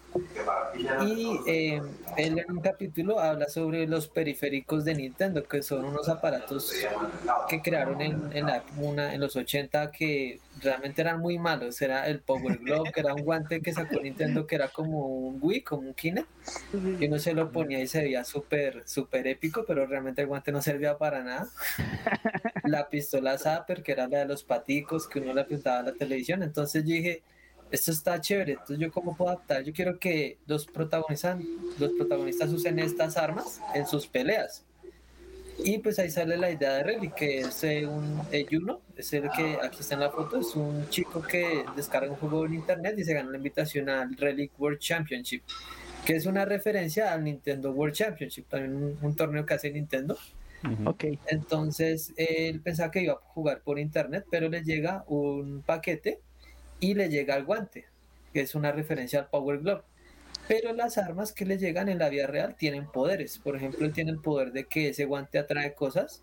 [1.07, 1.81] Y eh,
[2.17, 6.73] él en un capítulo habla sobre los periféricos de Nintendo que son unos aparatos
[7.49, 11.81] que crearon en, en, la, una, en los 80 que realmente eran muy malos.
[11.81, 15.39] Era el Power Glove que era un guante que sacó Nintendo que era como un
[15.41, 16.29] Wii como un Kinect.
[17.01, 20.53] Y uno se lo ponía y se veía súper súper épico pero realmente el guante
[20.53, 21.49] no servía para nada.
[22.65, 25.93] La pistola Zapper que era la de los paticos que uno le apuntaba a la
[25.93, 26.43] televisión.
[26.43, 27.23] Entonces yo dije
[27.71, 31.39] esto está chévere, entonces yo cómo puedo adaptar, yo quiero que los protagonistas,
[31.79, 34.65] los protagonistas usen estas armas en sus peleas.
[35.59, 39.13] Y pues ahí sale la idea de Relic, que es eh, un eh, Juno, es
[39.13, 42.55] el que aquí está en la foto, es un chico que descarga un juego en
[42.55, 45.43] internet y se gana la invitación al Relic World Championship,
[46.05, 50.19] que es una referencia al Nintendo World Championship, también un, torneo que hace Nintendo.
[50.87, 51.05] Ok.
[51.27, 56.21] Entonces él pensaba que iba a jugar por internet, pero le llega un paquete
[56.85, 57.87] y le llega el guante,
[58.35, 59.83] que es una referencia al Power Glove.
[60.47, 63.39] Pero las armas que le llegan en la vida real tienen poderes.
[63.39, 66.23] Por ejemplo, él tiene el poder de que ese guante atrae cosas.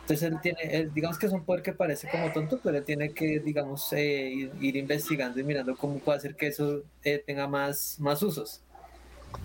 [0.00, 3.12] Entonces él tiene, digamos que es un poder que parece como tonto, pero él tiene
[3.12, 7.96] que, digamos, eh, ir, investigando y mirando cómo puede hacer que eso eh, tenga más,
[8.00, 8.62] más usos.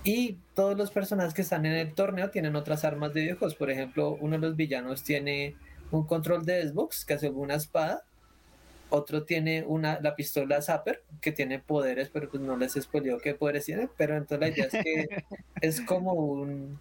[0.06, 3.56] Y todos los personajes que están en el torneo tienen otras armas de viejos.
[3.56, 5.57] Por ejemplo, uno de los villanos tiene
[5.91, 8.06] un control de Xbox que hace una espada
[8.90, 13.34] otro tiene una, la pistola Zapper, que tiene poderes, pero pues no les spoileo qué
[13.34, 15.24] poderes tiene, pero entonces la idea es que
[15.62, 16.80] es como un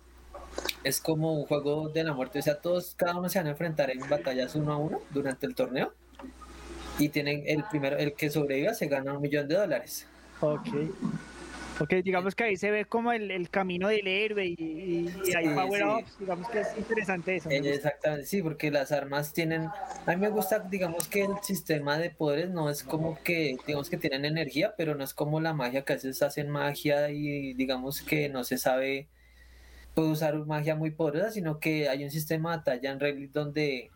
[0.84, 3.50] es como un juego de la muerte, o sea, todos, cada uno se van a
[3.50, 5.92] enfrentar en batallas uno a uno durante el torneo
[6.98, 10.06] y tienen el primero, el que sobreviva se gana un millón de dólares.
[10.40, 10.68] Ok.
[11.80, 16.18] Ok, digamos que ahí se ve como el, el camino del héroe y, hay power-ups,
[16.20, 17.50] digamos que es interesante eso.
[17.50, 19.62] Exactamente, sí, porque las armas tienen,
[20.06, 23.90] a mí me gusta, digamos que el sistema de poderes no es como que, digamos
[23.90, 27.54] que tienen energía, pero no es como la magia que a veces hacen magia y
[27.54, 29.08] digamos que no se sabe,
[29.94, 33.90] puede usar magia muy poderosa, sino que hay un sistema de batalla en realidad donde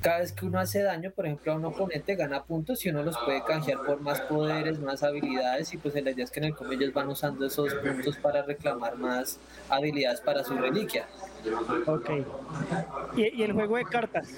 [0.00, 3.02] cada vez que uno hace daño, por ejemplo, a un oponente gana puntos y uno
[3.02, 6.46] los puede canjear por más poderes, más habilidades y pues la idea es que en
[6.46, 11.06] el cómic ellos van usando esos puntos para reclamar más habilidades para su reliquia.
[11.86, 12.10] Ok.
[13.16, 14.28] ¿Y, el juego de cartas?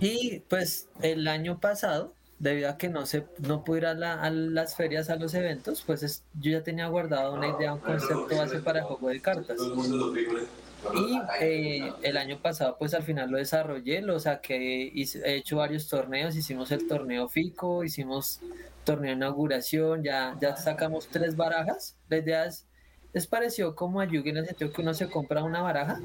[0.00, 4.76] Y pues el año pasado, debido a que no se no pude ir a, las
[4.76, 8.80] ferias, a los eventos, pues yo ya tenía guardado una idea, un concepto base para
[8.80, 9.58] el juego de cartas.
[10.94, 15.88] Y eh, el año pasado, pues al final lo desarrollé, lo saqué, he hecho varios
[15.88, 18.40] torneos, hicimos el torneo FICO, hicimos
[18.84, 21.96] torneo de inauguración, ya, ya sacamos tres barajas.
[22.08, 22.66] La idea es,
[23.12, 26.00] es parecido como a Yugi en el sentido que uno se compra una baraja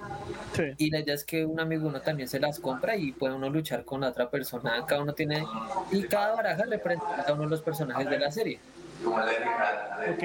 [0.78, 3.50] y la idea es que un amigo uno también se las compra y puede uno
[3.50, 4.86] luchar con la otra persona.
[4.88, 5.45] Cada uno tiene,
[5.91, 8.60] y cada baraja representa a uno de los personajes de la serie.
[9.06, 10.24] Ok.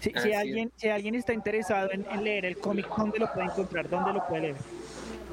[0.00, 3.88] Si, alguien, si alguien está interesado en, leer el cómic, ¿dónde lo puede encontrar?
[3.88, 4.56] ¿Dónde lo puede leer?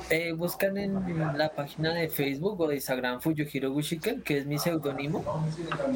[0.09, 4.57] Eh, buscan en la página de Facebook o de Instagram Fuyuhiro Gushiken, que es mi
[4.57, 5.23] seudónimo,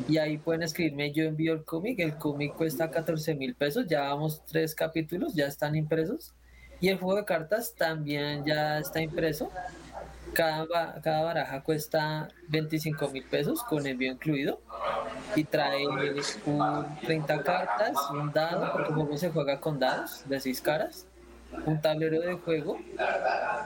[0.07, 4.01] y ahí pueden escribirme, yo envío el cómic, el cómic cuesta 14 mil pesos, ya
[4.01, 6.33] vamos tres capítulos, ya están impresos,
[6.81, 9.49] y el juego de cartas también ya está impreso,
[10.33, 14.61] Cada, baraja cuesta 25 mil pesos con envío incluido
[15.35, 15.85] y trae
[16.45, 21.07] un 30 cartas, un dado, porque juego se juega con dados de 6 caras,
[21.65, 22.77] un tablero de juego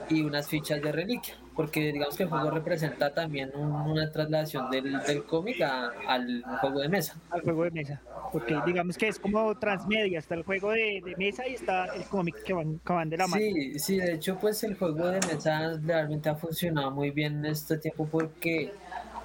[0.10, 5.00] y unas fichas de reliquia, porque digamos que el juego representa también una traslación del,
[5.04, 7.16] del cómic al juego de mesa.
[7.30, 8.02] Al juego de mesa,
[8.32, 12.04] porque digamos que es como transmedia, está el juego de, de mesa y está el
[12.06, 13.42] cómic que van, que van de la mano.
[13.42, 17.46] Sí, sí, de hecho pues el juego de mesa realmente ha funcionado muy bien en
[17.46, 18.74] este tiempo porque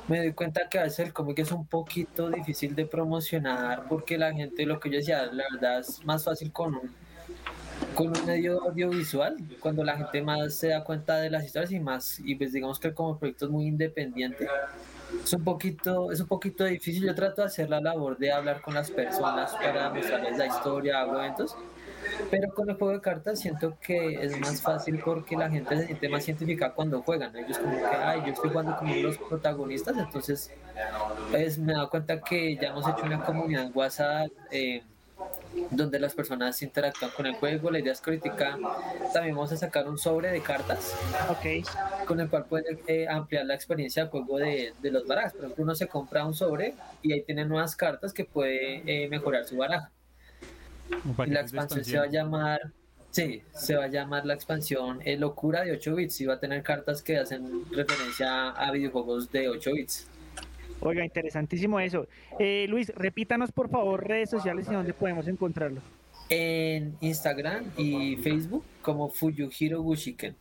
[0.08, 4.18] me doy cuenta que a veces el cómic es un poquito difícil de promocionar porque
[4.18, 6.90] la gente, lo que yo decía, la verdad es más fácil con un
[8.00, 11.80] con un medio audiovisual, cuando la gente más se da cuenta de las historias y
[11.80, 14.48] más, y pues digamos que como proyecto es muy independiente,
[15.22, 17.04] es un poquito, es un poquito difícil.
[17.04, 21.00] Yo trato de hacer la labor de hablar con las personas para mostrarles la historia,
[21.00, 21.54] hago eventos,
[22.30, 25.86] pero con el juego de cartas siento que es más fácil porque la gente se
[25.86, 27.36] siente más científica cuando juegan.
[27.36, 30.50] Ellos como que, ay, yo estoy jugando como los protagonistas, entonces
[31.30, 34.30] pues, me he dado cuenta que ya hemos hecho una comunidad en WhatsApp.
[34.50, 34.84] Eh,
[35.70, 37.70] donde las personas interactúan con el juego.
[37.70, 38.58] La idea es crítica.
[39.12, 40.94] También vamos a sacar un sobre de cartas,
[41.28, 41.62] okay.
[42.06, 45.32] con el cual pueden eh, ampliar la experiencia de juego de, de, los barajas.
[45.32, 49.08] Por ejemplo, uno se compra un sobre y ahí tiene nuevas cartas que puede eh,
[49.08, 49.90] mejorar su baraja.
[51.26, 52.72] Y la expansión se va a llamar,
[53.10, 56.40] sí, se va a llamar la expansión eh, Locura de 8 bits y va a
[56.40, 60.09] tener cartas que hacen referencia a videojuegos de 8 bits.
[60.80, 62.06] Oiga, interesantísimo eso.
[62.38, 65.80] Eh, Luis, repítanos por favor redes sociales y dónde podemos encontrarlo.
[66.28, 70.34] En Instagram y Facebook como Fuyuhiro Gushiken.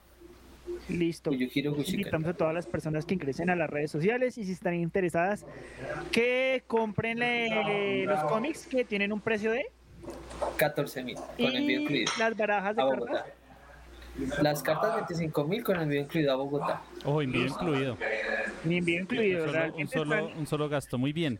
[0.87, 1.31] Listo.
[1.31, 2.01] Fuyuhiro Gushiken.
[2.01, 5.45] Invitamos a todas las personas que ingresen a las redes sociales y si están interesadas
[6.11, 7.19] que compren
[8.05, 9.65] los cómics que tienen un precio de
[10.57, 12.11] 14 mil con envío incluido.
[12.17, 13.25] Las barajas de cartas.
[14.41, 16.81] Las cartas 25 mil con envío incluido a Bogotá.
[17.05, 17.97] Oh, envío incluido.
[18.63, 19.45] Mi envío incluido.
[19.45, 21.39] Un solo, un solo, un solo, gasto, muy bien.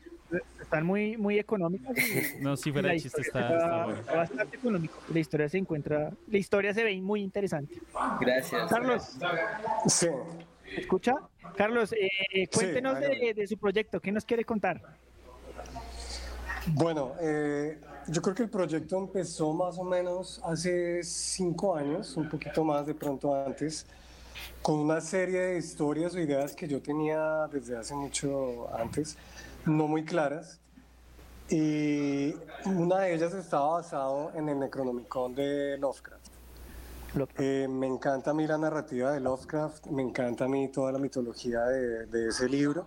[0.62, 1.96] Están muy, muy económicas.
[2.42, 4.02] no, si fuera de chiste, está, está, bueno.
[4.06, 5.00] bastante económico.
[5.12, 7.76] La historia se encuentra, la historia se ve muy interesante.
[8.20, 8.70] Gracias.
[8.70, 9.18] Carlos.
[9.88, 10.08] Sí.
[10.78, 11.16] ¿Escucha?
[11.58, 14.00] Carlos, eh, cuéntenos sí, de, de su proyecto.
[14.00, 14.82] ¿Qué nos quiere contar?
[16.68, 17.80] Bueno, eh,
[18.12, 22.86] yo creo que el proyecto empezó más o menos hace cinco años, un poquito más
[22.86, 23.86] de pronto antes,
[24.62, 29.18] con una serie de historias o ideas que yo tenía desde hace mucho antes,
[29.66, 30.60] no muy claras.
[31.50, 36.28] Y una de ellas estaba basado en el Necronomicon de Lovecraft.
[37.40, 41.00] Eh, me encanta a mí la narrativa de Lovecraft, me encanta a mí toda la
[41.00, 42.86] mitología de, de ese libro.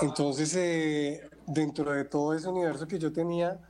[0.00, 3.60] Entonces, eh, dentro de todo ese universo que yo tenía,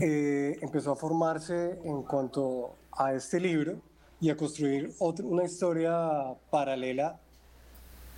[0.00, 3.80] eh, empezó a formarse en cuanto a este libro
[4.20, 7.18] y a construir otra, una historia paralela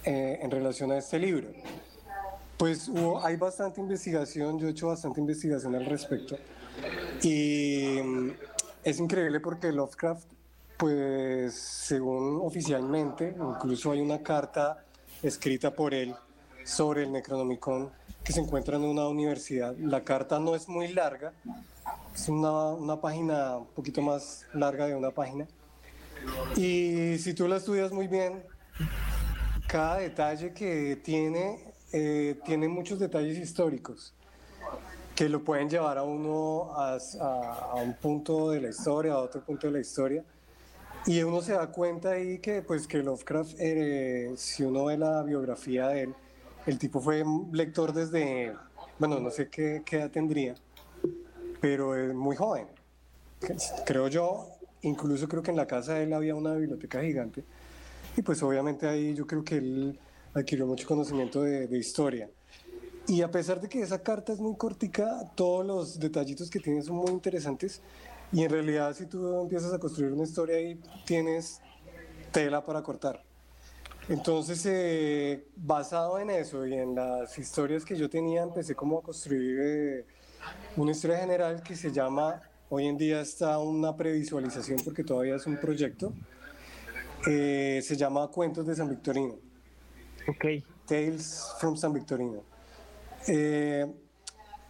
[0.05, 1.49] eh, en relación a este libro.
[2.57, 6.37] Pues hubo, hay bastante investigación, yo he hecho bastante investigación al respecto
[7.23, 8.31] y mm,
[8.85, 10.27] es increíble porque Lovecraft,
[10.77, 14.85] pues según oficialmente, incluso hay una carta
[15.23, 16.15] escrita por él
[16.65, 17.91] sobre el Necronomicon
[18.25, 19.77] que se encuentra en una universidad.
[19.77, 21.33] La carta no es muy larga,
[22.15, 25.47] es una, una página un poquito más larga de una página.
[26.57, 28.43] Y si tú la estudias muy bien,
[29.67, 34.15] cada detalle que tiene, eh, tiene muchos detalles históricos
[35.15, 39.19] que lo pueden llevar a uno a, a, a, un punto de la historia, a
[39.19, 40.25] otro punto de la historia.
[41.07, 45.23] Y uno se da cuenta ahí que, pues, que Lovecraft, eh, si uno ve la
[45.23, 46.15] biografía de él,
[46.67, 48.55] el tipo fue lector desde,
[48.99, 50.55] bueno, no sé qué, qué edad tendría,
[51.61, 52.67] pero es muy joven.
[53.85, 54.49] Creo yo,
[54.83, 57.45] incluso creo que en la casa de él había una biblioteca gigante.
[58.17, 59.99] Y pues obviamente ahí yo creo que él
[60.33, 62.31] adquirió mucho conocimiento de, de historia.
[63.07, 66.81] Y a pesar de que esa carta es muy cortica, todos los detallitos que tiene
[66.81, 67.83] son muy interesantes.
[68.33, 71.61] Y en realidad si tú empiezas a construir una historia ahí, tienes
[72.33, 73.23] tela para cortar.
[74.09, 79.03] Entonces, eh, basado en eso y en las historias que yo tenía, empecé como a
[79.03, 80.05] construir eh,
[80.77, 85.47] una historia general que se llama, hoy en día está una previsualización porque todavía es
[85.47, 86.13] un proyecto,
[87.27, 89.37] eh, se llama Cuentos de San Victorino.
[90.29, 90.63] Ok.
[90.87, 92.43] Tales from San Victorino.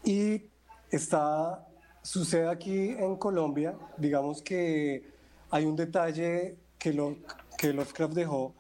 [0.05, 0.43] Y
[0.91, 1.67] está,
[2.03, 5.03] sucede aquí en Colombia, digamos que
[5.51, 7.17] hay un detalle que, lo,
[7.59, 8.55] que Lovecraft dejó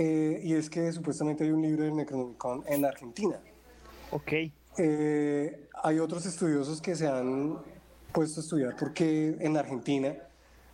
[0.00, 3.40] eh, y es que supuestamente hay un libro del Necronomicon en Argentina.
[4.12, 4.32] Ok.
[4.78, 7.58] Eh, hay otros estudiosos que se han
[8.12, 10.14] puesto a estudiar porque en Argentina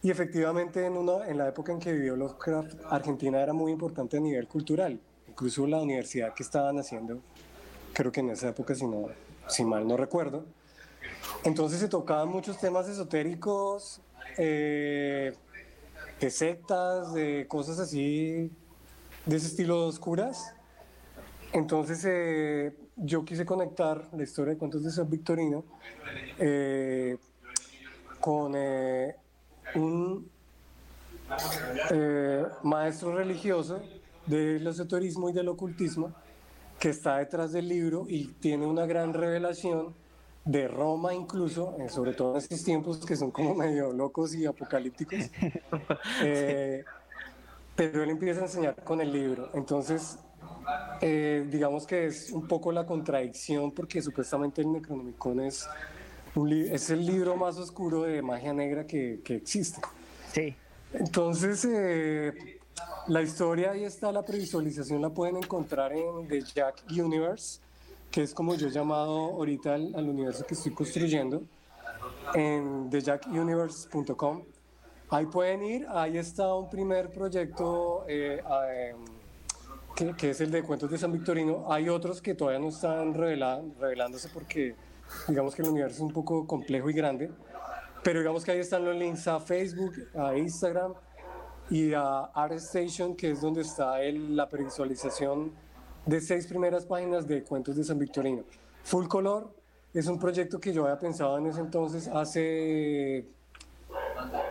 [0.03, 4.19] Y efectivamente en, una, en la época en que vivió Lovecraft, Argentina era muy importante
[4.19, 5.01] a nivel cultural.
[5.27, 7.21] Incluso la universidad que estaban haciendo,
[7.95, 9.07] creo que en esa época, si, no,
[9.49, 10.45] si mal no recuerdo.
[11.45, 14.03] Entonces se tocaban muchos temas esotéricos,
[14.37, 15.33] eh,
[16.21, 18.51] de sectas, de cosas así,
[19.27, 20.55] de ese estilo oscuras.
[21.53, 25.65] Entonces eh, yo quise conectar la historia de cuentos de San Victorino
[26.39, 27.17] eh,
[28.21, 29.17] con eh,
[29.75, 30.29] un
[31.91, 33.83] eh, maestro religioso
[34.27, 36.13] del esoterismo y del ocultismo
[36.79, 39.95] que está detrás del libro y tiene una gran revelación
[40.45, 45.19] de Roma incluso, sobre todo en estos tiempos que son como medio locos y apocalípticos.
[46.23, 46.85] Eh,
[47.77, 49.51] pero él empieza a enseñar con el libro.
[49.55, 50.19] Entonces,
[51.01, 55.67] eh, digamos que es un poco la contradicción porque supuestamente el Necronomicon es,
[56.35, 59.81] un es el libro más oscuro de magia negra que, que existe.
[60.33, 60.55] Sí.
[60.93, 62.61] Entonces, eh,
[63.09, 67.61] la historia ahí está, la previsualización la pueden encontrar en The Jack Universe,
[68.11, 71.43] que es como yo he llamado ahorita al, al universo que estoy construyendo,
[72.35, 74.43] en thejackuniverse.com.
[75.11, 78.95] Ahí pueden ir, ahí está un primer proyecto eh, eh,
[79.95, 81.71] que, que es el de Cuentos de San Victorino.
[81.73, 84.75] Hay otros que todavía no están revelándose porque
[85.29, 87.31] digamos que el universo es un poco complejo y grande,
[88.03, 90.95] pero digamos que ahí están los links a Facebook, a Instagram
[91.71, 95.53] y a ArtStation, que es donde está el- la previsualización
[96.07, 98.43] de seis primeras páginas de Cuentos de San Victorino.
[98.83, 99.55] Full Color
[99.93, 103.27] es un proyecto que yo había pensado en ese entonces, hace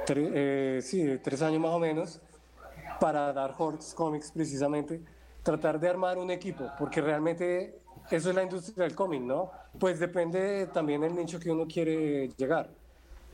[0.05, 2.21] tre- eh, sí, tres años más o menos,
[2.99, 5.01] para Dark Horse Comics precisamente,
[5.41, 7.79] tratar de armar un equipo, porque realmente
[8.09, 9.51] eso es la industria del cómic, ¿no?
[9.79, 12.69] Pues depende también del nicho que uno quiere llegar.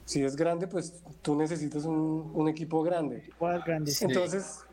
[0.06, 3.30] Si es grande, pues tú necesitas un, un equipo grande.
[4.02, 4.64] Entonces,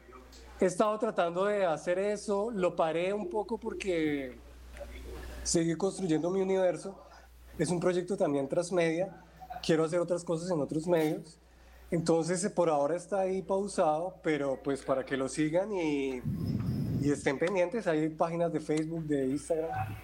[0.58, 4.38] he estado tratando de hacer eso, lo paré un poco porque
[5.42, 6.98] seguí construyendo mi universo.
[7.58, 9.22] Es un proyecto también transmedia,
[9.62, 11.38] quiero hacer otras cosas en otros medios.
[11.90, 16.20] Entonces, eh, por ahora está ahí pausado, pero pues para que lo sigan y,
[17.00, 19.94] y estén pendientes, hay páginas de Facebook, de Instagram.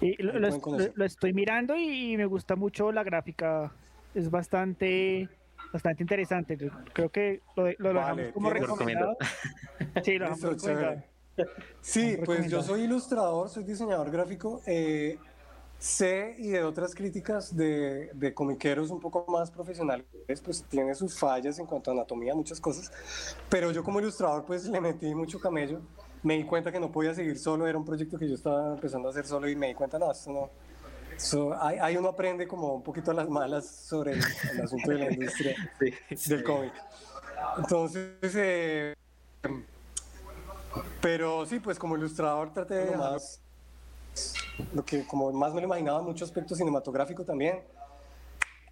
[0.00, 3.72] Y lo, est- estoy mirando y me gusta mucho la gráfica.
[4.14, 5.28] Es bastante
[5.72, 6.56] bastante interesante.
[6.56, 9.16] Yo Creo que lo, lo dejamos como recomendado.
[10.02, 10.48] Sí, lo Listo.
[11.80, 14.60] Sí, pues yo soy ilustrador, soy diseñador gráfico.
[14.66, 15.18] eh,
[15.78, 20.06] sé y de otras críticas de, de comiqueros un poco más profesionales,
[20.44, 22.90] pues tiene sus fallas en cuanto a anatomía, muchas cosas.
[23.48, 25.80] Pero yo como ilustrador pues le metí mucho camello.
[26.22, 29.06] Me di cuenta que no podía seguir solo, era un proyecto que yo estaba empezando
[29.06, 30.50] a hacer solo y me di cuenta, no, esto no.
[31.16, 34.22] So, ahí, uno aprende como un poquito a las malas sobre el,
[34.52, 35.54] el asunto de la industria
[36.26, 36.72] del cómic.
[37.56, 38.94] Entonces, eh,
[41.00, 43.40] pero sí, pues como ilustrador traté de más
[44.72, 47.60] lo que como más me lo imaginaba, mucho aspecto cinematográfico también.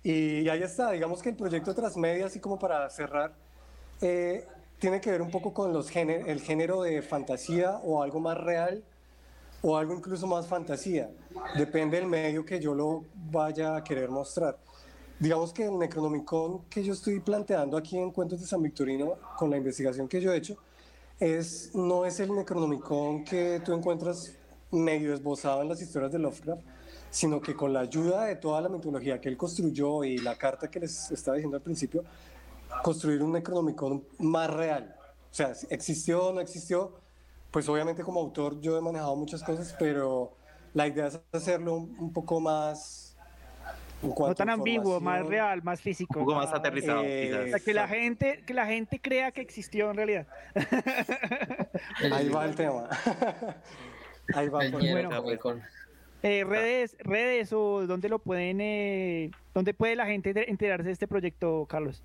[0.03, 3.35] Y ahí está, digamos que el proyecto Transmedia, así como para cerrar,
[4.01, 4.47] eh,
[4.79, 8.37] tiene que ver un poco con los géner- el género de fantasía o algo más
[8.37, 8.85] real
[9.63, 11.11] o algo incluso más fantasía.
[11.57, 14.59] Depende del medio que yo lo vaya a querer mostrar.
[15.19, 19.51] Digamos que el Necronomicon que yo estoy planteando aquí en Cuentos de San Victorino, con
[19.51, 20.57] la investigación que yo he hecho,
[21.19, 24.35] es, no es el Necronomicon que tú encuentras
[24.85, 26.62] medio esbozado en las historias de Lovecraft,
[27.11, 30.69] sino que con la ayuda de toda la mitología que él construyó y la carta
[30.70, 32.05] que les estaba diciendo al principio,
[32.82, 34.94] construir un Necronomicon más real.
[35.31, 36.94] O sea, existió o no existió,
[37.51, 40.36] pues obviamente como autor yo he manejado muchas cosas, pero
[40.74, 43.16] la idea es hacerlo un, poco más...
[44.03, 46.19] No tan a ambiguo, más real, más físico.
[46.19, 47.47] Un poco más Ah, aterrizado, eh, quizás.
[47.47, 50.27] O sea, que la gente, que la gente crea que existió en realidad.
[52.12, 52.90] Ahí va el tema.
[54.35, 54.65] Ahí va.
[54.65, 55.15] El por bueno.
[55.15, 55.61] Automecon.
[56.23, 60.93] Eh, redes, redes o dónde lo pueden, eh, dónde puede la gente enter- enterarse de
[60.93, 62.03] este proyecto, Carlos.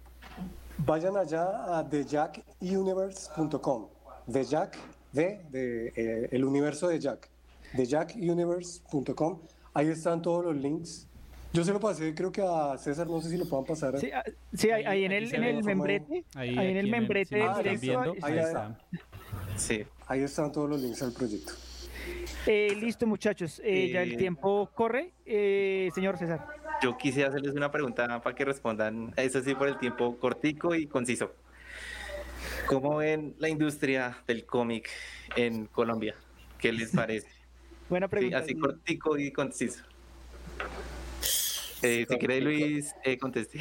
[0.85, 3.88] Vayan allá a thejackuniverse.com.
[4.31, 4.77] The Jack,
[5.11, 7.30] de, de eh, el universo de Jack.
[7.76, 9.39] thejackuniverse.com.
[9.73, 11.07] Ahí están todos los links.
[11.53, 13.98] Yo se lo pasé, creo que a César, no sé si lo puedan pasar.
[13.99, 14.23] Sí, ah,
[14.53, 17.43] sí, ahí, ahí en el, en el membrete, Ahí, ahí, en el el- membrete
[17.81, 18.77] viendo, ahí está.
[19.57, 19.84] Sí.
[20.07, 21.53] Ahí están todos los links al proyecto.
[22.45, 25.12] Eh, listo, muchachos, eh, ya el Eh, tiempo corre.
[25.26, 26.45] Eh, señor César.
[26.82, 30.88] Yo quisiera hacerles una pregunta para que respondan, eso sí, por el tiempo cortico y
[30.88, 31.32] conciso.
[32.66, 34.90] ¿Cómo ven la industria del cómic
[35.36, 36.16] en Colombia?
[36.58, 37.28] ¿Qué les parece?
[37.90, 38.38] Buena Sí, pregunta.
[38.40, 39.84] así cortico y conciso.
[41.84, 43.60] Eh, si quiere Luis, eh, conteste.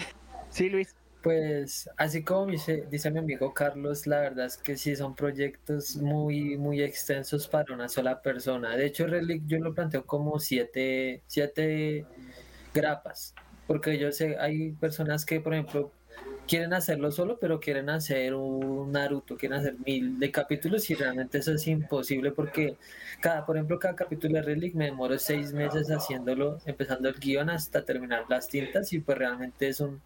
[0.51, 0.95] Sí, Luis.
[1.23, 5.97] Pues así como dice, dice mi amigo Carlos, la verdad es que sí son proyectos
[5.97, 8.75] muy, muy extensos para una sola persona.
[8.75, 12.07] De hecho, Relic yo lo planteo como siete, siete
[12.73, 13.35] grapas,
[13.67, 15.93] porque yo sé, hay personas que, por ejemplo,
[16.49, 21.39] quieren hacerlo solo, pero quieren hacer un Naruto, quieren hacer mil de capítulos y realmente
[21.39, 22.77] eso es imposible porque
[23.21, 27.51] cada, por ejemplo, cada capítulo de Relic me demoro seis meses haciéndolo, empezando el guion
[27.51, 30.01] hasta terminar las tintas y pues realmente es un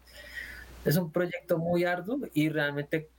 [0.85, 3.09] es un proyecto muy arduo y realmente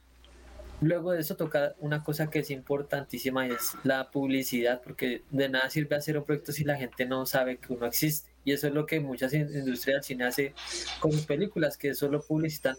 [0.81, 5.49] luego de eso toca una cosa que es importantísima y es la publicidad, porque de
[5.49, 8.31] nada sirve hacer un proyecto si la gente no sabe que uno existe.
[8.45, 10.55] Y eso es lo que muchas industrias del cine hace
[11.01, 12.77] con sus películas, que solo publicitan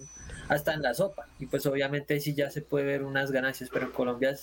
[0.50, 1.28] hasta en la sopa.
[1.40, 4.36] Y pues obviamente sí ya se puede ver unas ganancias, pero en Colombia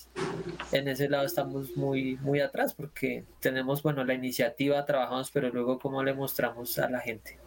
[0.72, 5.78] en ese lado estamos muy, muy atrás porque tenemos, bueno, la iniciativa, trabajamos, pero luego
[5.78, 7.38] cómo le mostramos a la gente.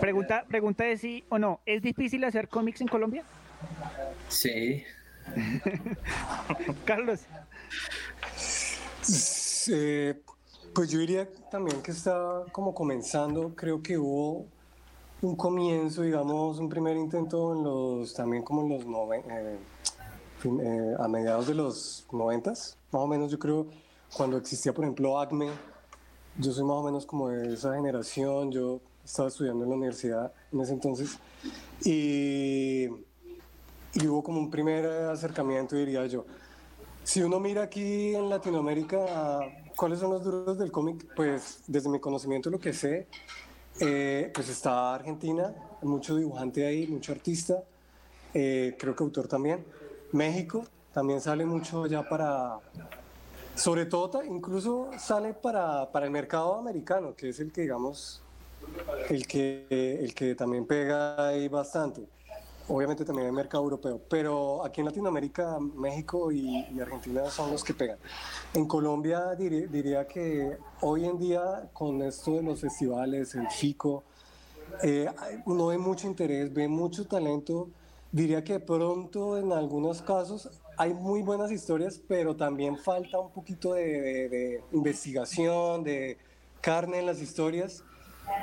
[0.00, 3.24] Pregunta, pregunta de sí o no, ¿es difícil hacer cómics en Colombia?
[4.28, 4.84] Sí.
[6.84, 7.20] Carlos.
[10.74, 14.46] pues yo diría también que está como comenzando, creo que hubo
[15.22, 19.58] un comienzo, digamos, un primer intento en los, también como en los noven, eh,
[20.44, 23.66] eh, a mediados de los noventas, más o menos yo creo,
[24.16, 25.48] cuando existía por ejemplo ACME,
[26.38, 30.32] yo soy más o menos como de esa generación, yo estaba estudiando en la universidad
[30.52, 31.18] en ese entonces,
[31.84, 32.88] y
[33.96, 36.26] y hubo como un primer acercamiento, diría yo.
[37.02, 39.40] Si uno mira aquí en Latinoamérica,
[39.74, 41.06] ¿cuáles son los duros del cómic?
[41.14, 43.06] Pues desde mi conocimiento, lo que sé,
[43.80, 47.62] eh, pues está Argentina, mucho dibujante ahí, mucho artista,
[48.34, 49.64] eh, creo que autor también.
[50.12, 52.58] México también sale mucho ya para,
[53.54, 58.22] sobre todo, incluso sale para, para el mercado americano, que es el que, digamos,
[59.10, 62.06] el que, el que también pega ahí bastante
[62.68, 67.74] obviamente también hay mercado europeo, pero aquí en Latinoamérica, México y, Argentina son los que
[67.74, 67.98] pegan.
[68.54, 74.02] En Colombia diría, que hoy en día con esto de los festivales, el FICO,
[74.82, 75.08] eh,
[75.46, 77.68] uno ve mucho interés, ve mucho talento.
[78.12, 83.74] Diría que pronto en algunos casos hay muy buenas historias, pero también falta un poquito
[83.74, 86.18] de, de investigación, de
[86.60, 87.84] carne en las historias.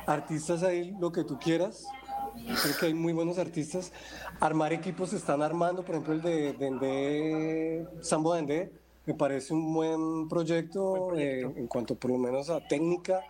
[0.08, 1.86] Artistas ahí, lo que tú quieras,
[2.34, 3.92] creo que hay muy buenos artistas.
[4.40, 8.72] Armar equipos se están armando, por ejemplo el de Dende, Sambo Dende,
[9.06, 13.22] me parece un buen proyecto, eh, en cuanto por lo menos a técnica.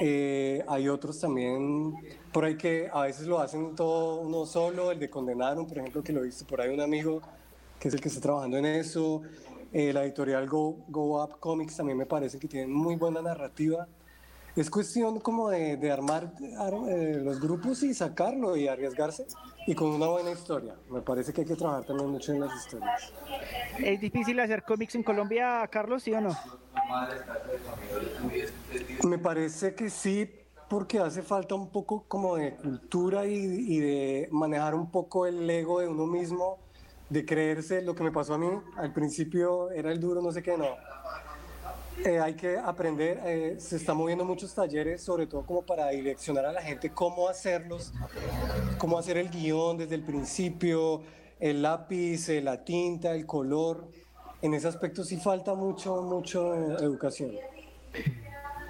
[0.00, 1.94] Eh, hay otros también
[2.32, 6.02] por ahí que a veces lo hacen todo uno solo, el de Condenaron, por ejemplo,
[6.02, 7.22] que lo viste por ahí un amigo
[7.78, 9.22] que es el que está trabajando en eso.
[9.72, 13.86] Eh, la editorial Go, Go Up Comics también me parece que tienen muy buena narrativa
[14.56, 19.26] es cuestión como de, armar eh, los grupos y sacarlo y arriesgarse
[19.66, 20.74] y con una buena historia.
[20.88, 23.12] Me parece que hay que trabajar también mucho en las historias.
[23.78, 26.36] ¿Es difícil hacer cómics en Colombia, Carlos, sí o no?
[29.06, 30.30] Me parece que sí,
[30.70, 35.48] porque hace falta un poco como de cultura y, y de manejar un poco el
[35.50, 36.58] ego de uno mismo,
[37.10, 38.48] de creerse lo que me pasó a mí.
[38.76, 40.66] Al principio era el duro, no sé qué, no
[42.04, 46.44] eh, hay que aprender, eh, se están moviendo muchos talleres, sobre todo como para direccionar
[46.44, 47.92] a la gente cómo hacerlos,
[48.78, 51.02] cómo hacer el guion desde el principio,
[51.40, 53.88] el lápiz, eh, la tinta, el color.
[54.42, 57.32] En ese aspecto sí falta mucho, mucho educación.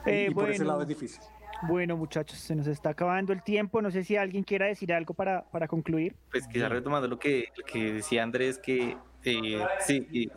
[0.07, 1.21] y por ese lado es difícil.
[1.63, 3.81] Bueno, muchachos, se nos está acabando el tiempo.
[3.83, 6.15] No sé si alguien quiera decir algo para, para concluir.
[6.31, 8.97] Pues quizás retomando lo que, lo que decía Andrés, que
[9.27, 10.31] Sí, sí,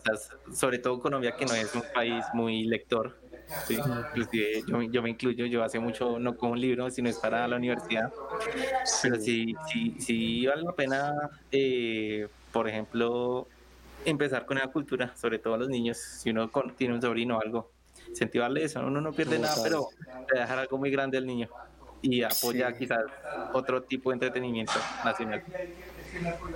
[0.52, 3.16] sobre todo Colombia, que no es un país muy lector.
[3.70, 7.58] yo, yo, me incluyo, yo hace mucho no con un libro, sino es para la
[7.58, 8.12] universidad.
[9.04, 11.14] Pero sí, sí, sí vale la pena,
[11.52, 13.48] eh, por ejemplo,
[14.06, 15.98] empezar con la cultura, sobre todo a los niños.
[16.00, 17.70] Si uno tiene un sobrino o algo,
[18.08, 19.90] incentivarle eso, uno no pierde nada, pero
[20.34, 21.48] dejar algo muy grande al niño
[22.02, 23.04] y apoya quizás
[23.54, 24.74] otro tipo de entretenimiento
[25.06, 25.44] nacional.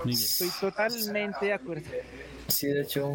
[0.08, 1.90] Estoy totalmente de acuerdo.
[2.48, 3.14] Sí, de hecho,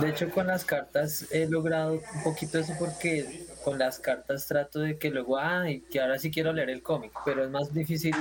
[0.00, 4.80] de hecho con las cartas he logrado un poquito eso porque con las cartas trato
[4.80, 8.14] de que luego, ah, que ahora sí quiero leer el cómic, pero es más difícil.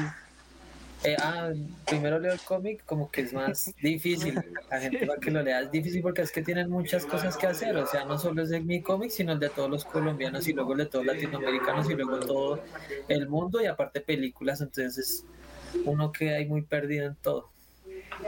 [1.04, 1.50] Eh, ah,
[1.88, 4.40] primero leo el cómic, como que es más difícil.
[4.70, 7.48] La gente va que lo lea es difícil porque es que tienen muchas cosas que
[7.48, 7.76] hacer.
[7.78, 10.54] O sea, no solo es de mi cómic, sino el de todos los colombianos y
[10.54, 12.64] luego el de todos los latinoamericanos y luego todo
[13.08, 14.62] el mundo y aparte películas.
[14.62, 15.26] Entonces,
[15.86, 17.50] uno queda ahí muy perdido en todo.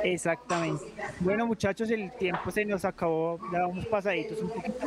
[0.04, 0.84] Exactamente.
[1.20, 4.80] Bueno, muchachos, el tiempo se nos acabó, ya vamos pasaditos un poquito.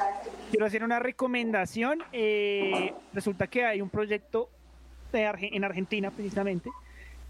[0.51, 2.03] Quiero hacer una recomendación.
[2.13, 4.51] Eh, resulta que hay un proyecto
[5.13, 6.71] en Argentina, precisamente,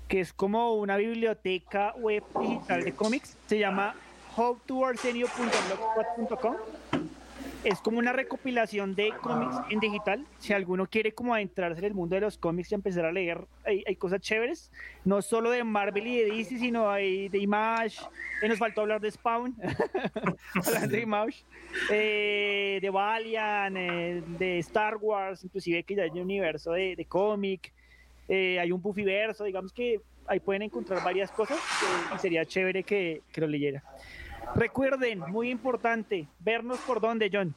[0.08, 3.36] que es como una biblioteca web digital de cómics.
[3.46, 3.94] Se llama
[4.36, 6.56] howtoarsenio.blogspot.com.
[7.66, 10.24] Es como una recopilación de cómics en digital.
[10.38, 13.44] Si alguno quiere como adentrarse en el mundo de los cómics y empezar a leer,
[13.64, 14.70] hay, cosas chéveres.
[15.04, 17.98] No solo de Marvel y de DC, sino hay de Image.
[18.40, 19.56] Eh, nos faltó hablar de Spawn.
[20.88, 21.42] de Image.
[21.90, 27.04] Eh, de Valiant, eh, de Star Wars, inclusive que ya hay un universo de, de
[27.06, 27.72] cómic.
[28.28, 31.58] Eh, hay un Buffyverso, digamos que ahí pueden encontrar varias cosas
[32.14, 33.82] y sería chévere que, que lo leyera.
[34.54, 37.54] Recuerden, muy importante, vernos por dónde, John.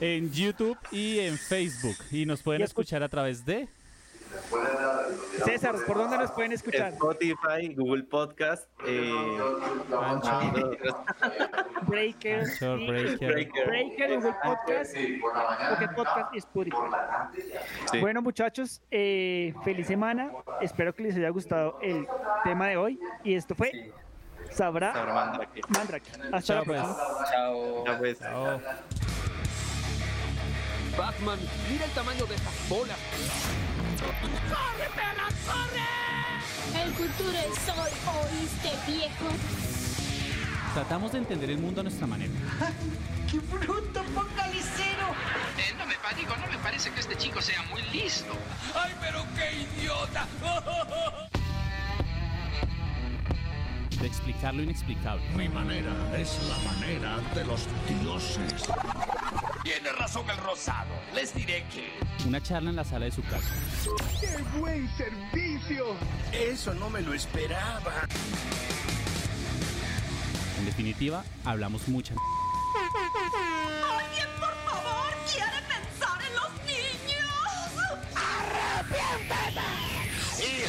[0.00, 1.96] En YouTube y en Facebook.
[2.10, 3.68] Y nos pueden escuchar a través de
[5.44, 6.92] César, ¿por dónde nos pueden escuchar?
[6.92, 9.10] Spotify, Google Podcast, eh,
[11.86, 13.66] Breaker, Anchor, y- Breaker.
[13.66, 16.76] Breaker, Google Podcast, Pocket Podcast y Spotify.
[17.92, 18.00] Sí.
[18.00, 20.32] Bueno, muchachos, eh, feliz semana.
[20.60, 22.06] Espero que les haya gustado el
[22.44, 22.98] tema de hoy.
[23.24, 23.92] Y esto fue
[24.56, 25.60] Sabrá Sabrá Mandrake.
[25.68, 26.10] Mandrake.
[26.32, 26.80] Hasta Chao, la pues.
[26.82, 27.30] próxima.
[27.30, 27.84] Chao.
[27.84, 28.18] Ya pues.
[28.18, 28.60] Chao.
[30.96, 31.38] Batman,
[31.70, 32.96] mira el tamaño de estas bolas.
[34.48, 36.82] ¡Corre, perra, corre!
[36.82, 37.92] El futuro es hoy,
[38.32, 39.26] ¿oíste, viejo?
[40.72, 42.32] Tratamos de entender el mundo a nuestra manera.
[43.30, 45.08] ¡Qué bruto focalicero!
[45.58, 48.32] Eh, no me digo, no me parece que este chico sea muy listo.
[48.74, 50.26] ¡Ay, pero qué idiota!
[54.00, 55.24] De explicar lo inexplicable.
[55.36, 57.66] Mi manera es la manera de los
[58.02, 58.68] dioses.
[59.64, 60.90] Tiene razón el rosado.
[61.14, 61.98] Les diré que...
[62.26, 63.48] Una charla en la sala de su casa.
[64.20, 65.96] ¡Qué buen servicio!
[66.32, 68.06] Eso no me lo esperaba.
[70.58, 72.14] En definitiva, hablamos mucha.
[73.98, 77.16] ¿Alguien, por favor, quiere pensar en los niños?
[80.38, 80.66] Y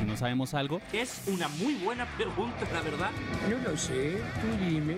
[0.00, 0.80] si no sabemos algo?
[0.92, 3.10] Es una muy buena pregunta, la verdad.
[3.50, 4.96] No lo sé, tú dime.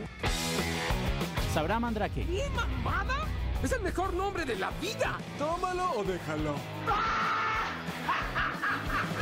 [1.53, 2.23] ¿Sabrá Mandrake?
[2.23, 3.17] ¿Y mamada?
[3.65, 5.19] ¡Es el mejor nombre de la vida!
[5.39, 6.55] Tómalo o déjalo.